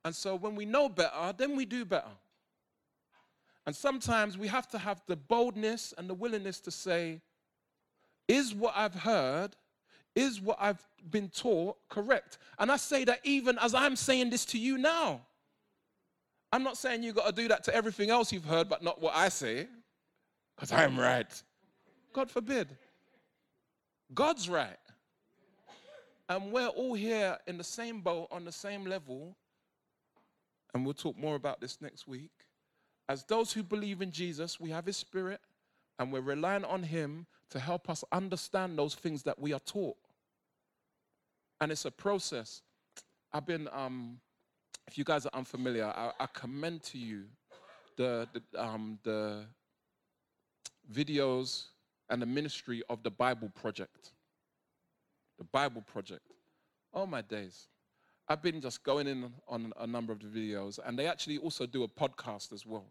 And 0.04 0.14
so 0.14 0.34
when 0.34 0.54
we 0.54 0.64
know 0.64 0.88
better, 0.88 1.34
then 1.36 1.56
we 1.56 1.64
do 1.64 1.84
better. 1.84 2.10
And 3.66 3.76
sometimes 3.76 4.38
we 4.38 4.48
have 4.48 4.68
to 4.68 4.78
have 4.78 5.02
the 5.06 5.16
boldness 5.16 5.94
and 5.96 6.08
the 6.08 6.14
willingness 6.14 6.60
to 6.60 6.70
say, 6.70 7.20
is 8.26 8.54
what 8.54 8.74
I've 8.76 8.94
heard, 8.94 9.56
is 10.14 10.40
what 10.40 10.58
I've 10.60 10.84
been 11.10 11.28
taught 11.28 11.76
correct? 11.88 12.38
And 12.58 12.70
I 12.70 12.76
say 12.76 13.04
that 13.04 13.20
even 13.24 13.58
as 13.58 13.74
I'm 13.74 13.96
saying 13.96 14.30
this 14.30 14.44
to 14.46 14.58
you 14.58 14.78
now. 14.78 15.20
I'm 16.52 16.64
not 16.64 16.76
saying 16.76 17.04
you 17.04 17.12
got 17.12 17.26
to 17.26 17.32
do 17.42 17.46
that 17.48 17.62
to 17.64 17.74
everything 17.74 18.10
else 18.10 18.32
you've 18.32 18.44
heard, 18.44 18.68
but 18.68 18.82
not 18.82 19.00
what 19.00 19.14
I 19.14 19.28
say, 19.28 19.68
because 20.56 20.72
I'm 20.72 20.98
right. 20.98 21.42
God 22.12 22.28
forbid. 22.28 22.76
God's 24.12 24.48
right. 24.48 24.76
And 26.28 26.50
we're 26.50 26.66
all 26.66 26.94
here 26.94 27.38
in 27.46 27.56
the 27.56 27.64
same 27.64 28.00
boat, 28.00 28.28
on 28.32 28.44
the 28.44 28.52
same 28.52 28.84
level. 28.84 29.36
And 30.74 30.84
we'll 30.84 30.94
talk 30.94 31.16
more 31.16 31.36
about 31.36 31.60
this 31.60 31.80
next 31.80 32.08
week. 32.08 32.32
As 33.08 33.24
those 33.24 33.52
who 33.52 33.62
believe 33.62 34.02
in 34.02 34.10
Jesus, 34.10 34.58
we 34.60 34.70
have 34.70 34.86
His 34.86 34.96
Spirit, 34.96 35.40
and 35.98 36.12
we're 36.12 36.20
relying 36.20 36.64
on 36.64 36.82
Him 36.82 37.26
to 37.50 37.58
help 37.58 37.90
us 37.90 38.04
understand 38.12 38.78
those 38.78 38.94
things 38.94 39.22
that 39.24 39.38
we 39.38 39.52
are 39.52 39.60
taught. 39.60 39.96
And 41.60 41.70
it's 41.70 41.84
a 41.84 41.90
process. 41.90 42.62
I've 43.32 43.46
been, 43.46 43.68
um, 43.72 44.18
if 44.86 44.96
you 44.96 45.04
guys 45.04 45.26
are 45.26 45.32
unfamiliar, 45.34 45.86
I, 45.86 46.12
I 46.18 46.26
commend 46.32 46.82
to 46.84 46.98
you 46.98 47.24
the, 47.96 48.28
the, 48.32 48.62
um, 48.62 48.98
the 49.02 49.44
videos 50.92 51.66
and 52.08 52.22
the 52.22 52.26
ministry 52.26 52.82
of 52.88 53.02
the 53.02 53.10
Bible 53.10 53.50
Project 53.54 54.12
the 55.40 55.44
Bible 55.44 55.80
Project. 55.80 56.20
Oh 56.92 57.06
my 57.06 57.22
days. 57.22 57.66
I've 58.28 58.42
been 58.42 58.60
just 58.60 58.84
going 58.84 59.08
in 59.08 59.32
on 59.48 59.72
a 59.80 59.86
number 59.86 60.12
of 60.12 60.20
the 60.20 60.26
videos, 60.26 60.78
and 60.84 60.96
they 60.96 61.06
actually 61.06 61.38
also 61.38 61.66
do 61.66 61.82
a 61.82 61.88
podcast 61.88 62.52
as 62.52 62.64
well, 62.66 62.84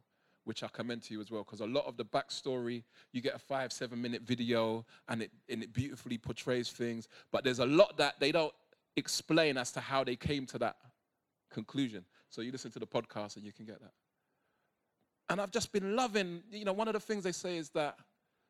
which 0.50 0.64
I 0.64 0.68
commend 0.68 1.04
to 1.04 1.14
you 1.14 1.22
as 1.22 1.30
well, 1.30 1.44
because 1.44 1.62
a 1.62 1.68
lot 1.68 1.86
of 1.86 1.96
the 1.96 2.04
backstory, 2.04 2.82
you 3.12 3.22
get 3.22 3.36
a 3.36 3.38
five, 3.38 3.72
seven 3.72 4.02
minute 4.02 4.24
video, 4.24 4.84
and 5.08 5.22
it, 5.22 5.30
and 5.48 5.62
it 5.62 5.72
beautifully 5.72 6.18
portrays 6.18 6.72
things, 6.72 7.08
but 7.32 7.44
there's 7.44 7.60
a 7.60 7.68
lot 7.68 7.98
that 7.98 8.20
they 8.20 8.32
don't 8.32 8.52
explain 8.96 9.58
as 9.58 9.72
to 9.74 9.80
how 9.80 10.04
they 10.04 10.16
came 10.16 10.48
to 10.48 10.58
that 10.58 10.78
conclusion. 11.52 12.04
So 12.30 12.42
you 12.42 12.52
listen 12.52 12.72
to 12.72 12.80
the 12.80 12.88
podcast 12.88 13.36
and 13.36 13.46
you 13.46 13.54
can 13.54 13.66
get 13.66 13.80
that. 13.80 13.92
And 15.30 15.40
I've 15.40 15.52
just 15.52 15.72
been 15.72 15.96
loving, 15.96 16.42
you 16.52 16.66
know, 16.66 16.74
one 16.74 16.88
of 16.88 16.96
the 16.96 17.00
things 17.00 17.24
they 17.24 17.32
say 17.32 17.58
is 17.58 17.70
that 17.76 18.00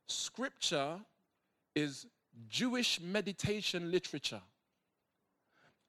scripture 0.08 1.02
is 1.76 2.06
Jewish 2.48 3.02
meditation 3.02 3.92
literature. 3.92 4.42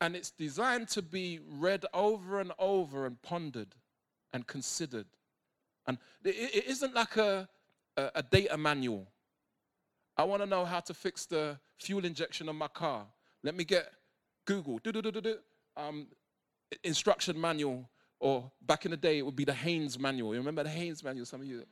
And 0.00 0.16
it's 0.16 0.32
designed 0.32 0.88
to 0.88 1.02
be 1.02 1.38
read 1.48 1.86
over 1.94 2.40
and 2.40 2.50
over 2.58 3.06
and 3.06 3.22
pondered 3.22 3.76
and 4.32 4.44
considered. 4.44 5.06
And 5.90 5.98
it 6.24 6.66
isn't 6.66 6.94
like 6.94 7.16
a, 7.16 7.48
a, 7.96 8.22
data 8.22 8.56
manual. 8.56 9.06
I 10.16 10.24
want 10.24 10.42
to 10.42 10.46
know 10.46 10.64
how 10.64 10.80
to 10.80 10.94
fix 10.94 11.26
the 11.26 11.58
fuel 11.78 12.04
injection 12.04 12.48
on 12.48 12.56
my 12.56 12.68
car. 12.68 13.06
Let 13.42 13.56
me 13.56 13.64
get 13.64 13.90
Google. 14.44 14.80
Um, 15.76 16.06
instruction 16.84 17.40
manual. 17.40 17.88
Or 18.18 18.50
back 18.60 18.84
in 18.84 18.90
the 18.90 18.96
day, 18.96 19.18
it 19.18 19.22
would 19.22 19.36
be 19.36 19.44
the 19.44 19.54
Haynes 19.54 19.98
manual. 19.98 20.32
You 20.32 20.40
remember 20.40 20.62
the 20.62 20.70
Haynes 20.70 21.02
manual? 21.02 21.24
Some 21.24 21.40
of 21.40 21.46
you. 21.46 21.64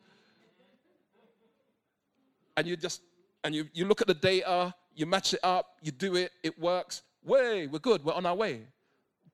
And 2.57 2.67
you 2.67 2.77
just 2.77 3.03
and 3.45 3.55
you, 3.55 3.69
you 3.73 3.85
look 3.85 4.01
at 4.01 4.07
the 4.09 4.15
data, 4.15 4.75
you 4.95 5.07
match 5.07 5.33
it 5.35 5.41
up, 5.43 5.77
you 5.83 5.93
do 5.93 6.17
it, 6.17 6.33
it 6.43 6.59
works. 6.59 7.03
Way, 7.25 7.67
we're 7.69 7.79
good, 7.79 8.05
we're 8.05 8.15
on 8.15 8.27
our 8.27 8.35
way. 8.35 8.63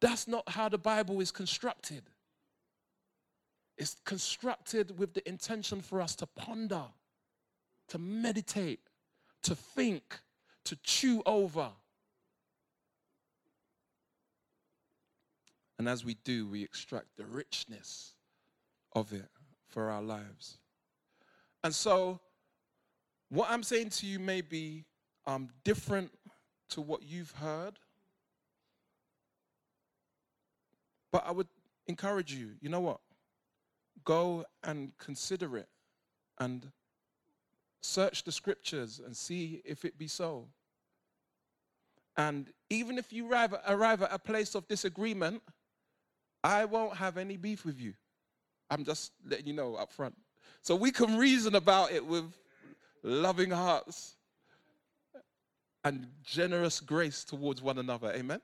That's 0.01 0.29
not 0.29 0.47
how 0.49 0.69
the 0.69 0.77
Bible 0.77 1.21
is 1.21 1.31
constructed. 1.31 2.03
It's 3.77 3.97
constructed 4.05 4.99
with 4.99 5.15
the 5.15 5.29
intention 5.29 5.81
for 5.81 6.01
us 6.01 6.15
to 6.17 6.27
ponder, 6.27 6.85
to 7.89 7.99
meditate, 7.99 8.81
to 9.43 9.55
think, 9.55 10.21
to 10.65 10.77
chew 10.83 11.23
over. 11.27 11.71
And 15.79 15.89
as 15.89 16.05
we 16.05 16.15
do, 16.25 16.47
we 16.47 16.63
extract 16.63 17.17
the 17.17 17.27
richness 17.27 18.15
of 18.93 19.13
it 19.13 19.29
for 19.69 19.91
our 19.91 20.03
lives. 20.03 20.59
And 21.65 21.75
so, 21.75 22.21
what 23.29 23.51
I'm 23.51 23.65
saying 23.65 23.91
to 23.91 24.07
you 24.07 24.21
may 24.21 24.41
be 24.41 24.85
um, 25.27 25.49
different 25.65 26.13
to 26.71 26.81
what 26.81 27.03
you've 27.03 27.33
heard, 27.33 27.79
but 31.11 31.25
I 31.27 31.33
would 31.33 31.49
encourage 31.87 32.33
you, 32.33 32.51
you 32.61 32.69
know 32.69 32.81
what? 32.81 33.01
Go 34.05 34.45
and 34.63 34.93
consider 34.99 35.57
it 35.57 35.69
and 36.39 36.71
search 37.81 38.25
the 38.25 38.33
scriptures 38.33 39.01
and 39.05 39.17
see 39.17 39.63
if 39.65 39.85
it 39.85 39.99
be 39.99 40.09
so. 40.09 40.49
And 42.17 42.51
even 42.71 42.99
if 42.99 43.13
you 43.13 43.31
arrive, 43.31 43.55
arrive 43.69 44.03
at 44.03 44.13
a 44.13 44.19
place 44.19 44.55
of 44.55 44.67
disagreement, 44.69 45.43
I 46.43 46.65
won't 46.65 46.97
have 46.97 47.17
any 47.17 47.37
beef 47.37 47.65
with 47.65 47.81
you. 47.81 47.95
I'm 48.71 48.85
just 48.85 49.13
letting 49.29 49.47
you 49.47 49.53
know 49.53 49.75
up 49.75 49.93
front. 49.93 50.15
So 50.63 50.75
we 50.77 50.91
can 50.91 51.19
reason 51.19 51.55
about 51.55 51.93
it 51.93 52.05
with 52.05 52.33
loving 53.05 53.51
hearts, 53.51 54.17
and 55.85 56.07
generous 56.25 56.81
grace 56.81 57.23
towards 57.23 57.63
one 57.63 57.79
another. 57.79 58.11
Amen? 58.13 58.41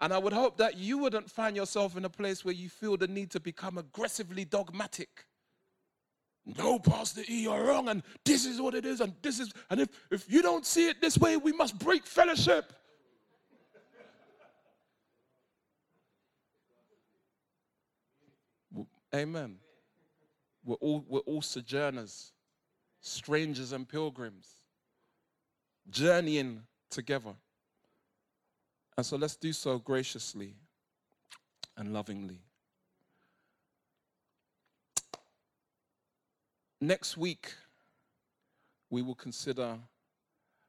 And 0.00 0.12
I 0.12 0.18
would 0.18 0.32
hope 0.32 0.56
that 0.58 0.76
you 0.76 0.98
wouldn't 0.98 1.30
find 1.30 1.54
yourself 1.54 1.96
in 1.96 2.04
a 2.04 2.08
place 2.08 2.44
where 2.44 2.54
you 2.54 2.68
feel 2.68 2.96
the 2.96 3.06
need 3.06 3.30
to 3.32 3.40
become 3.40 3.76
aggressively 3.78 4.44
dogmatic. 4.44 5.26
No, 6.46 6.78
Pastor 6.78 7.20
E, 7.28 7.42
you're 7.42 7.64
wrong, 7.64 7.88
and 7.88 8.02
this 8.24 8.46
is 8.46 8.60
what 8.60 8.74
it 8.74 8.86
is, 8.86 9.02
and 9.02 9.12
this 9.20 9.38
is, 9.38 9.52
and 9.68 9.80
if, 9.80 9.88
if 10.10 10.30
you 10.32 10.40
don't 10.40 10.64
see 10.64 10.88
it 10.88 11.00
this 11.00 11.18
way, 11.18 11.36
we 11.36 11.52
must 11.52 11.78
break 11.78 12.06
fellowship. 12.06 12.72
Amen. 19.14 19.56
We're 20.64 20.76
all, 20.76 21.04
we're 21.08 21.20
all 21.20 21.42
sojourners 21.42 22.32
strangers 23.00 23.72
and 23.72 23.88
pilgrims, 23.88 24.56
journeying 25.88 26.62
together. 26.90 27.34
And 28.96 29.06
so 29.06 29.16
let's 29.16 29.36
do 29.36 29.52
so 29.52 29.78
graciously 29.78 30.54
and 31.76 31.92
lovingly. 31.92 32.40
Next 36.80 37.16
week, 37.16 37.52
we 38.90 39.02
will 39.02 39.14
consider 39.14 39.78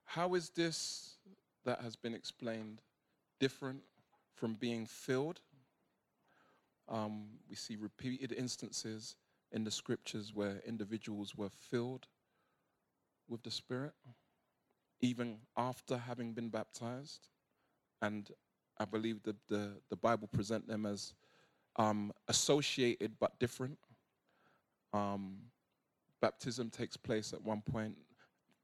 how 0.06 0.36
is 0.36 0.50
this 0.50 1.16
that 1.66 1.82
has 1.82 1.96
been 1.96 2.14
explained 2.14 2.82
different 3.40 3.82
from 4.36 4.56
being 4.56 4.86
filled? 4.86 5.40
Um, 6.90 7.28
we 7.50 7.56
see 7.56 7.78
repeated 7.78 8.34
instances 8.34 9.16
in 9.52 9.64
the 9.64 9.72
scriptures 9.72 10.34
where 10.34 10.62
individuals 10.66 11.36
were 11.36 11.50
filled 11.50 12.08
with 13.30 13.44
the 13.44 13.52
Spirit, 13.52 13.94
even 15.00 15.38
after 15.56 15.98
having 15.98 16.34
been 16.34 16.50
baptized. 16.50 17.28
And 18.02 18.30
I 18.78 18.86
believe 18.86 19.22
that 19.24 19.36
the, 19.48 19.72
the 19.90 19.96
Bible 19.96 20.28
present 20.28 20.68
them 20.68 20.86
as 20.86 21.14
um, 21.76 22.12
associated 22.28 23.14
but 23.20 23.38
different. 23.40 23.78
Um, 24.94 25.38
baptism 26.22 26.70
takes 26.70 26.98
place 26.98 27.34
at 27.34 27.42
one 27.44 27.62
point. 27.62 27.96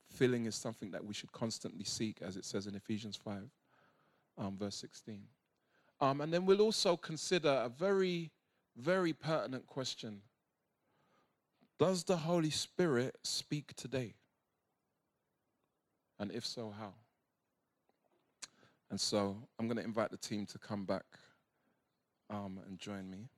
Filling 0.09 0.45
is 0.45 0.55
something 0.55 0.91
that 0.91 1.03
we 1.03 1.13
should 1.13 1.31
constantly 1.31 1.83
seek, 1.83 2.21
as 2.21 2.37
it 2.37 2.45
says 2.45 2.67
in 2.67 2.75
Ephesians 2.75 3.15
5, 3.15 3.43
um, 4.37 4.57
verse 4.57 4.75
16. 4.75 5.21
Um, 5.99 6.21
and 6.21 6.33
then 6.33 6.45
we'll 6.45 6.61
also 6.61 6.95
consider 6.95 7.49
a 7.49 7.69
very, 7.69 8.31
very 8.75 9.13
pertinent 9.13 9.67
question 9.67 10.21
Does 11.79 12.03
the 12.03 12.17
Holy 12.17 12.49
Spirit 12.49 13.17
speak 13.23 13.75
today? 13.75 14.15
And 16.19 16.31
if 16.31 16.45
so, 16.45 16.73
how? 16.77 16.93
And 18.89 18.99
so 18.99 19.35
I'm 19.59 19.67
going 19.67 19.77
to 19.77 19.83
invite 19.83 20.11
the 20.11 20.17
team 20.17 20.45
to 20.47 20.57
come 20.57 20.85
back 20.85 21.05
um, 22.29 22.59
and 22.65 22.79
join 22.79 23.09
me. 23.09 23.29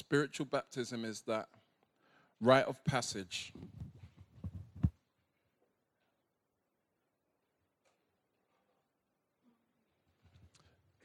Spiritual 0.00 0.46
baptism 0.46 1.04
is 1.04 1.20
that 1.26 1.46
rite 2.40 2.64
of 2.64 2.82
passage. 2.86 3.52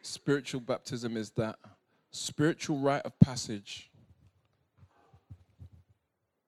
Spiritual 0.01 0.61
baptism 0.61 1.17
is 1.17 1.31
that 1.31 1.57
spiritual 2.11 2.77
rite 2.77 3.01
of 3.01 3.19
passage 3.19 3.91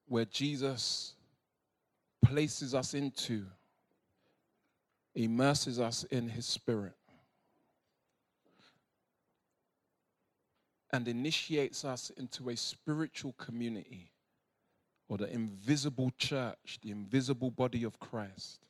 where 0.05 0.23
Jesus 0.23 1.15
places 2.23 2.73
us 2.73 2.93
into, 2.93 3.45
immerses 5.15 5.81
us 5.81 6.05
in 6.05 6.29
his 6.29 6.45
spirit. 6.45 6.96
And 10.93 11.07
initiates 11.07 11.83
us 11.83 12.11
into 12.17 12.49
a 12.49 12.55
spiritual 12.55 13.33
community 13.33 14.11
or 15.09 15.17
the 15.17 15.31
invisible 15.31 16.11
church, 16.17 16.79
the 16.81 16.91
invisible 16.91 17.51
body 17.51 17.83
of 17.83 17.99
Christ. 17.99 18.65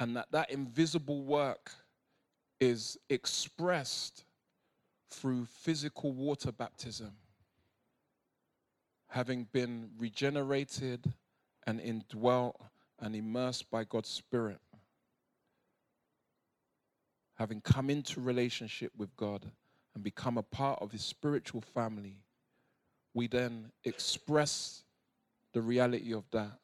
And 0.00 0.16
that 0.16 0.30
that 0.30 0.50
invisible 0.50 1.22
work 1.22 1.72
is 2.60 2.98
expressed 3.08 4.24
through 5.10 5.46
physical 5.46 6.12
water 6.12 6.52
baptism, 6.52 7.12
having 9.08 9.44
been 9.52 9.90
regenerated 9.98 11.12
and 11.66 11.80
indwelt 11.80 12.60
and 13.00 13.16
immersed 13.16 13.70
by 13.70 13.84
God's 13.84 14.08
Spirit 14.08 14.60
having 17.38 17.60
come 17.60 17.88
into 17.88 18.20
relationship 18.20 18.92
with 18.96 19.16
God 19.16 19.46
and 19.94 20.02
become 20.02 20.38
a 20.38 20.42
part 20.42 20.82
of 20.82 20.90
his 20.90 21.02
spiritual 21.02 21.60
family, 21.60 22.16
we 23.14 23.28
then 23.28 23.70
express 23.84 24.82
the 25.52 25.62
reality 25.62 26.12
of 26.12 26.24
that 26.32 26.58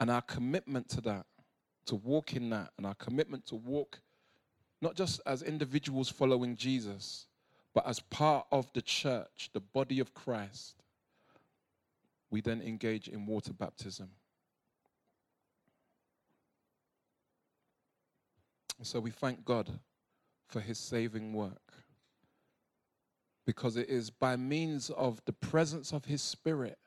and 0.00 0.10
our 0.10 0.22
commitment 0.22 0.88
to 0.88 1.00
that, 1.02 1.26
to 1.86 1.94
walk 1.96 2.34
in 2.34 2.50
that, 2.50 2.70
and 2.78 2.86
our 2.86 2.94
commitment 2.94 3.46
to 3.46 3.56
walk 3.56 4.00
not 4.80 4.96
just 4.96 5.20
as 5.26 5.42
individuals 5.42 6.08
following 6.08 6.56
Jesus, 6.56 7.26
but 7.74 7.86
as 7.86 8.00
part 8.00 8.46
of 8.50 8.70
the 8.72 8.82
church, 8.82 9.50
the 9.52 9.60
body 9.60 10.00
of 10.00 10.14
Christ, 10.14 10.76
we 12.30 12.40
then 12.40 12.60
engage 12.62 13.08
in 13.08 13.26
water 13.26 13.52
baptism. 13.52 14.08
So 18.82 19.00
we 19.00 19.10
thank 19.10 19.44
God 19.44 19.70
for 20.48 20.60
his 20.60 20.78
saving 20.78 21.32
work. 21.32 21.72
Because 23.46 23.76
it 23.76 23.88
is 23.88 24.10
by 24.10 24.36
means 24.36 24.90
of 24.90 25.20
the 25.24 25.32
presence 25.32 25.92
of 25.92 26.04
his 26.04 26.22
spirit 26.22 26.78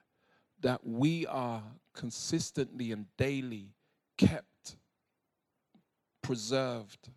that 0.61 0.85
we 0.85 1.25
are 1.27 1.63
consistently 1.93 2.91
and 2.91 3.05
daily 3.17 3.73
kept, 4.17 4.75
preserved 6.21 7.09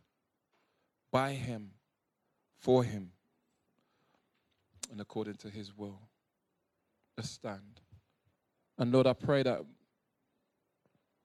by 1.10 1.32
him, 1.32 1.70
for 2.58 2.84
him, 2.84 3.12
and 4.90 5.00
according 5.00 5.34
to 5.36 5.48
his 5.48 5.76
will. 5.76 6.00
Let's 7.16 7.30
stand. 7.30 7.80
And 8.78 8.92
Lord, 8.92 9.06
I 9.06 9.14
pray 9.14 9.42
that 9.42 9.60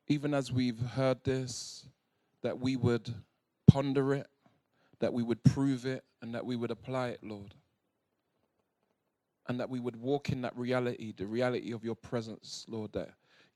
even 0.08 0.34
as 0.34 0.52
we've 0.52 0.80
heard 0.80 1.24
this, 1.24 1.86
that 2.44 2.60
we 2.60 2.76
would 2.76 3.14
ponder 3.76 4.14
it, 4.14 4.28
that 5.02 5.12
we 5.12 5.22
would 5.22 5.44
prove 5.44 5.86
it, 5.86 6.06
and 6.22 6.34
that 6.34 6.46
we 6.46 6.56
would 6.56 6.72
apply 6.72 7.10
it, 7.10 7.20
Lord. 7.22 7.54
And 9.50 9.60
that 9.60 9.70
we 9.70 9.82
would 9.82 9.98
walk 9.98 10.30
in 10.30 10.42
that 10.44 10.56
reality, 10.58 11.12
the 11.12 11.26
reality 11.26 11.74
of 11.74 11.84
your 11.84 11.96
presence, 11.96 12.66
Lord, 12.70 12.94
that 12.94 13.10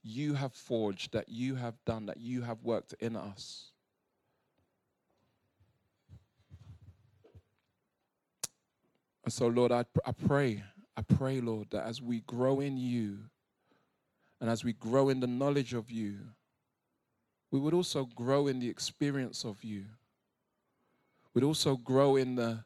you 0.03 0.33
have 0.33 0.51
forged, 0.51 1.13
that 1.13 1.29
you 1.29 1.55
have 1.55 1.75
done, 1.85 2.05
that 2.07 2.17
you 2.17 2.41
have 2.41 2.61
worked 2.63 2.93
in 2.99 3.15
us. 3.15 3.71
And 9.23 9.31
so, 9.31 9.47
Lord, 9.47 9.71
I, 9.71 9.85
I 10.05 10.11
pray, 10.11 10.61
I 10.97 11.01
pray, 11.01 11.39
Lord, 11.39 11.69
that 11.71 11.85
as 11.85 12.01
we 12.01 12.19
grow 12.27 12.59
in 12.59 12.77
you 12.77 13.19
and 14.41 14.49
as 14.49 14.65
we 14.65 14.73
grow 14.73 15.07
in 15.07 15.21
the 15.21 15.27
knowledge 15.27 15.73
of 15.73 15.89
you, 15.89 16.17
we 17.51 17.59
would 17.59 17.73
also 17.73 18.03
grow 18.03 18.47
in 18.47 18.59
the 18.59 18.67
experience 18.67 19.45
of 19.45 19.63
you 19.63 19.85
would 21.39 21.47
also 21.47 21.77
grow 21.77 22.17
in 22.17 22.35
the, 22.35 22.61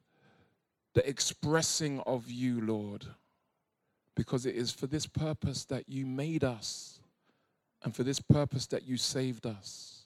the 0.95 1.07
expressing 1.07 1.99
of 2.07 2.32
you, 2.32 2.59
Lord, 2.59 3.05
because 4.15 4.47
it 4.47 4.55
is 4.55 4.71
for 4.71 4.88
this 4.88 5.05
purpose 5.05 5.63
that 5.65 5.88
you 5.88 6.07
made 6.07 6.43
us 6.43 6.99
and 7.84 7.95
for 7.95 8.01
this 8.01 8.19
purpose 8.19 8.65
that 8.65 8.82
you 8.82 8.97
saved 8.97 9.45
us. 9.45 10.05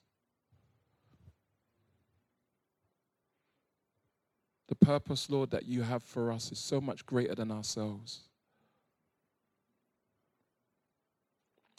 The 4.67 4.75
purpose, 4.75 5.29
Lord, 5.29 5.51
that 5.51 5.65
you 5.65 5.83
have 5.83 6.03
for 6.03 6.29
us 6.29 6.51
is 6.51 6.59
so 6.59 6.81
much 6.81 7.05
greater 7.05 7.35
than 7.35 7.51
ourselves. 7.51 8.19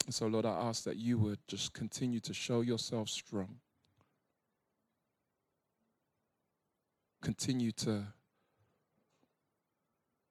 And 0.07 0.15
so, 0.15 0.27
Lord, 0.27 0.47
I 0.47 0.59
ask 0.59 0.85
that 0.85 0.97
you 0.97 1.19
would 1.19 1.41
just 1.49 1.75
continue 1.75 2.21
to 2.21 2.33
show 2.33 2.63
yourself 2.63 3.11
strong. 3.11 3.57
Continue 7.21 7.73
to 7.73 8.05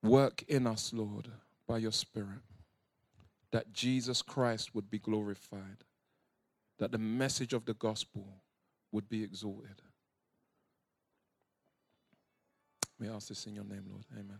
work 0.02 0.44
in 0.48 0.68
us, 0.68 0.94
Lord, 0.94 1.28
by 1.68 1.80
your 1.80 1.92
Spirit, 1.92 2.42
that 3.52 3.74
Jesus 3.74 4.22
Christ 4.22 4.74
would 4.74 4.90
be 4.90 5.00
glorified, 5.00 5.84
that 6.80 6.92
the 6.92 6.98
message 6.98 7.54
of 7.54 7.66
the 7.66 7.74
gospel 7.74 8.26
would 8.92 9.10
be 9.10 9.24
exalted. 9.24 9.82
We 13.00 13.10
ask 13.10 13.28
this 13.28 13.46
in 13.46 13.56
your 13.56 13.66
name, 13.66 13.86
Lord. 13.90 14.06
Amen. 14.14 14.40